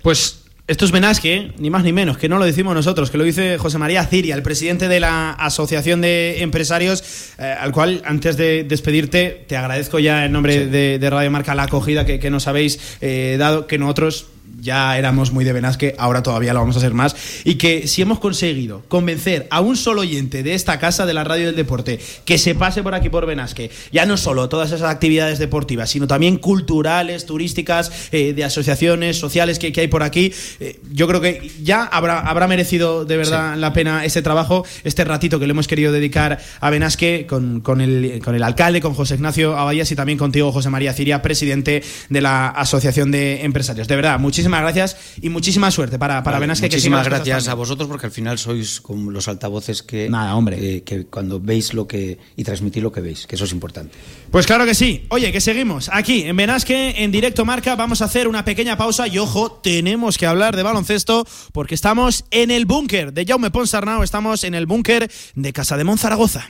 Pues 0.01 0.42
esto 0.65 0.85
es 0.85 0.91
Benasque, 0.91 1.51
ni 1.57 1.69
más 1.69 1.83
ni 1.83 1.91
menos, 1.91 2.17
que 2.17 2.29
no 2.29 2.37
lo 2.37 2.45
decimos 2.45 2.73
nosotros, 2.73 3.11
que 3.11 3.17
lo 3.17 3.25
dice 3.25 3.57
José 3.57 3.77
María 3.77 4.05
Ciria, 4.05 4.33
el 4.33 4.43
presidente 4.43 4.87
de 4.87 5.01
la 5.01 5.31
Asociación 5.31 5.99
de 5.99 6.41
Empresarios, 6.41 7.33
eh, 7.37 7.53
al 7.59 7.73
cual, 7.73 8.01
antes 8.05 8.37
de 8.37 8.63
despedirte, 8.63 9.43
te 9.45 9.57
agradezco 9.57 9.99
ya 9.99 10.23
en 10.23 10.31
nombre 10.31 10.67
de, 10.67 10.99
de 10.99 11.09
Radio 11.09 11.29
Marca 11.31 11.53
la 11.53 11.63
acogida 11.63 12.05
que, 12.05 12.17
que 12.17 12.29
nos 12.29 12.47
habéis 12.47 12.97
eh, 13.01 13.35
dado, 13.37 13.67
que 13.67 13.77
nosotros 13.77 14.27
ya 14.63 14.97
éramos 14.97 15.31
muy 15.31 15.43
de 15.43 15.53
Benasque, 15.53 15.93
ahora 15.97 16.23
todavía 16.23 16.53
lo 16.53 16.59
vamos 16.59 16.75
a 16.75 16.79
hacer 16.79 16.93
más, 16.93 17.15
y 17.43 17.55
que 17.55 17.87
si 17.87 18.01
hemos 18.01 18.19
conseguido 18.19 18.83
convencer 18.87 19.47
a 19.51 19.59
un 19.59 19.75
solo 19.75 20.01
oyente 20.01 20.41
de 20.41 20.53
esta 20.53 20.79
casa 20.79 21.05
de 21.05 21.13
la 21.13 21.23
radio 21.23 21.47
del 21.47 21.55
deporte 21.55 21.99
que 22.25 22.37
se 22.37 22.55
pase 22.55 22.81
por 22.81 22.95
aquí 22.95 23.09
por 23.09 23.25
Benasque, 23.25 23.69
ya 23.91 24.05
no 24.05 24.15
solo 24.15 24.47
todas 24.49 24.71
esas 24.71 24.89
actividades 24.89 25.37
deportivas, 25.37 25.89
sino 25.89 26.07
también 26.07 26.37
culturales, 26.37 27.25
turísticas, 27.25 27.91
eh, 28.11 28.33
de 28.33 28.43
asociaciones 28.43 29.17
sociales 29.17 29.59
que, 29.59 29.73
que 29.73 29.81
hay 29.81 29.87
por 29.87 30.01
aquí, 30.01 30.31
eh, 30.59 30.79
yo 30.91 31.07
creo 31.07 31.19
que 31.19 31.51
ya 31.61 31.83
habrá, 31.83 32.21
habrá 32.21 32.47
merecido 32.47 33.03
de 33.03 33.17
verdad 33.17 33.57
la 33.57 33.73
pena 33.73 34.05
este 34.05 34.21
trabajo, 34.21 34.65
este 34.85 35.03
ratito 35.03 35.39
que 35.39 35.47
le 35.47 35.51
hemos 35.51 35.67
querido 35.67 35.91
dedicar 35.91 36.39
a 36.61 36.69
Benasque 36.69 37.25
con, 37.27 37.59
con 37.59 37.81
el, 37.81 38.21
con 38.23 38.33
el 38.33 38.43
alcalde, 38.43 38.79
con 38.79 38.93
José 38.93 39.15
Ignacio 39.15 39.57
Abayas 39.57 39.91
y 39.91 39.95
también 39.95 40.17
contigo, 40.17 40.51
José 40.53 40.69
María 40.69 40.93
Ciria, 40.93 41.21
presidente 41.21 41.83
de 42.09 42.21
la 42.21 42.47
Asociación 42.47 43.11
de 43.11 43.43
Empresarios. 43.43 43.87
De 43.87 43.95
verdad, 43.95 44.19
muchísimas 44.19 44.52
muchísimas 44.61 44.61
gracias 44.75 45.17
y 45.21 45.29
muchísima 45.29 45.71
suerte 45.71 45.97
para, 45.99 46.23
para 46.23 46.35
Vale, 46.37 46.43
Benasque. 46.43 46.69
que 46.69 46.75
muchísimas 46.75 47.05
gracias 47.07 47.47
a 47.47 47.53
vosotros 47.53 47.87
porque 47.87 48.05
al 48.05 48.11
final 48.11 48.37
sois 48.37 48.81
como 48.81 49.11
los 49.11 49.27
altavoces 49.27 49.81
que, 49.83 50.09
Nada, 50.09 50.35
hombre. 50.35 50.57
que, 50.59 50.83
que 50.83 51.05
cuando 51.05 51.39
veis 51.39 51.73
lo 51.73 51.87
que 51.87 52.17
y 52.35 52.43
transmitís 52.43 52.83
lo 52.83 52.91
que 52.91 53.01
veis, 53.01 53.25
que 53.27 53.35
eso 53.35 53.45
es 53.45 53.51
importante. 53.51 53.95
Pues 54.31 54.45
claro 54.45 54.65
que 54.65 54.75
sí. 54.75 55.05
Oye, 55.09 55.31
que 55.31 55.41
seguimos 55.41 55.89
aquí 55.91 56.23
en 56.23 56.35
Benasque, 56.35 57.03
en 57.03 57.11
directo 57.11 57.45
marca. 57.45 57.75
Vamos 57.75 58.01
a 58.01 58.05
hacer 58.05 58.27
una 58.27 58.45
pequeña 58.45 58.77
pausa 58.77 59.07
y 59.07 59.17
ojo, 59.17 59.51
tenemos 59.51 60.17
que 60.17 60.25
hablar 60.25 60.55
de 60.55 60.63
baloncesto 60.63 61.25
porque 61.51 61.75
estamos 61.75 62.25
en 62.31 62.51
el 62.51 62.65
búnker 62.65 63.13
de 63.13 63.25
Jaume 63.25 63.51
Ponsarnau, 63.51 64.03
estamos 64.03 64.43
en 64.43 64.53
el 64.53 64.65
búnker 64.65 65.09
de 65.35 65.53
Casa 65.53 65.77
de 65.77 65.83
Monzaragoza. 65.83 66.49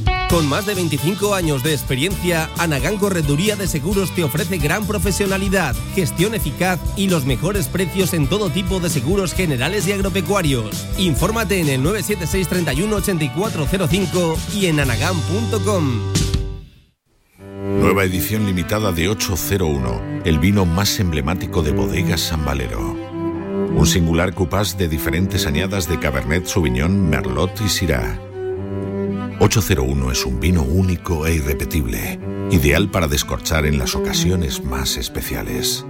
Con 0.31 0.47
más 0.47 0.65
de 0.65 0.75
25 0.75 1.35
años 1.35 1.61
de 1.61 1.73
experiencia, 1.73 2.49
Anagán 2.57 2.97
Correduría 2.97 3.57
de 3.57 3.67
Seguros 3.67 4.15
te 4.15 4.23
ofrece 4.23 4.59
gran 4.59 4.87
profesionalidad, 4.87 5.75
gestión 5.93 6.33
eficaz 6.33 6.79
y 6.95 7.09
los 7.09 7.25
mejores 7.25 7.67
precios 7.67 8.13
en 8.13 8.27
todo 8.27 8.49
tipo 8.49 8.79
de 8.79 8.89
seguros 8.89 9.33
generales 9.33 9.85
y 9.89 9.91
agropecuarios. 9.91 10.87
Infórmate 10.97 11.59
en 11.59 11.67
el 11.67 11.83
976 11.83 12.47
31 12.47 12.95
8405 12.95 14.37
y 14.55 14.67
en 14.67 14.79
anagán.com. 14.79 15.99
Nueva 17.81 18.05
edición 18.05 18.45
limitada 18.45 18.93
de 18.93 19.09
801, 19.09 20.21
el 20.23 20.39
vino 20.39 20.65
más 20.65 20.97
emblemático 21.01 21.61
de 21.61 21.73
bodegas 21.73 22.21
San 22.21 22.45
Valero. 22.45 22.95
Un 23.75 23.85
singular 23.85 24.33
cupás 24.33 24.77
de 24.77 24.87
diferentes 24.87 25.45
añadas 25.45 25.89
de 25.89 25.99
Cabernet 25.99 26.45
Sauvignon, 26.45 27.09
Merlot 27.09 27.59
y 27.59 27.67
Syrah. 27.67 28.30
801 29.43 30.11
es 30.11 30.23
un 30.23 30.39
vino 30.39 30.61
único 30.61 31.25
e 31.25 31.33
irrepetible, 31.33 32.19
ideal 32.51 32.91
para 32.91 33.07
descorchar 33.07 33.65
en 33.65 33.79
las 33.79 33.95
ocasiones 33.95 34.63
más 34.63 34.97
especiales. 34.97 35.83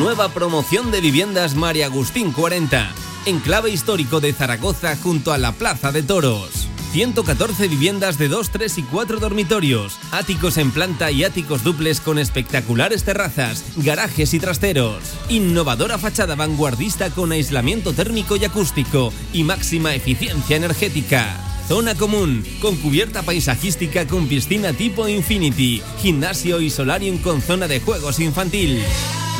Nueva 0.00 0.28
promoción 0.30 0.90
de 0.90 1.00
viviendas 1.00 1.54
María 1.54 1.86
Agustín 1.86 2.32
40, 2.32 2.90
enclave 3.26 3.70
histórico 3.70 4.18
de 4.18 4.32
Zaragoza 4.32 4.96
junto 4.96 5.32
a 5.32 5.38
la 5.38 5.52
Plaza 5.52 5.92
de 5.92 6.02
Toros. 6.02 6.65
114 6.96 7.68
viviendas 7.68 8.16
de 8.16 8.28
2, 8.28 8.48
3 8.48 8.78
y 8.78 8.82
4 8.84 9.20
dormitorios, 9.20 9.98
áticos 10.12 10.56
en 10.56 10.70
planta 10.70 11.10
y 11.10 11.24
áticos 11.24 11.62
duples 11.62 12.00
con 12.00 12.18
espectaculares 12.18 13.04
terrazas, 13.04 13.64
garajes 13.76 14.32
y 14.32 14.40
trasteros. 14.40 15.02
Innovadora 15.28 15.98
fachada 15.98 16.36
vanguardista 16.36 17.10
con 17.10 17.32
aislamiento 17.32 17.92
térmico 17.92 18.36
y 18.36 18.46
acústico 18.46 19.12
y 19.34 19.44
máxima 19.44 19.94
eficiencia 19.94 20.56
energética. 20.56 21.36
Zona 21.68 21.94
común, 21.94 22.42
con 22.62 22.76
cubierta 22.76 23.22
paisajística 23.22 24.06
con 24.06 24.26
piscina 24.26 24.72
tipo 24.72 25.06
Infinity, 25.06 25.82
gimnasio 26.00 26.62
y 26.62 26.70
solarium 26.70 27.18
con 27.18 27.42
zona 27.42 27.68
de 27.68 27.80
juegos 27.80 28.20
infantil. 28.20 28.82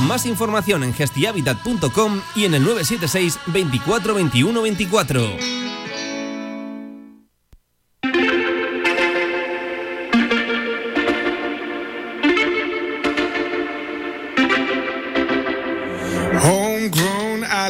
Más 0.03 0.27
información 0.27 0.85
en 0.85 0.93
gestihabitat.com 0.93 2.21
y 2.35 2.45
en 2.45 2.53
el 2.53 2.65
976 2.65 3.39
24 3.47 4.15
21 4.15 4.61
24. 4.61 5.86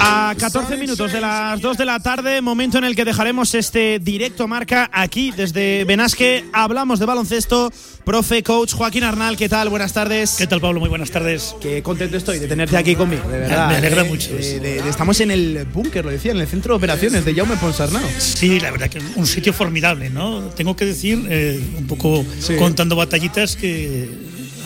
A 0.00 0.34
14 0.38 0.76
minutos 0.76 1.12
de 1.12 1.20
las 1.20 1.60
2 1.60 1.76
de 1.78 1.84
la 1.84 1.98
tarde, 2.00 2.40
momento 2.40 2.78
en 2.78 2.84
el 2.84 2.94
que 2.94 3.04
dejaremos 3.04 3.54
este 3.54 3.98
directo 3.98 4.46
marca 4.46 4.88
aquí 4.92 5.32
desde 5.36 5.84
Benasque. 5.84 6.44
Hablamos 6.52 6.98
de 6.98 7.06
baloncesto. 7.06 7.72
Profe, 8.04 8.42
coach 8.42 8.72
Joaquín 8.74 9.02
Arnal, 9.02 9.36
¿qué 9.36 9.48
tal? 9.48 9.68
Buenas 9.68 9.92
tardes. 9.92 10.36
¿Qué 10.38 10.46
tal, 10.46 10.60
Pablo? 10.60 10.78
Muy 10.80 10.88
buenas 10.88 11.10
tardes. 11.10 11.56
Qué 11.60 11.82
contento 11.82 12.16
estoy 12.16 12.38
de 12.38 12.46
tenerte 12.46 12.76
aquí 12.76 12.94
conmigo, 12.94 13.28
de 13.28 13.38
verdad. 13.40 13.68
Me 13.68 13.76
alegra 13.76 14.02
Eh, 14.02 14.08
mucho. 14.08 14.32
de- 14.36 14.60
de- 14.60 14.82
de- 14.82 14.88
estamos 14.88 15.20
en 15.20 15.30
el 15.32 15.66
búnker, 15.72 16.04
lo 16.04 16.10
decía, 16.12 16.30
en 16.32 16.38
el 16.38 16.46
centro 16.46 16.74
de 16.74 16.78
operaciones 16.78 17.24
de 17.24 17.34
Jaume 17.34 17.56
Ponsarnau. 17.56 18.02
Sí, 18.18 18.60
la 18.60 18.70
verdad 18.70 18.88
que 18.88 19.00
un 19.16 19.26
sitio 19.26 19.52
formidable, 19.52 20.10
¿no? 20.10 20.40
Tengo 20.56 20.76
que 20.76 20.84
decir, 20.84 21.26
eh, 21.28 21.60
un 21.78 21.86
poco 21.86 22.24
contando 22.58 22.94
batallitas 22.94 23.56
que 23.56 24.08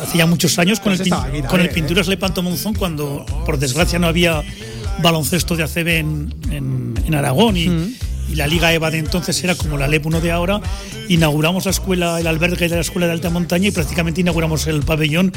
hacía 0.03 0.26
muchos 0.26 0.59
años 0.59 0.81
con, 0.81 0.93
Pues 0.97 1.01
el, 1.01 1.07
pin- 1.07 1.14
aquí 1.14 1.31
con 1.31 1.61
el 1.61 1.66
también, 1.68 1.74
Pinturas 1.74 2.09
Lepanto 2.09 2.43
Monzón, 2.43 2.74
cuando 2.74 3.24
por 3.47 3.59
desgracia 3.59 3.99
no 3.99 4.07
había 4.07 4.43
baloncesto 5.03 5.57
de 5.57 5.63
ACB 5.65 5.89
en, 5.89 6.35
en- 6.51 6.95
en 7.07 7.15
Aragón 7.15 7.57
y, 7.57 7.97
y 8.31 8.35
la 8.37 8.47
Liga 8.47 8.73
EVA 8.73 8.91
de 8.91 8.99
entonces 8.99 9.43
era 9.43 9.55
como 9.55 9.77
la 9.79 9.89
LEP 9.89 10.07
1 10.07 10.21
de 10.21 10.31
ahora. 10.31 10.61
Inauguramos 11.09 11.65
la 11.65 11.73
escuela, 11.73 12.21
el 12.21 12.27
albergue 12.29 12.69
de 12.69 12.77
la 12.77 12.81
escuela 12.83 13.07
de 13.07 13.13
alta 13.13 13.31
montaña 13.31 13.67
y 13.69 13.71
prácticamente 13.73 14.21
inauguramos 14.21 14.67
el 14.69 14.83
pabellón 14.83 15.33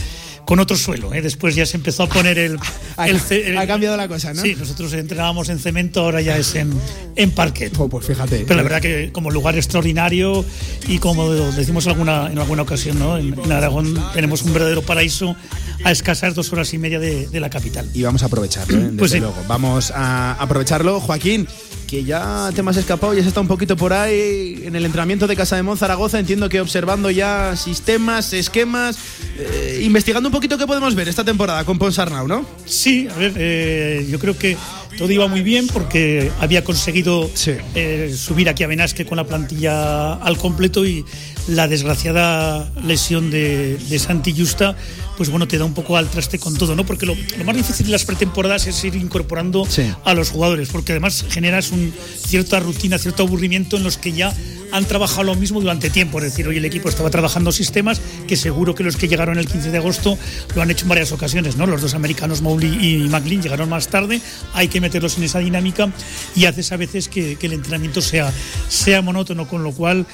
con 0.46 0.60
otro 0.60 0.78
suelo. 0.78 1.12
¿eh? 1.14 1.22
Después 1.24 1.56
ya 1.56 1.66
se 1.66 1.78
empezó 1.78 2.04
a 2.04 2.10
poner 2.10 2.38
el. 2.38 2.60
Ha- 2.96 3.10
el 3.10 3.20
ce- 3.20 3.48
el- 3.50 3.58
ha 3.58 3.66
cambiado 3.66 3.98
la 3.98 4.08
cosa, 4.08 4.36
¿no? 4.36 4.42
Sí, 4.44 4.54
nosotros 4.56 4.94
entrenábamos 4.94 5.50
en 5.50 5.58
cemento, 5.58 6.02
ahora 6.02 6.22
ya 6.22 6.38
es 6.38 6.54
en, 6.54 6.72
en 7.16 7.32
parquet. 7.32 7.74
pues 7.74 8.06
fíjate. 8.06 8.44
Pero 8.48 8.56
la 8.58 8.62
verdad 8.62 8.82
que 8.84 9.10
como 9.12 9.32
lugar 9.32 9.56
extraordinario 9.56 10.46
y 10.88 11.00
como 11.00 11.28
decimos 11.34 11.88
alguna, 11.88 12.28
en 12.32 12.38
alguna 12.38 12.62
ocasión, 12.62 13.00
¿no? 13.00 13.18
en, 13.18 13.34
en 13.44 13.52
Aragón 13.52 14.00
tenemos 14.14 14.44
un 14.44 14.54
verdadero 14.54 14.84
paraíso 14.84 15.36
a 15.84 15.92
escasas 15.92 16.36
dos 16.36 16.52
horas 16.54 16.74
y 16.74 16.78
media 16.78 17.00
de, 17.00 17.28
de 17.28 17.40
la 17.40 17.50
capital. 17.50 17.90
Y 17.94 18.04
vamos 18.04 18.24
a 18.24 18.28
aprovecharlo, 18.28 18.78
¿eh? 18.78 18.82
desde 18.84 18.98
Pues 18.98 19.12
sí. 19.12 19.20
luego. 19.20 19.36
Vamos 19.48 19.92
a 19.92 20.34
aprovecharlo. 20.34 21.00
Joaquín, 21.00 21.48
que 21.88 22.04
ya 22.04 22.50
te 22.56 22.64
me 22.64 22.72
has 22.72 22.78
escapado, 22.78 23.14
ya 23.14 23.22
has 23.22 23.28
estado 23.28 23.42
un 23.42 23.48
poquito 23.48 23.76
por 23.78 23.94
ahí 23.94 24.64
en 24.66 24.76
el 24.76 24.86
entrenamiento 24.86 25.28
de 25.28 25.36
Casa 25.36 25.56
de 25.56 25.64
Mon 25.64 25.78
Zaragoza. 25.78 26.20
Entiendo 26.20 26.50
que 26.50 26.62
observando 26.62 27.10
ya 27.12 27.56
sistemas, 27.56 28.34
esquemas, 28.34 28.98
eh, 29.38 29.82
investigando 29.84 30.30
un 30.30 30.34
poquito 30.34 30.58
qué 30.58 30.66
podemos 30.66 30.96
ver 30.96 31.08
esta 31.10 31.24
temporada 31.24 31.64
con 31.66 31.78
Ponsarnau, 31.78 32.28
¿no? 32.28 32.46
Sí, 32.66 33.08
a 33.14 33.18
ver, 33.18 33.34
eh, 33.36 34.08
yo 34.10 34.20
creo 34.20 34.38
que 34.38 34.58
todo 34.98 35.12
iba 35.12 35.28
muy 35.28 35.42
bien 35.42 35.68
porque 35.68 36.32
había 36.40 36.64
conseguido 36.64 37.30
eh, 37.76 38.14
subir 38.16 38.48
aquí 38.50 38.64
a 38.64 38.68
Benasque 38.68 39.06
con 39.06 39.18
la 39.18 39.24
plantilla 39.26 40.14
al 40.14 40.38
completo 40.38 40.86
y 40.86 41.04
la 41.48 41.68
desgraciada 41.68 42.72
lesión 42.84 43.32
de, 43.32 43.78
de 43.78 44.00
Santi 44.00 44.34
Justa, 44.38 44.76
pues 45.18 45.30
bueno, 45.30 45.48
te 45.48 45.58
da 45.58 45.66
un 45.66 45.74
poco 45.74 45.98
al 45.98 46.10
traste 46.10 46.40
con 46.40 46.56
todo, 46.58 46.76
¿no? 46.76 46.86
Porque 46.86 47.06
lo, 47.06 47.16
lo 47.16 47.44
más 47.44 47.56
difícil 47.56 47.86
de 47.88 47.92
las 47.92 48.06
pretemporadas 48.06 48.68
es 48.68 48.84
ir 48.84 48.96
incorporando 48.96 49.68
a 50.04 50.14
los 50.14 50.30
jugadores, 50.30 50.70
porque 50.70 50.94
además 50.94 51.26
generas 51.30 51.72
un 51.72 51.94
cierta 52.18 52.60
rutina, 52.60 52.98
cierto 52.98 53.24
aburrimiento 53.24 53.78
en 53.78 53.84
los 53.84 53.98
que 53.98 54.14
ya 54.14 54.34
han 54.72 54.86
trabajado 54.86 55.24
lo 55.24 55.36
mismo 55.36 55.62
durante 55.62 55.92
tiempo. 55.92 56.18
Es 56.18 56.26
decir, 56.26 56.48
hoy 56.48 56.58
el 56.58 56.66
equipo 56.66 56.90
estaba 56.90 57.12
trabajando 57.12 57.52
sistemas 57.52 58.02
que 58.28 58.36
seguro 58.36 58.74
que 58.74 58.84
los 58.84 58.98
que 58.98 59.08
llegaron 59.08 59.38
el 59.38 59.48
15 59.48 59.70
de 59.70 59.78
agosto 59.78 60.18
lo 60.56 60.62
han 60.62 60.72
hecho 60.72 60.86
en 60.86 60.90
varias 60.90 61.12
ocasiones, 61.12 61.58
¿no? 61.58 61.68
Los 61.68 61.82
dos 61.82 61.94
americanos, 61.94 62.42
Mowley 62.42 62.80
y 62.82 63.08
McLean, 63.08 63.44
llegaron 63.44 63.70
más 63.70 63.88
tarde. 63.90 64.20
Hay 64.54 64.70
que 64.70 64.82
meterlos 64.82 65.18
en 65.18 65.26
esa 65.26 65.40
dinámica 65.40 65.92
y 66.36 66.46
haces 66.46 66.72
a 66.72 66.78
veces 66.78 67.08
que, 67.08 67.36
que 67.36 67.46
el 67.46 67.54
entrenamiento 67.54 68.02
sea, 68.02 68.34
sea 68.68 69.02
monótono, 69.02 69.48
con 69.48 69.64
lo 69.64 69.72
cual. 69.74 70.08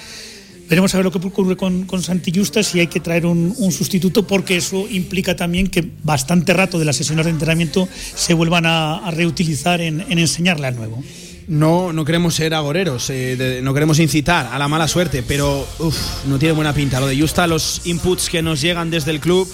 Veremos 0.70 0.94
a 0.94 0.98
ver 0.98 1.06
lo 1.06 1.12
que 1.12 1.18
ocurre 1.18 1.58
con, 1.58 1.86
con 1.86 2.04
Santi 2.04 2.32
Justa, 2.32 2.62
si 2.62 2.80
hay 2.80 2.88
que 2.88 3.00
traer 3.00 3.26
un, 3.26 3.72
sustituto, 3.72 4.28
porque 4.28 4.58
eso 4.58 4.88
implica 4.90 5.36
también 5.36 5.68
que 5.68 5.84
bastante 6.04 6.54
rato 6.54 6.78
de 6.78 6.86
las 6.86 6.96
sesiones 6.96 7.26
de 7.26 7.32
entrenamiento 7.32 7.90
se 8.16 8.36
vuelvan 8.36 8.68
a, 8.68 9.10
reutilizar 9.10 9.82
en, 9.82 10.02
en 10.02 10.20
enseñarle 10.20 10.68
al 10.68 10.76
nuevo. 10.76 11.04
No, 11.48 11.92
no 11.92 12.06
queremos 12.06 12.36
ser 12.36 12.54
agoreros, 12.54 13.10
eh, 13.10 13.62
no 13.64 13.74
queremos 13.74 13.98
incitar 13.98 14.46
a 14.52 14.60
la 14.60 14.68
mala 14.68 14.88
suerte, 14.88 15.24
pero 15.24 15.68
no 16.28 16.38
tiene 16.38 16.54
buena 16.54 16.74
pinta. 16.76 17.00
Lo 17.00 17.08
de 17.08 17.20
Justa, 17.20 17.48
los 17.48 17.82
inputs 17.86 18.30
que 18.30 18.44
nos 18.44 18.62
llegan 18.62 18.92
desde 18.92 19.10
el 19.10 19.20
club, 19.20 19.52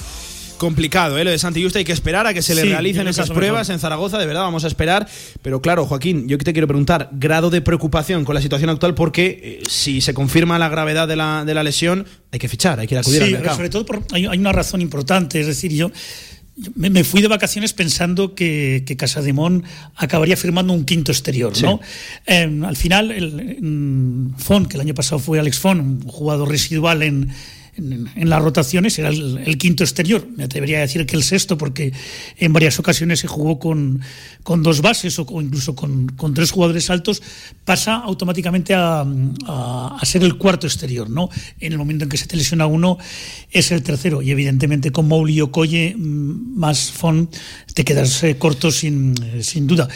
complicado, 0.56 1.18
¿eh? 1.18 1.24
Lo 1.24 1.32
de 1.32 1.38
Santi 1.40 1.62
Justa 1.64 1.80
hay 1.80 1.86
que 1.86 1.92
esperar 1.92 2.26
a 2.28 2.34
que 2.34 2.42
se 2.42 2.56
le 2.56 2.62
Sí, 2.64 2.70
realicen 2.70 3.08
esas 3.08 3.30
pruebas 3.30 3.70
en 3.70 3.80
Zaragoza, 3.80 4.18
de 4.18 4.26
verdad, 4.26 4.42
vamos 4.42 4.64
a 4.64 4.68
esperar. 4.68 5.08
Pero 5.42 5.62
claro, 5.62 5.86
Joaquín, 5.86 6.28
yo 6.28 6.38
te 6.38 6.54
quiero 6.54 6.68
preguntar, 6.68 7.10
grado 7.14 7.50
de 7.50 7.62
preocupación 7.62 8.26
con 8.26 8.36
la 8.36 8.42
situación 8.42 8.70
actual, 8.70 8.96
porque 8.96 9.62
eh, 9.64 9.64
si 9.70 10.02
se 10.02 10.14
confirma 10.14 10.58
la 10.60 10.70
gravedad 10.70 11.08
de 11.08 11.16
la, 11.16 11.46
de 11.46 11.54
la 11.54 11.64
lesión, 11.64 12.06
hay 12.32 12.40
que 12.40 12.48
fichar, 12.50 12.80
hay 12.80 12.88
que 12.88 12.96
ir 12.96 12.98
a 12.98 13.02
acudir 13.02 13.22
al 13.22 13.28
Sí, 13.28 13.34
mercado. 13.34 13.56
sobre 13.56 13.70
todo 13.70 13.86
por- 13.86 14.04
hay, 14.12 14.26
hay 14.26 14.38
una 14.38 14.52
razón 14.52 14.82
importante, 14.82 15.40
es 15.40 15.48
decir, 15.48 15.72
yo, 15.74 15.92
yo 16.58 16.72
me, 16.76 16.90
me 16.90 17.04
fui 17.04 17.22
de 17.22 17.28
vacaciones 17.28 17.74
pensando 17.74 18.34
que, 18.36 18.84
que 18.88 18.96
Casademón 18.98 19.64
acabaría 19.96 20.38
firmando 20.38 20.72
un 20.74 20.86
quinto 20.86 21.12
exterior, 21.12 21.52
¿no? 21.62 21.80
Eh, 22.28 22.62
al 22.66 22.78
final, 22.78 23.12
el, 23.12 23.58
mm, 23.62 24.36
Fon, 24.38 24.66
que 24.66 24.78
el 24.78 24.82
año 24.82 24.94
pasado 24.94 25.20
fue 25.20 25.40
Alex 25.40 25.60
Fon, 25.60 25.80
un 25.82 26.02
jugador 26.08 26.50
residual 26.50 27.04
en, 27.04 27.30
en, 27.78 28.30
las 28.30 28.42
rotaciones, 28.42 28.98
era 29.00 29.10
el, 29.10 29.58
quinto 29.58 29.84
exterior. 29.84 30.28
Me 30.36 30.44
atrevería 30.46 30.78
a 30.78 30.82
decir 30.82 31.06
que 31.06 31.16
el 31.16 31.24
sexto, 31.24 31.58
porque 31.58 31.94
en 32.38 32.54
varias 32.54 32.80
ocasiones 32.80 33.20
se 33.20 33.28
jugó 33.28 33.60
con, 33.60 34.02
con 34.44 34.64
dos 34.64 34.82
bases 34.82 35.18
o, 35.20 35.26
incluso 35.42 35.76
con, 35.76 36.08
con 36.10 36.34
tres 36.34 36.52
jugadores 36.52 36.90
altos, 36.90 37.22
pasa 37.64 37.96
automáticamente 37.96 38.74
a, 38.74 39.06
a- 39.48 40.00
ser 40.04 40.24
el 40.24 40.38
cuarto 40.38 40.68
exterior, 40.68 41.10
¿no? 41.10 41.30
En 41.60 41.72
el 41.72 41.78
momento 41.78 42.04
en 42.04 42.10
que 42.10 42.18
se 42.18 42.28
te 42.28 42.38
lesiona 42.38 42.68
uno, 42.68 42.98
es 43.52 43.72
el 43.72 43.82
tercero. 43.82 44.22
Y 44.22 44.32
evidentemente 44.32 44.92
con 44.92 45.08
Mouli 45.08 45.42
Okoye 45.42 45.96
mm, 45.98 46.58
más 46.60 46.92
Fon 46.92 47.30
te 47.74 47.84
quedas 47.84 48.24
eh, 48.24 48.38
corto 48.38 48.72
sin, 48.72 49.16
eh, 49.24 49.44
sin 49.44 49.68
duda. 49.68 49.88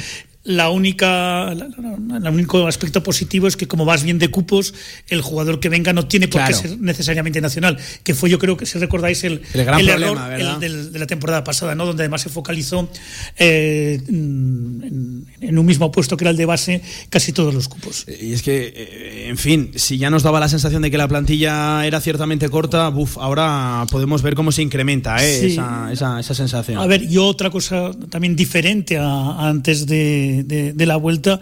La 0.45 0.69
única, 0.69 1.53
la- 1.53 2.31
único 2.31 2.65
aspecto 2.65 3.03
positivo 3.03 3.45
es 3.47 3.57
que 3.57 3.67
como 3.67 3.83
vas 3.83 4.03
bien 4.03 4.19
de 4.19 4.29
cupos, 4.29 4.73
el 5.09 5.21
jugador 5.21 5.59
que 5.59 5.67
venga 5.67 5.91
no 5.91 6.07
tiene 6.07 6.27
por 6.29 6.39
Claro. 6.41 6.61
qué 6.61 6.67
ser 6.69 6.79
necesariamente 6.79 7.41
nacional, 7.41 7.77
que 8.03 8.15
fue 8.15 8.29
yo 8.29 8.39
creo 8.39 8.55
que 8.55 8.65
si 8.65 8.79
recordáis 8.79 9.23
el, 9.25 9.41
El 9.53 9.65
gran 9.65 9.81
error 9.81 10.15
problema, 10.17 10.57
del- 10.59 10.93
de 10.93 10.99
la 10.99 11.07
temporada 11.07 11.43
pasada, 11.43 11.75
¿no? 11.75 11.85
donde 11.85 12.03
además 12.03 12.21
se 12.21 12.29
focalizó 12.29 12.89
eh, 13.37 13.99
en, 14.07 15.25
en 15.41 15.59
un 15.59 15.65
mismo 15.65 15.91
puesto 15.91 16.15
que 16.15 16.23
era 16.23 16.31
el 16.31 16.37
de 16.37 16.45
base 16.45 16.81
casi 17.09 17.33
todos 17.33 17.53
los 17.53 17.67
cupos. 17.67 18.05
Y 18.07 18.31
es 18.33 18.41
que, 18.41 18.73
eh, 18.75 19.25
en 19.27 19.37
fin, 19.37 19.71
si 19.75 19.97
ya 19.97 20.09
nos 20.09 20.23
daba 20.23 20.39
la 20.39 20.47
sensación 20.47 20.81
de 20.81 20.89
que 20.89 20.97
la 20.97 21.07
plantilla 21.09 21.85
era 21.85 21.99
ciertamente 21.99 22.47
corta, 22.49 22.87
buf, 22.89 23.17
ahora 23.17 23.85
podemos 23.91 24.21
ver 24.21 24.35
cómo 24.35 24.51
se 24.53 24.61
incrementa 24.61 25.17
eh, 25.23 25.39
Sí. 25.41 25.45
esa, 25.53 25.89
esa- 25.91 26.19
esa 26.19 26.33
sensación. 26.33 26.77
A 26.81 26.87
ver, 26.87 27.03
y 27.03 27.17
otra 27.17 27.49
cosa 27.49 27.91
también 28.09 28.35
diferente 28.37 28.97
a, 28.97 29.03
a 29.05 29.49
antes 29.49 29.85
de, 29.85 30.28
de- 30.43 30.86
la 30.86 30.97
vuelta 30.97 31.39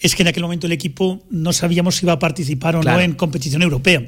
es 0.00 0.14
que 0.14 0.22
en 0.22 0.28
aquel 0.28 0.42
momento 0.44 0.66
el 0.66 0.72
equipo 0.72 1.20
no 1.30 1.52
sabíamos 1.52 1.96
si 1.96 2.06
iba 2.06 2.12
a 2.12 2.18
participar 2.18 2.76
o 2.76 2.80
Claro. 2.80 2.98
no 2.98 3.04
en 3.04 3.12
competición 3.14 3.62
europea. 3.62 4.06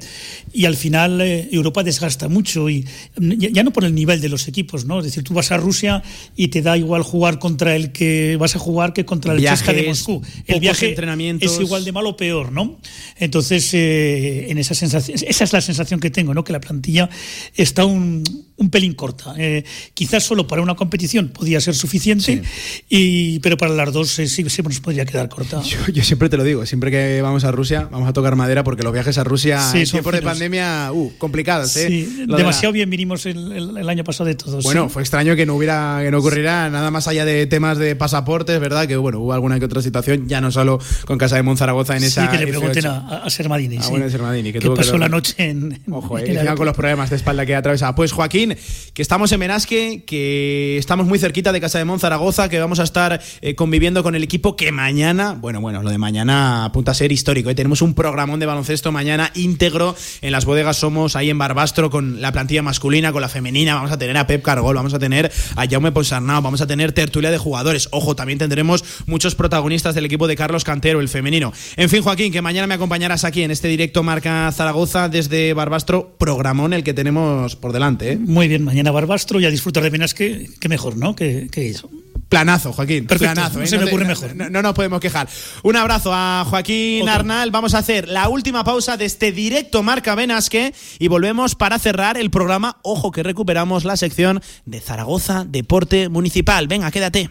Y 0.52 0.64
al 0.64 0.76
final 0.76 1.20
eh, 1.20 1.48
Europa 1.50 1.82
desgasta 1.82 2.28
mucho 2.28 2.68
y 2.70 2.84
ya, 3.16 3.62
no 3.62 3.72
por 3.72 3.84
el 3.84 3.94
nivel 3.94 4.20
de 4.20 4.28
los 4.28 4.46
equipos, 4.48 4.84
¿no? 4.84 4.98
Es 5.00 5.04
decir, 5.06 5.24
tú 5.24 5.34
vas 5.34 5.50
a 5.50 5.56
Rusia 5.56 6.02
y 6.36 6.48
te 6.48 6.62
da 6.62 6.76
igual 6.76 7.02
jugar 7.02 7.38
contra 7.38 7.74
el 7.74 7.90
que 7.92 8.36
vas 8.36 8.54
a 8.56 8.58
jugar 8.58 8.92
que 8.92 9.04
contra 9.04 9.34
el 9.34 9.40
Chesca 9.42 9.72
de 9.72 9.84
Moscú. 9.84 10.22
El 10.46 10.60
viaje 10.60 10.90
entrenamientos. 10.90 11.52
es 11.52 11.60
igual 11.60 11.84
de 11.84 11.92
malo 11.92 12.10
o 12.10 12.16
peor, 12.16 12.52
¿no? 12.52 12.78
Entonces, 13.18 13.70
eh, 13.74 14.46
en 14.50 14.58
esa 14.58 14.74
sensación, 14.74 15.18
esa 15.26 15.44
es 15.44 15.52
la 15.52 15.60
sensación 15.60 15.98
que 16.00 16.10
tengo, 16.10 16.34
¿no? 16.34 16.44
Que 16.44 16.52
la 16.52 16.60
plantilla 16.60 17.08
está 17.56 17.84
un, 17.84 18.22
un 18.56 18.70
pelín 18.70 18.94
corta. 18.94 19.34
Eh, 19.38 19.64
quizás 19.94 20.22
solo 20.22 20.46
para 20.46 20.62
una 20.62 20.74
competición 20.76 21.28
podía 21.30 21.60
ser 21.60 21.74
suficiente, 21.74 22.42
y, 22.88 23.38
pero 23.40 23.56
para 23.56 23.74
las 23.74 23.92
dos 23.92 24.18
eh, 24.18 24.26
sí 24.28 24.48
se 24.48 24.62
nos 24.62 24.80
podría 24.80 25.04
quedar 25.04 25.28
corta. 25.28 25.62
Yo, 25.62 25.78
yo 25.92 26.02
siempre 26.04 26.28
te 26.28 26.36
lo 26.36 26.44
digo, 26.44 26.64
siempre 26.66 26.90
que 26.90 27.20
vamos 27.22 27.44
a 27.44 27.50
Rusia, 27.50 27.88
vamos 27.90 28.08
a 28.08 28.12
tocar 28.12 28.36
madera 28.36 28.64
porque 28.64 28.82
los 28.82 28.92
viajes 28.92 29.18
a 29.18 29.24
Rusia 29.24 29.60
Sí, 29.60 29.78
en 29.78 29.88
tiempos 29.88 30.12
de 30.12 30.22
pandemia, 30.22 30.92
uh, 30.92 31.12
complicados, 31.18 31.76
¿eh? 31.76 31.88
Sí, 31.88 32.14
Lo 32.20 32.26
de 32.26 32.32
la- 32.32 32.38
demasiado 32.38 32.72
bien 32.72 32.90
vinimos 32.90 33.26
el, 33.26 33.52
el- 33.52 33.76
el 33.76 33.88
año 33.88 34.04
pasado 34.04 34.26
de 34.26 34.34
todos. 34.34 34.64
Bueno, 34.64 34.84
sí. 34.88 34.94
fue 34.94 35.02
extraño 35.02 35.36
que 35.36 35.46
no 35.46 35.54
hubiera, 35.54 36.00
que 36.02 36.10
no 36.10 36.18
ocurriera 36.18 36.68
nada 36.70 36.90
más 36.90 37.08
allá 37.08 37.24
de 37.24 37.46
temas 37.46 37.78
de 37.78 37.96
pasaportes, 37.96 38.58
¿verdad? 38.60 38.86
Que 38.86 38.96
bueno, 38.96 39.20
hubo 39.20 39.32
alguna 39.32 39.58
que 39.58 39.64
otra 39.64 39.82
situación, 39.82 40.26
ya 40.28 40.40
no 40.40 40.50
solo 40.50 40.78
con 41.06 41.18
Casa 41.18 41.36
de 41.36 41.42
Monzaragoza 41.42 41.94
en 41.94 42.00
Sí, 42.00 42.06
esa. 42.06 42.30
que 42.30 42.38
le 42.38 42.44
F8. 42.46 42.48
pregunten 42.50 42.86
a, 42.86 42.98
a 43.24 43.30
Sermadini. 43.30 43.76
Ah, 43.78 43.82
sí. 43.82 43.90
bueno, 43.90 44.08
Sermadini, 44.10 44.52
que 44.52 44.60
tuvo 44.60 44.74
pasó 44.74 44.98
la 44.98 45.08
noche 45.08 45.34
en. 45.38 45.80
Ojo, 45.90 46.18
eh, 46.18 46.24
en 46.30 46.38
el 46.38 46.54
con 46.54 46.66
los 46.66 46.76
problemas 46.76 47.10
de 47.10 47.16
espalda 47.16 47.46
que 47.46 47.54
atravesaba. 47.54 47.94
Pues 47.94 48.12
Joaquín, 48.12 48.56
que 48.92 49.02
estamos 49.02 49.30
en 49.32 49.40
Benasque, 49.40 50.04
que 50.06 50.76
estamos 50.78 51.06
muy 51.06 51.18
cerquita 51.18 51.52
de 51.52 51.60
Casa 51.60 51.78
de 51.78 51.84
Monzaragoza, 51.84 52.48
que 52.48 52.58
vamos 52.58 52.80
a 52.80 52.82
estar 52.84 53.20
eh, 53.40 53.54
conviviendo 53.54 54.02
con 54.02 54.14
el 54.14 54.22
equipo 54.22 54.56
que 54.56 54.72
mañana, 54.72 55.36
bueno, 55.40 55.60
bueno, 55.60 55.69
lo 55.72 55.90
de 55.90 55.98
mañana 55.98 56.64
apunta 56.64 56.90
a 56.90 56.94
ser 56.94 57.12
histórico. 57.12 57.50
¿eh? 57.50 57.54
Tenemos 57.54 57.82
un 57.82 57.94
programón 57.94 58.40
de 58.40 58.46
baloncesto 58.46 58.92
mañana 58.92 59.30
íntegro 59.34 59.94
en 60.20 60.32
las 60.32 60.44
bodegas 60.44 60.78
Somos, 60.78 61.16
ahí 61.16 61.30
en 61.30 61.38
Barbastro, 61.38 61.90
con 61.90 62.20
la 62.20 62.32
plantilla 62.32 62.62
masculina, 62.62 63.12
con 63.12 63.22
la 63.22 63.28
femenina. 63.28 63.74
Vamos 63.74 63.92
a 63.92 63.98
tener 63.98 64.16
a 64.16 64.26
Pep 64.26 64.42
Cargol, 64.42 64.74
vamos 64.74 64.94
a 64.94 64.98
tener 64.98 65.30
a 65.56 65.66
Jaume 65.68 65.92
Ponsarnau, 65.92 66.42
vamos 66.42 66.60
a 66.60 66.66
tener 66.66 66.92
tertulia 66.92 67.30
de 67.30 67.38
jugadores. 67.38 67.88
Ojo, 67.92 68.16
también 68.16 68.38
tendremos 68.38 68.84
muchos 69.06 69.34
protagonistas 69.34 69.94
del 69.94 70.04
equipo 70.04 70.26
de 70.26 70.36
Carlos 70.36 70.64
Cantero, 70.64 71.00
el 71.00 71.08
femenino. 71.08 71.52
En 71.76 71.88
fin, 71.88 72.02
Joaquín, 72.02 72.32
que 72.32 72.42
mañana 72.42 72.66
me 72.66 72.74
acompañarás 72.74 73.24
aquí 73.24 73.42
en 73.42 73.50
este 73.50 73.68
directo 73.68 74.02
Marca 74.02 74.50
Zaragoza 74.52 75.08
desde 75.08 75.54
Barbastro, 75.54 76.14
programón 76.18 76.72
el 76.72 76.84
que 76.84 76.94
tenemos 76.94 77.56
por 77.56 77.72
delante. 77.72 78.12
¿eh? 78.12 78.18
Muy 78.18 78.48
bien, 78.48 78.64
mañana 78.64 78.90
Barbastro 78.90 79.40
y 79.40 79.44
a 79.44 79.50
disfrutar 79.50 79.82
de 79.82 79.90
Menas, 79.90 80.14
que, 80.14 80.48
que 80.58 80.68
mejor, 80.68 80.96
¿no? 80.96 81.14
Que, 81.14 81.48
que 81.50 81.68
eso. 81.68 81.90
Planazo, 82.30 82.72
Joaquín. 82.72 83.06
Perfecto, 83.06 83.34
planazo, 83.34 83.58
no 83.58 83.64
¿eh? 83.64 83.66
se 83.66 83.76
me 83.76 83.84
ocurre 83.84 84.04
no- 84.04 84.08
mejor. 84.08 84.34
No, 84.36 84.48
no 84.48 84.62
nos 84.62 84.72
podemos 84.72 85.00
quejar. 85.00 85.28
Un 85.64 85.74
abrazo 85.76 86.12
a 86.14 86.46
Joaquín 86.48 87.02
Otro. 87.02 87.12
Arnal. 87.14 87.50
Vamos 87.50 87.74
a 87.74 87.78
hacer 87.78 88.08
la 88.08 88.28
última 88.28 88.62
pausa 88.64 88.96
de 88.96 89.04
este 89.04 89.32
directo 89.32 89.82
Marca 89.82 90.14
Benasque 90.14 90.72
y 91.00 91.08
volvemos 91.08 91.56
para 91.56 91.78
cerrar 91.80 92.16
el 92.16 92.30
programa. 92.30 92.78
Ojo 92.82 93.10
que 93.10 93.22
recuperamos 93.24 93.84
la 93.84 93.96
sección 93.96 94.40
de 94.64 94.80
Zaragoza 94.80 95.44
Deporte 95.46 96.08
Municipal. 96.08 96.68
Venga, 96.68 96.90
quédate. 96.92 97.30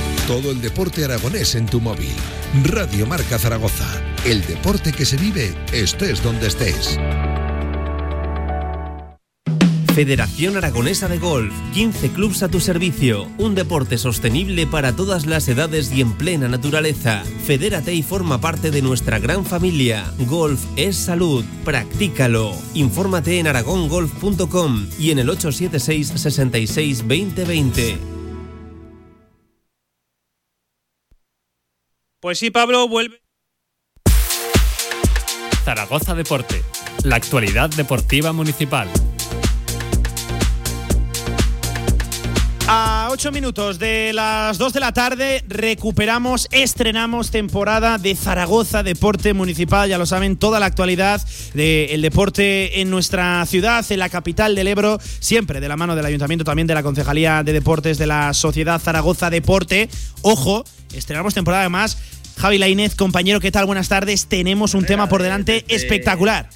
Todo 0.31 0.51
el 0.51 0.61
deporte 0.61 1.03
aragonés 1.03 1.55
en 1.55 1.65
tu 1.65 1.81
móvil. 1.81 2.13
Radio 2.63 3.05
Marca 3.05 3.37
Zaragoza. 3.37 4.01
El 4.23 4.41
deporte 4.45 4.93
que 4.93 5.03
se 5.03 5.17
vive 5.17 5.53
estés 5.73 6.23
donde 6.23 6.47
estés. 6.47 6.97
Federación 9.93 10.55
Aragonesa 10.55 11.09
de 11.09 11.17
Golf, 11.17 11.53
15 11.73 12.11
clubs 12.11 12.43
a 12.43 12.47
tu 12.47 12.61
servicio, 12.61 13.27
un 13.39 13.55
deporte 13.55 13.97
sostenible 13.97 14.65
para 14.67 14.95
todas 14.95 15.25
las 15.25 15.49
edades 15.49 15.91
y 15.91 15.99
en 15.99 16.13
plena 16.13 16.47
naturaleza. 16.47 17.23
Fedérate 17.45 17.93
y 17.93 18.01
forma 18.01 18.39
parte 18.39 18.71
de 18.71 18.81
nuestra 18.81 19.19
gran 19.19 19.43
familia. 19.43 20.13
Golf 20.29 20.63
es 20.77 20.95
salud, 20.95 21.43
practícalo. 21.65 22.55
Infórmate 22.73 23.37
en 23.39 23.47
aragongolf.com 23.47 24.87
y 24.97 25.11
en 25.11 25.19
el 25.19 25.29
876 25.29 26.13
66 26.15 26.99
2020. 26.99 28.10
Pues 32.21 32.37
sí, 32.37 32.51
Pablo, 32.51 32.87
vuelve. 32.87 33.19
Zaragoza 35.65 36.13
Deporte, 36.13 36.61
la 37.03 37.15
actualidad 37.15 37.71
deportiva 37.71 38.31
municipal. 38.31 38.87
A 42.67 43.07
8 43.11 43.31
minutos 43.31 43.79
de 43.79 44.13
las 44.13 44.59
2 44.59 44.71
de 44.71 44.79
la 44.79 44.93
tarde 44.93 45.43
recuperamos, 45.47 46.47
estrenamos 46.51 47.31
temporada 47.31 47.97
de 47.97 48.15
Zaragoza 48.15 48.83
Deporte 48.83 49.33
Municipal, 49.33 49.89
ya 49.89 49.97
lo 49.97 50.05
saben, 50.05 50.37
toda 50.37 50.59
la 50.59 50.67
actualidad 50.67 51.21
del 51.55 52.01
deporte 52.01 52.81
en 52.81 52.91
nuestra 52.91 53.43
ciudad, 53.47 53.83
en 53.91 53.99
la 53.99 54.09
capital 54.09 54.53
del 54.55 54.67
Ebro, 54.67 54.99
siempre 55.19 55.59
de 55.59 55.67
la 55.67 55.75
mano 55.75 55.95
del 55.95 56.05
Ayuntamiento, 56.05 56.45
también 56.45 56.67
de 56.67 56.75
la 56.75 56.83
Concejalía 56.83 57.43
de 57.43 57.51
Deportes 57.51 57.97
de 57.97 58.07
la 58.07 58.33
Sociedad 58.35 58.79
Zaragoza 58.79 59.29
Deporte. 59.31 59.89
Ojo, 60.21 60.63
estrenamos 60.93 61.33
temporada 61.33 61.63
además. 61.63 61.97
Javi 62.37 62.57
Lainez, 62.57 62.95
compañero, 62.95 63.39
¿qué 63.39 63.51
tal? 63.51 63.65
Buenas 63.65 63.89
tardes. 63.89 64.27
Tenemos 64.27 64.73
un 64.73 64.85
tema 64.85 65.07
por 65.07 65.21
delante 65.21 65.65
espectacular. 65.67 66.49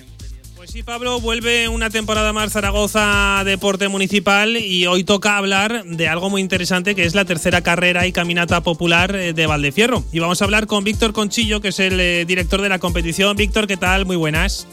Pues 0.56 0.72
sí, 0.72 0.82
Pablo, 0.82 1.22
vuelve 1.22 1.70
una 1.70 1.92
temporada 1.92 2.34
más 2.34 2.54
Zaragoza 2.54 3.44
Deporte 3.46 3.88
Municipal 3.88 4.58
y 4.58 4.88
hoy 4.88 5.04
toca 5.04 5.38
hablar 5.38 5.86
de 5.86 6.08
algo 6.08 6.32
muy 6.32 6.42
interesante 6.42 6.96
que 6.96 7.06
es 7.06 7.14
la 7.14 7.24
tercera 7.24 7.62
carrera 7.62 8.08
y 8.08 8.12
caminata 8.12 8.62
popular 8.62 9.16
eh, 9.16 9.34
de 9.34 9.46
Valdefierro. 9.46 10.04
Y 10.12 10.18
vamos 10.18 10.42
a 10.42 10.46
hablar 10.46 10.66
con 10.66 10.84
Víctor 10.84 11.14
Conchillo, 11.14 11.62
que 11.62 11.68
es 11.68 11.80
el 11.80 12.00
eh, 12.00 12.26
director 12.26 12.64
de 12.64 12.70
la 12.70 12.80
competición. 12.80 13.38
Víctor, 13.38 13.68
¿qué 13.68 13.78
tal? 13.78 14.08
Muy 14.08 14.16
buenas. 14.16 14.66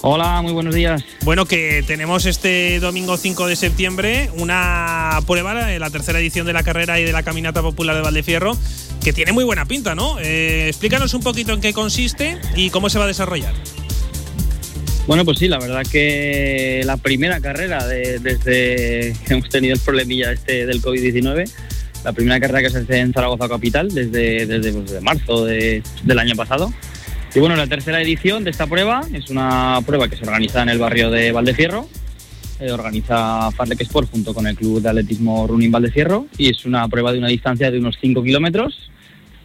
Hola, 0.00 0.42
muy 0.42 0.52
buenos 0.52 0.74
días. 0.74 1.02
Bueno, 1.24 1.44
que 1.44 1.82
tenemos 1.84 2.24
este 2.24 2.78
domingo 2.78 3.16
5 3.16 3.48
de 3.48 3.56
septiembre 3.56 4.30
una 4.36 5.18
prueba, 5.26 5.54
la 5.54 5.90
tercera 5.90 6.20
edición 6.20 6.46
de 6.46 6.52
la 6.52 6.62
carrera 6.62 7.00
y 7.00 7.04
de 7.04 7.12
la 7.12 7.24
caminata 7.24 7.62
popular 7.62 7.96
de 7.96 8.02
Valdefierro, 8.02 8.56
que 9.02 9.12
tiene 9.12 9.32
muy 9.32 9.42
buena 9.42 9.64
pinta, 9.64 9.96
¿no? 9.96 10.20
Eh, 10.20 10.68
explícanos 10.68 11.14
un 11.14 11.22
poquito 11.22 11.52
en 11.52 11.60
qué 11.60 11.72
consiste 11.72 12.38
y 12.54 12.70
cómo 12.70 12.88
se 12.90 12.98
va 12.98 13.04
a 13.04 13.08
desarrollar. 13.08 13.52
Bueno, 15.08 15.24
pues 15.24 15.38
sí, 15.38 15.48
la 15.48 15.58
verdad 15.58 15.82
que 15.90 16.82
la 16.84 16.96
primera 16.96 17.40
carrera 17.40 17.84
desde 17.86 18.38
que 18.38 19.14
hemos 19.34 19.48
tenido 19.48 19.74
el 19.74 19.80
problemilla 19.80 20.30
este 20.30 20.64
del 20.64 20.80
COVID-19, 20.80 21.50
la 22.04 22.12
primera 22.12 22.38
carrera 22.38 22.62
que 22.62 22.70
se 22.70 22.78
hace 22.78 22.98
en 23.00 23.12
Zaragoza 23.12 23.48
Capital 23.48 23.88
desde, 23.88 24.46
desde, 24.46 24.72
pues, 24.72 25.02
marzo 25.02 25.44
del 25.44 26.18
año 26.18 26.36
pasado. 26.36 26.72
Y 27.34 27.40
bueno, 27.40 27.56
la 27.56 27.66
tercera 27.66 28.00
edición 28.00 28.42
de 28.42 28.50
esta 28.50 28.66
prueba 28.66 29.02
es 29.12 29.28
una 29.28 29.80
prueba 29.84 30.08
que 30.08 30.16
se 30.16 30.24
organiza 30.24 30.62
en 30.62 30.70
el 30.70 30.78
barrio 30.78 31.10
de 31.10 31.30
Valdefierro. 31.30 31.86
Eh, 32.58 32.72
organiza 32.72 33.50
Farlek 33.50 33.82
Sport 33.82 34.10
junto 34.10 34.32
con 34.32 34.46
el 34.46 34.56
Club 34.56 34.80
de 34.80 34.88
Atletismo 34.88 35.46
Running 35.46 35.70
Valdefierro 35.70 36.26
y 36.38 36.48
es 36.48 36.64
una 36.64 36.88
prueba 36.88 37.12
de 37.12 37.18
una 37.18 37.28
distancia 37.28 37.70
de 37.70 37.78
unos 37.78 37.98
5 38.00 38.22
kilómetros. 38.22 38.90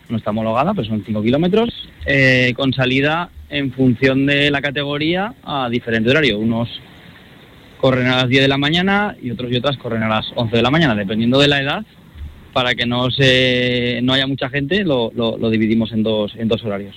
No 0.08 0.18
está 0.18 0.30
homologada, 0.30 0.74
pero 0.74 0.88
son 0.88 1.04
5 1.06 1.22
kilómetros, 1.22 1.70
eh, 2.06 2.54
con 2.56 2.74
salida 2.74 3.30
en 3.50 3.74
función 3.74 4.26
de 4.26 4.50
la 4.50 4.62
categoría 4.62 5.34
a 5.44 5.68
diferente 5.70 6.10
horario. 6.10 6.40
Unos 6.40 6.70
corren 7.82 8.08
a 8.08 8.16
las 8.16 8.30
10 8.30 8.44
de 8.44 8.48
la 8.48 8.58
mañana 8.58 9.18
y 9.22 9.30
otros 9.30 9.52
y 9.52 9.58
otras 9.58 9.78
corren 9.78 10.04
a 10.04 10.08
las 10.08 10.32
11 10.36 10.56
de 10.56 10.62
la 10.62 10.72
mañana, 10.72 10.96
dependiendo 10.96 11.38
de 11.38 11.50
la 11.50 11.62
edad 11.62 11.86
para 12.54 12.76
que 12.76 12.86
no 12.86 13.10
se 13.12 14.00
no 14.04 14.14
haya 14.14 14.28
mucha 14.28 14.50
gente, 14.50 14.84
lo, 14.84 15.12
lo, 15.16 15.50
dividimos 15.50 15.92
en 15.92 16.04
dos, 16.04 16.34
en 16.38 16.48
dos 16.48 16.64
horarios. 16.64 16.96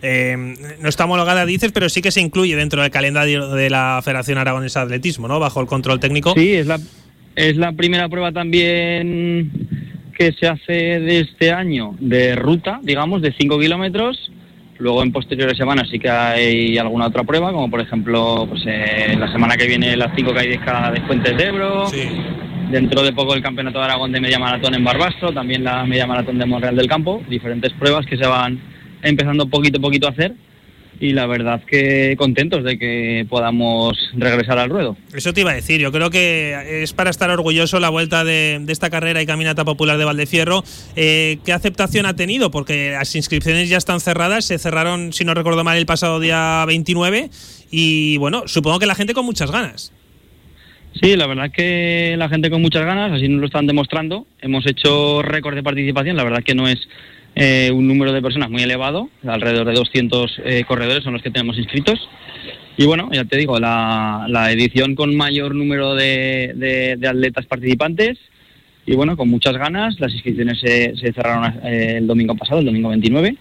Eh, 0.00 0.36
no 0.80 0.88
está 0.88 1.04
homologada, 1.04 1.44
dices, 1.44 1.72
pero 1.72 1.88
sí 1.88 2.00
que 2.00 2.12
se 2.12 2.20
incluye 2.20 2.56
dentro 2.56 2.80
del 2.80 2.90
calendario 2.90 3.48
de 3.48 3.68
la 3.68 4.00
Federación 4.02 4.38
Aragonesa 4.38 4.80
de 4.80 4.86
Atletismo, 4.86 5.28
¿no? 5.28 5.40
Bajo 5.40 5.60
el 5.60 5.66
control 5.66 6.00
técnico. 6.00 6.32
Sí, 6.34 6.54
es 6.54 6.66
la, 6.66 6.78
es 7.34 7.56
la 7.56 7.72
primera 7.72 8.08
prueba 8.08 8.32
también 8.32 9.50
que 10.16 10.32
se 10.32 10.46
hace 10.46 10.72
de 10.72 11.20
este 11.20 11.52
año 11.52 11.94
de 12.00 12.36
ruta, 12.36 12.80
digamos, 12.82 13.20
de 13.20 13.34
5 13.38 13.58
kilómetros. 13.58 14.32
Luego 14.78 15.02
en 15.02 15.10
posteriores 15.10 15.56
semanas 15.56 15.88
sí 15.90 15.98
que 15.98 16.10
hay 16.10 16.78
alguna 16.78 17.06
otra 17.06 17.24
prueba, 17.24 17.50
como 17.50 17.70
por 17.70 17.80
ejemplo 17.80 18.46
pues, 18.48 18.62
eh, 18.66 19.16
la 19.18 19.32
semana 19.32 19.56
que 19.56 19.66
viene 19.66 19.96
las 19.96 20.14
5 20.14 20.32
caídas 20.34 20.92
de 20.92 21.00
Fuentes 21.02 21.36
de 21.36 21.44
Ebro. 21.44 21.86
Sí 21.88 22.08
Dentro 22.70 23.02
de 23.02 23.12
poco 23.12 23.34
el 23.34 23.42
Campeonato 23.42 23.78
de 23.78 23.84
Aragón 23.84 24.10
de 24.10 24.20
Media 24.20 24.38
Maratón 24.38 24.74
en 24.74 24.82
Barbastro, 24.82 25.32
también 25.32 25.62
la 25.62 25.84
Media 25.84 26.06
Maratón 26.06 26.38
de 26.38 26.46
Monreal 26.46 26.74
del 26.74 26.88
Campo, 26.88 27.22
diferentes 27.28 27.72
pruebas 27.74 28.04
que 28.06 28.16
se 28.16 28.26
van 28.26 28.60
empezando 29.02 29.48
poquito 29.48 29.78
a 29.78 29.80
poquito 29.82 30.08
a 30.08 30.10
hacer 30.10 30.34
y 30.98 31.12
la 31.12 31.26
verdad 31.26 31.62
que 31.64 32.14
contentos 32.16 32.64
de 32.64 32.78
que 32.78 33.26
podamos 33.28 33.96
regresar 34.14 34.58
al 34.58 34.70
ruedo. 34.70 34.96
Eso 35.14 35.32
te 35.32 35.42
iba 35.42 35.50
a 35.50 35.54
decir, 35.54 35.80
yo 35.80 35.92
creo 35.92 36.10
que 36.10 36.82
es 36.82 36.92
para 36.92 37.10
estar 37.10 37.30
orgulloso 37.30 37.80
la 37.80 37.88
vuelta 37.88 38.24
de, 38.24 38.64
esta 38.68 38.90
carrera 38.90 39.22
y 39.22 39.26
caminata 39.26 39.64
popular 39.64 39.98
de 39.98 40.04
Valdefierro. 40.04 40.64
Eh, 40.96 41.38
¿Qué 41.44 41.52
aceptación 41.52 42.06
ha 42.06 42.16
tenido? 42.16 42.50
Porque 42.50 42.92
las 42.92 43.14
inscripciones 43.14 43.68
ya 43.68 43.76
están 43.76 44.00
cerradas, 44.00 44.44
se 44.46 44.58
cerraron, 44.58 45.12
si 45.12 45.24
no 45.24 45.34
recuerdo 45.34 45.64
mal, 45.64 45.76
el 45.76 45.86
pasado 45.86 46.20
día 46.20 46.64
29 46.66 47.30
y 47.70 48.16
bueno, 48.18 48.44
supongo 48.46 48.78
que 48.78 48.86
la 48.86 48.94
gente 48.94 49.14
con 49.14 49.24
muchas 49.24 49.50
ganas. 49.50 49.92
Sí, 51.02 51.14
la 51.14 51.26
verdad 51.26 51.50
que 51.50 52.14
la 52.16 52.28
gente 52.28 52.48
con 52.48 52.62
muchas 52.62 52.86
ganas, 52.86 53.12
así 53.12 53.28
nos 53.28 53.40
lo 53.40 53.46
están 53.46 53.66
demostrando. 53.66 54.26
Hemos 54.40 54.66
hecho 54.66 55.20
récord 55.20 55.54
de 55.54 55.62
participación, 55.62 56.16
la 56.16 56.24
verdad 56.24 56.42
que 56.42 56.54
no 56.54 56.66
es 56.66 56.88
eh, 57.34 57.70
un 57.70 57.86
número 57.86 58.12
de 58.12 58.22
personas 58.22 58.48
muy 58.48 58.62
elevado, 58.62 59.10
alrededor 59.26 59.66
de 59.66 59.74
200 59.74 60.40
eh, 60.44 60.64
corredores 60.66 61.04
son 61.04 61.12
los 61.12 61.22
que 61.22 61.30
tenemos 61.30 61.58
inscritos. 61.58 62.08
Y 62.78 62.86
bueno, 62.86 63.10
ya 63.12 63.24
te 63.24 63.36
digo, 63.36 63.58
la, 63.58 64.48
edición 64.50 64.94
con 64.94 65.14
mayor 65.14 65.54
número 65.54 65.94
de, 65.94 66.98
atletas 67.06 67.44
participantes 67.44 68.18
y 68.86 68.94
bueno, 68.94 69.18
con 69.18 69.28
muchas 69.28 69.56
ganas. 69.58 70.00
Las 70.00 70.14
inscripciones 70.14 70.60
se, 70.60 70.94
cerraron 71.12 71.60
eh, 71.62 71.96
el 71.98 72.06
domingo 72.06 72.34
pasado, 72.36 72.60
el 72.60 72.66
domingo 72.66 72.88
29. 72.88 73.36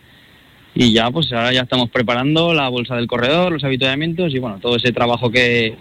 Y 0.74 0.92
ya, 0.92 1.10
pues 1.10 1.32
ahora 1.32 1.54
ya 1.54 1.62
estamos 1.62 1.90
preparando 1.90 2.54
la 2.54 2.68
bolsa 2.68 2.98
del 2.98 3.08
corredor, 3.08 3.54
los 3.54 3.64
habituamientos 3.64 4.34
y 4.34 4.40
bueno, 4.40 4.60
todo 4.60 4.76
ese 4.76 4.92
trabajo 4.92 5.32
que, 5.32 5.76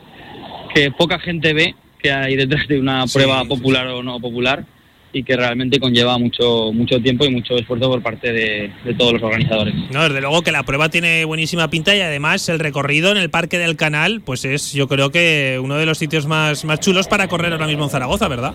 que 0.75 0.91
poca 0.91 1.19
gente 1.19 1.53
ve 1.55 1.75
que 1.99 2.11
hay 2.11 2.37
detrás 2.37 2.69
de 2.69 2.79
una 2.79 3.07
prueba 3.07 3.45
popular 3.45 3.87
o 3.87 4.03
no 4.03 4.21
popular 4.21 4.67
y 5.15 5.23
que 5.23 5.37
realmente 5.37 5.79
conlleva 5.79 6.19
mucho 6.19 6.73
mucho 6.73 7.01
tiempo 7.01 7.25
y 7.25 7.31
mucho 7.31 7.55
esfuerzo 7.57 7.89
por 7.89 8.03
parte 8.03 8.33
de, 8.33 8.71
todos 8.99 9.15
los 9.15 9.23
organizadores. 9.23 9.75
No, 9.93 10.03
desde 10.03 10.21
luego 10.21 10.43
que 10.43 10.51
la 10.51 10.65
prueba 10.65 10.89
tiene 10.89 11.25
buenísima 11.25 11.71
pinta 11.71 11.95
y 11.95 12.01
además 12.01 12.49
el 12.49 12.59
recorrido 12.59 13.13
en 13.13 13.19
el 13.19 13.31
Parque 13.31 13.59
del 13.59 13.77
Canal, 13.77 14.21
pues 14.21 14.45
es 14.45 14.73
yo 14.73 14.89
creo 14.89 15.11
que 15.11 15.61
uno 15.63 15.77
de 15.77 15.87
los 15.87 15.99
sitios 15.99 16.27
más, 16.27 16.65
más 16.65 16.81
chulos 16.81 17.07
para 17.07 17.29
correr 17.29 17.53
ahora 17.53 17.69
mismo 17.69 17.85
en 17.85 17.91
Zaragoza, 17.91 18.29
¿verdad? 18.29 18.55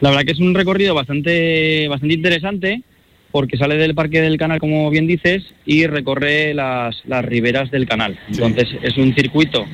La 0.00 0.10
verdad 0.10 0.24
que 0.24 0.32
es 0.32 0.40
un 0.40 0.54
recorrido 0.54 0.94
bastante, 0.94 1.86
bastante 1.88 2.14
interesante 2.14 2.82
porque 3.30 3.56
sale 3.56 3.76
del 3.76 3.94
Parque 3.94 4.20
del 4.20 4.38
Canal, 4.38 4.58
como 4.58 4.90
bien 4.90 5.06
dices, 5.06 5.44
y 5.64 5.86
recorre 5.86 6.54
las, 6.54 6.96
las 7.06 7.24
riberas 7.24 7.70
del 7.70 7.86
canal. 7.86 8.18
Entonces 8.28 8.68
es 8.82 8.96
un 8.96 9.14
circuito 9.14 9.66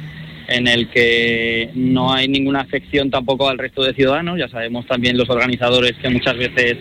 en 0.48 0.68
el 0.68 0.88
que 0.90 1.70
no 1.74 2.12
hay 2.12 2.28
ninguna 2.28 2.60
afección 2.60 3.10
tampoco 3.10 3.48
al 3.48 3.58
resto 3.58 3.82
de 3.82 3.94
ciudadanos. 3.94 4.38
Ya 4.38 4.48
sabemos 4.48 4.86
también 4.86 5.16
los 5.16 5.28
organizadores 5.30 5.94
que 6.00 6.08
muchas 6.08 6.36
veces, 6.36 6.76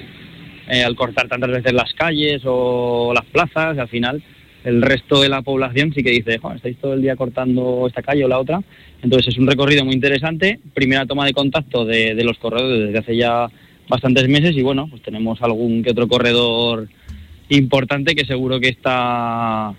eh, 0.68 0.84
al 0.84 0.96
cortar 0.96 1.28
tantas 1.28 1.50
veces 1.50 1.74
las 1.74 1.94
calles 1.94 2.42
o 2.46 3.14
las 3.14 3.26
plazas, 3.26 3.78
al 3.78 3.88
final 3.88 4.24
el 4.64 4.82
resto 4.82 5.22
de 5.22 5.28
la 5.28 5.42
población 5.42 5.94
sí 5.94 6.04
que 6.04 6.12
dice, 6.12 6.40
estáis 6.56 6.78
todo 6.78 6.94
el 6.94 7.02
día 7.02 7.18
cortando 7.18 7.86
esta 7.88 8.02
calle 8.02 8.24
o 8.24 8.28
la 8.28 8.40
otra. 8.40 8.62
Entonces 9.02 9.34
es 9.34 9.38
un 9.38 9.48
recorrido 9.48 9.84
muy 9.84 9.94
interesante. 9.94 10.60
Primera 10.74 11.06
toma 11.06 11.26
de 11.26 11.34
contacto 11.34 11.86
de, 11.86 12.16
de 12.16 12.24
los 12.24 12.38
corredores 12.38 12.88
desde 12.88 13.00
hace 13.00 13.18
ya 13.18 13.48
bastantes 13.90 14.28
meses 14.30 14.56
y 14.56 14.62
bueno, 14.62 14.88
pues 14.90 15.02
tenemos 15.02 15.42
algún 15.42 15.84
que 15.84 15.92
otro 15.92 16.08
corredor 16.08 16.88
importante 17.50 18.16
que 18.16 18.26
seguro 18.26 18.60
que 18.60 18.70
está 18.70 19.74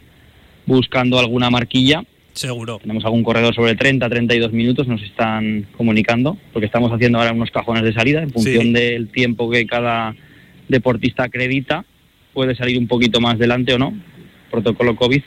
buscando 0.66 1.18
alguna 1.18 1.51
marquilla 1.51 2.05
Seguro. 2.35 2.78
Tenemos 2.78 3.05
algún 3.05 3.22
corredor 3.22 3.55
sobre 3.55 3.76
30, 3.76 4.09
32 4.09 4.53
minutos, 4.53 4.89
nos 4.89 5.03
están 5.03 5.66
comunicando, 5.76 6.37
porque 6.53 6.66
estamos 6.66 6.93
haciendo 6.93 7.18
ahora 7.18 7.32
unos 7.32 7.51
cajones 7.51 7.85
de 7.85 7.93
salida 7.93 8.22
en 8.22 8.30
función 8.30 8.72
del 8.72 9.09
tiempo 9.09 9.49
que 9.49 9.66
cada 9.66 10.14
deportista 10.68 11.24
acredita, 11.24 11.85
puede 12.32 12.57
salir 12.57 12.76
un 12.78 12.89
poquito 12.89 13.20
más 13.20 13.39
delante 13.39 13.72
o 13.74 13.78
no. 13.78 13.95
Protocolo 14.51 14.97
COVID, 14.97 15.22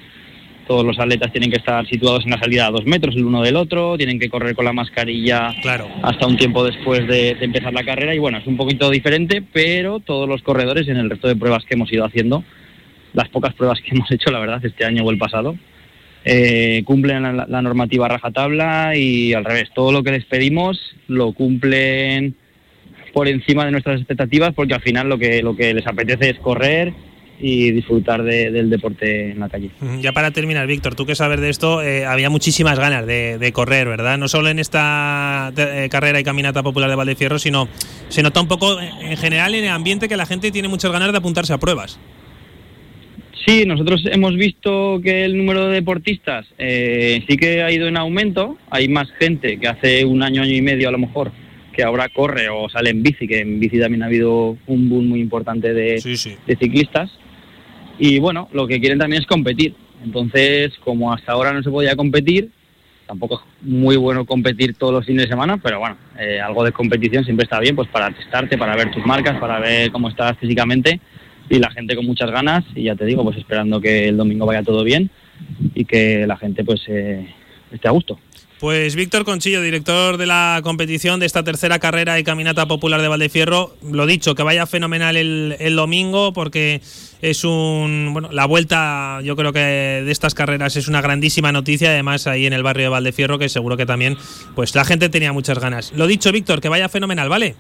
todos 0.68 0.86
los 0.86 1.00
atletas 1.00 1.32
tienen 1.32 1.50
que 1.50 1.58
estar 1.58 1.88
situados 1.88 2.26
en 2.26 2.32
la 2.32 2.40
salida 2.40 2.68
a 2.68 2.72
dos 2.72 2.86
metros 2.86 3.16
el 3.16 3.24
uno 3.24 3.42
del 3.42 3.56
otro, 3.56 3.96
tienen 3.98 4.20
que 4.20 4.30
correr 4.30 4.54
con 4.54 4.66
la 4.66 4.74
mascarilla 4.74 5.56
claro. 5.62 5.88
hasta 6.04 6.28
un 6.28 6.36
tiempo 6.36 6.66
después 6.66 7.08
de, 7.08 7.36
de 7.36 7.46
empezar 7.46 7.72
la 7.72 7.86
carrera 7.86 8.14
y 8.14 8.20
bueno, 8.20 8.38
es 8.38 8.48
un 8.48 8.58
poquito 8.58 8.90
diferente, 8.90 9.42
pero 9.54 10.02
todos 10.02 10.28
los 10.28 10.44
corredores 10.44 10.90
en 10.90 10.98
el 10.98 11.10
resto 11.10 11.30
de 11.30 11.38
pruebas 11.38 11.64
que 11.64 11.76
hemos 11.76 11.92
ido 11.92 12.04
haciendo, 12.04 12.44
las 13.14 13.30
pocas 13.30 13.54
pruebas 13.54 13.80
que 13.80 13.96
hemos 13.96 14.12
hecho, 14.12 14.30
la 14.30 14.40
verdad, 14.40 14.64
este 14.66 14.84
año 14.84 15.04
o 15.06 15.12
el 15.12 15.18
pasado, 15.18 15.56
eh, 16.30 16.84
cumplen 16.84 17.24
la, 17.24 17.62
normativa 17.62 18.10
rajatabla 18.10 18.98
y 18.98 19.34
al 19.34 19.46
revés, 19.46 19.70
todo 19.74 19.94
lo 19.94 20.04
que 20.04 20.12
les 20.12 20.26
pedimos 20.26 20.78
lo 21.08 21.32
cumplen 21.32 22.36
por 23.14 23.30
encima 23.30 23.64
de 23.64 23.72
nuestras 23.72 24.00
expectativas 24.00 24.54
porque 24.54 24.74
al 24.74 24.82
final 24.82 25.08
lo 25.08 25.18
que, 25.18 25.42
lo 25.42 25.56
que 25.56 25.74
les 25.74 25.88
apetece 25.88 26.32
es 26.32 26.40
correr 26.40 26.94
y 27.40 27.72
disfrutar 27.72 28.24
del 28.24 28.70
deporte 28.70 29.32
en 29.32 29.40
la 29.40 29.48
calle. 29.48 29.70
Ya 30.02 30.12
para 30.12 30.32
terminar, 30.32 30.68
Víctor, 30.68 30.96
tú 30.96 31.06
que 31.06 31.16
sabes 31.16 31.40
de 31.40 31.50
esto, 31.50 31.82
eh, 31.82 32.06
había 32.06 32.30
muchísimas 32.30 32.78
ganas 32.78 33.06
de, 33.06 33.52
correr, 33.54 33.88
¿verdad? 33.88 34.18
No 34.18 34.28
solo 34.28 34.50
en 34.50 34.60
esta 34.60 35.54
eh, 35.56 35.88
carrera 35.90 36.20
y 36.20 36.26
caminata 36.26 36.62
popular 36.62 36.90
de 36.90 36.96
Valdefierro, 36.98 37.40
sino 37.40 37.70
se 38.10 38.22
nota 38.22 38.42
un 38.42 38.50
poco 38.50 38.82
en 38.82 39.16
general 39.16 39.56
en 39.56 39.64
el 39.64 39.70
ambiente 39.70 40.10
que 40.10 40.18
la 40.18 40.26
gente 40.26 40.52
tiene 40.52 40.68
muchas 40.68 40.92
ganas 40.92 41.12
de 41.14 41.20
apuntarse 41.20 41.54
a 41.54 41.58
pruebas. 41.58 42.00
Sí, 43.48 43.66
nosotros 43.66 44.04
hemos 44.12 44.36
visto 44.36 45.00
que 45.02 45.24
el 45.24 45.38
número 45.38 45.68
de 45.68 45.76
deportistas 45.76 46.46
eh, 46.58 47.24
sí 47.30 47.38
que 47.38 47.64
ha 47.64 47.72
ido 47.72 47.88
en 47.88 47.96
aumento. 47.96 48.58
Hay 48.70 48.90
más 48.90 49.10
gente 49.20 49.58
que 49.58 49.70
hace 49.70 50.04
un 50.04 50.22
año, 50.22 50.42
año 50.42 50.54
y 50.54 50.62
medio 50.62 50.90
a 50.90 50.92
lo 50.92 50.98
mejor, 50.98 51.32
que 51.72 51.82
ahora 51.82 52.10
corre 52.10 52.50
o 52.50 52.68
sale 52.68 52.90
en 52.90 53.02
bici, 53.02 53.26
que 53.26 53.40
en 53.40 53.58
bici 53.58 53.80
también 53.80 54.04
ha 54.04 54.08
habido 54.08 54.58
un 54.68 54.90
boom 54.90 55.08
muy 55.08 55.22
importante 55.22 55.74
de, 55.74 55.98
ciclistas. 56.60 57.10
Y 57.98 58.20
bueno, 58.20 58.50
lo 58.52 58.68
que 58.68 58.82
quieren 58.82 59.00
también 59.00 59.22
es 59.22 59.28
competir. 59.30 59.76
Entonces, 60.04 60.74
como 60.84 61.14
hasta 61.14 61.32
ahora 61.32 61.54
no 61.54 61.64
se 61.64 61.70
podía 61.70 61.96
competir, 61.96 62.50
tampoco 63.06 63.36
es 63.36 63.66
muy 63.66 63.96
bueno 63.96 64.26
competir 64.26 64.76
todos 64.76 64.92
los 64.92 65.06
fines 65.06 65.24
de 65.24 65.30
semana, 65.30 65.56
pero 65.56 65.80
bueno, 65.80 65.96
eh, 66.20 66.42
algo 66.42 66.66
de 66.66 66.74
competición 66.74 67.24
siempre 67.24 67.46
está 67.46 67.62
bien, 67.62 67.78
pues 67.78 67.88
para 67.88 68.12
testarte, 68.12 68.58
para 68.58 68.76
ver 68.76 68.92
tus 68.92 69.06
marcas, 69.06 69.40
para 69.40 69.62
ver 69.62 69.90
cómo 69.94 70.10
estás 70.10 70.38
físicamente 70.38 71.00
y 71.50 71.60
la 71.60 71.72
gente 71.72 71.96
con 71.96 72.06
muchas 72.06 72.32
ganas 72.32 72.66
y 72.76 72.84
ya 72.84 72.96
te 72.96 73.06
digo, 73.06 73.24
pues 73.24 73.38
esperando 73.38 73.80
que 73.82 74.10
el 74.10 74.18
domingo 74.18 74.46
vaya 74.46 74.64
todo 74.64 74.84
bien 74.84 75.10
y 75.74 75.86
que 75.86 76.26
la 76.28 76.38
gente 76.38 76.64
pues 76.64 76.82
eh, 76.88 77.28
esté 77.72 77.88
a 77.88 77.92
gusto. 77.92 78.20
Pues 78.60 78.96
Víctor 78.96 79.24
Conchillo, 79.24 79.62
director 79.62 80.18
de 80.18 80.26
la 80.26 80.62
competición 80.64 81.20
de 81.20 81.28
esta 81.28 81.44
tercera 81.44 81.78
carrera 81.78 82.18
y 82.18 82.24
caminata 82.24 82.68
popular 82.68 83.04
de 83.04 83.08
Valdefierro, 83.08 83.76
lo 83.84 84.08
dicho, 84.08 84.34
que 84.34 84.42
vaya 84.42 84.66
fenomenal 84.66 85.16
el, 85.16 85.76
domingo 85.76 86.34
porque 86.34 86.82
es 87.22 87.44
un 87.44 88.10
bueno 88.14 88.30
la 88.32 88.46
vuelta 88.46 89.20
yo 89.24 89.36
creo 89.36 89.54
que 89.54 89.60
de 89.60 90.12
estas 90.12 90.34
carreras 90.34 90.76
es 90.76 90.88
una 90.88 91.02
grandísima 91.02 91.52
noticia 91.52 91.90
además 91.90 92.26
ahí 92.26 92.48
en 92.48 92.54
el 92.54 92.64
barrio 92.64 92.86
de 92.86 92.90
Valdefierro 92.90 93.38
que 93.38 93.48
seguro 93.48 93.78
que 93.78 93.86
también 93.86 94.18
pues 94.56 94.74
la 94.74 94.86
gente 94.86 95.10
tenía 95.10 95.34
muchas 95.34 95.60
ganas 95.60 95.94
lo 95.96 96.08
dicho 96.08 96.32
Víctor 96.32 96.62
que 96.62 96.70
vaya 96.70 96.90
fenomenal 96.90 97.30
vale 97.30 97.56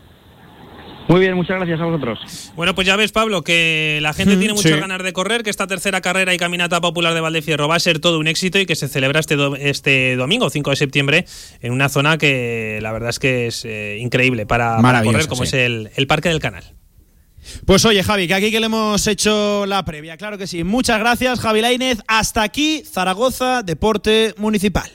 muy 1.08 1.20
bien, 1.20 1.36
muchas 1.36 1.58
gracias 1.58 1.80
a 1.80 1.86
vosotros. 1.86 2.52
Bueno, 2.56 2.76
pues 2.76 2.88
ya 2.88 2.96
ves, 2.96 3.12
Pablo, 3.12 3.44
que 3.44 4.00
la 4.02 4.14
gente 4.14 4.38
tiene 4.38 4.54
muchas 4.54 4.80
ganas 4.80 5.04
de 5.04 5.14
correr, 5.14 5.44
que 5.44 5.50
esta 5.50 5.68
tercera 5.68 6.02
carrera 6.02 6.34
y 6.34 6.38
caminata 6.38 6.82
popular 6.82 7.14
de 7.14 7.22
Valdefierro 7.22 7.68
va 7.68 7.76
a 7.76 7.80
ser 7.80 8.00
todo 8.00 8.20
un 8.20 8.28
éxito 8.28 8.60
y 8.60 8.66
que 8.66 8.76
se 8.76 8.88
celebra 8.88 9.20
este, 9.20 9.36
este 9.60 10.16
domingo, 10.16 10.50
5 10.50 10.70
de 10.70 10.76
septiembre, 10.76 11.26
en 11.62 11.72
una 11.72 11.90
zona 11.90 12.18
que 12.18 12.80
la 12.82 12.92
verdad 12.92 13.10
es 13.10 13.20
que 13.20 13.48
es 13.48 13.64
eh, 13.66 13.98
increíble 14.00 14.46
para, 14.46 14.78
correr, 15.04 15.28
como 15.28 15.44
es 15.44 15.54
el, 15.54 15.90
el 15.96 16.08
Parque 16.08 16.30
del 16.30 16.40
Canal. 16.40 16.64
Pues 17.66 17.86
oye, 17.86 18.04
Javi, 18.04 18.28
que 18.28 18.34
aquí 18.34 18.52
que 18.52 18.60
le 18.60 18.66
hemos 18.66 19.06
hecho 19.08 19.66
la 19.66 19.84
previa, 19.86 20.18
claro 20.18 20.38
que 20.38 20.48
sí. 20.48 20.64
Muchas 20.64 21.00
gracias, 21.00 21.40
Javi 21.40 21.62
Lainez. 21.62 22.00
Hasta 22.08 22.44
aquí, 22.44 22.84
Zaragoza, 22.86 23.64
Deporte 23.64 24.34
Municipal. 24.38 24.92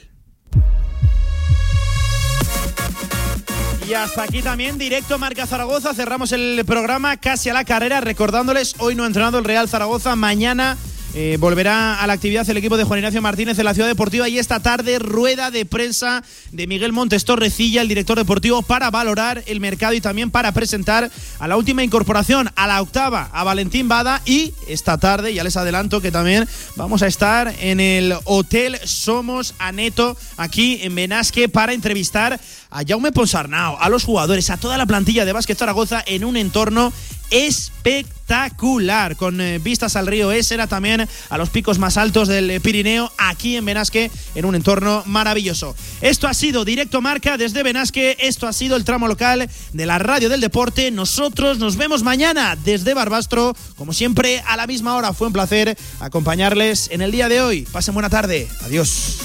Y 3.93 3.95
hasta 3.95 4.23
aquí 4.23 4.41
también, 4.41 4.79
directo 4.79 5.19
Marca 5.19 5.47
Zaragoza. 5.47 5.93
Cerramos 5.93 6.33
el 6.33 6.65
programa 6.65 7.19
casi 7.19 7.51
a 7.51 7.53
la 7.53 7.67
carrera, 7.67 8.01
recordándoles, 8.01 8.75
hoy 8.79 8.95
no 8.95 9.05
ha 9.05 9.07
entrenado 9.07 9.37
el 9.37 9.45
Real 9.45 9.69
Zaragoza, 9.69 10.17
mañana 10.17 10.79
eh, 11.15 11.37
volverá 11.39 12.01
a 12.01 12.07
la 12.07 12.15
actividad 12.15 12.49
el 12.49 12.57
equipo 12.57 12.79
de 12.79 12.85
Juan 12.85 13.01
Ignacio 13.01 13.21
Martínez 13.21 13.59
en 13.59 13.67
la 13.67 13.75
Ciudad 13.75 13.89
Deportiva. 13.89 14.31
Y 14.31 14.39
esta 14.39 14.61
tarde 14.61 14.99
rueda 14.99 15.51
de 15.51 15.67
prensa 15.67 16.25
de 16.53 16.67
Miguel 16.67 16.95
Montes 16.95 17.27
Torrecilla, 17.27 17.83
el 17.83 17.89
director 17.89 18.17
deportivo, 18.17 18.63
para 18.63 18.91
valorar 18.91 19.43
el 19.45 19.61
mercado 19.61 19.93
y 19.93 20.01
también 20.01 20.31
para 20.31 20.53
presentar 20.53 21.11
a 21.39 21.49
la 21.49 21.59
última 21.59 21.85
incorporación, 21.85 22.49
a 22.57 22.67
la 22.67 22.81
octava, 22.81 23.29
a 23.31 23.45
Valentín 23.45 23.89
Bada. 23.89 24.23
Y 24.25 24.55
esta 24.69 24.97
tarde, 24.97 25.35
ya 25.35 25.45
les 25.45 25.59
adelanto 25.59 26.01
que 26.01 26.11
también 26.11 26.49
vamos 26.77 27.03
a 27.03 27.09
estar 27.09 27.55
en 27.61 27.81
el 27.81 28.15
Hotel 28.25 28.79
Somos 28.83 29.55
Aneto 29.59 30.17
aquí 30.39 30.79
en 30.81 30.95
Benasque 30.95 31.51
para 31.51 31.75
entrevistar 31.75 32.41
a 32.73 32.83
Jaume 32.87 33.13
Ponsarnau, 33.13 33.77
a 33.79 33.89
los 33.89 34.05
jugadores, 34.05 34.51
a 34.51 34.57
toda 34.57 34.79
la 34.79 34.87
plantilla 34.87 35.25
de 35.25 35.33
Básquet 35.33 35.59
Zaragoza 35.59 36.03
en 36.07 36.25
un 36.25 36.37
entorno 36.37 36.93
espectacular, 37.33 39.17
con 39.17 39.41
eh, 39.41 39.59
vistas 39.59 39.97
al 39.97 40.07
río 40.07 40.33
Esera, 40.33 40.67
también 40.67 41.09
a 41.31 41.39
los 41.39 41.49
picos 41.49 41.79
más 41.79 41.97
altos 41.97 42.29
del 42.29 42.61
Pirineo, 42.61 43.11
aquí 43.17 43.57
en 43.57 43.65
Benasque, 43.65 44.11
en 44.35 44.45
un 44.45 44.55
entorno 44.55 45.03
maravilloso. 45.07 45.75
Esto 46.03 46.29
ha 46.29 46.35
sido 46.35 46.65
Directo 46.65 47.01
Marca 47.01 47.39
desde 47.39 47.63
Benasque, 47.63 48.19
esto 48.21 48.47
ha 48.47 48.53
sido 48.53 48.77
el 48.77 48.85
tramo 48.85 49.09
local 49.09 49.49
de 49.73 49.87
la 49.87 49.99
Radio 49.99 50.29
del 50.29 50.43
Deporte. 50.43 50.91
Nosotros 50.91 51.59
nos 51.59 51.77
vemos 51.77 52.03
mañana 52.03 52.57
desde 52.65 52.93
Barbastro, 52.93 53.57
como 53.77 53.95
siempre, 53.95 54.43
a 54.47 54.57
la 54.57 54.67
misma 54.67 54.95
hora. 54.97 55.15
Fue 55.15 55.27
un 55.27 55.33
placer 55.33 55.77
acompañarles 56.01 56.91
en 56.91 57.01
el 57.01 57.13
día 57.13 57.29
de 57.29 57.41
hoy. 57.41 57.63
Pasen 57.73 57.95
buena 57.95 58.11
tarde. 58.11 58.49
Adiós. 58.63 59.19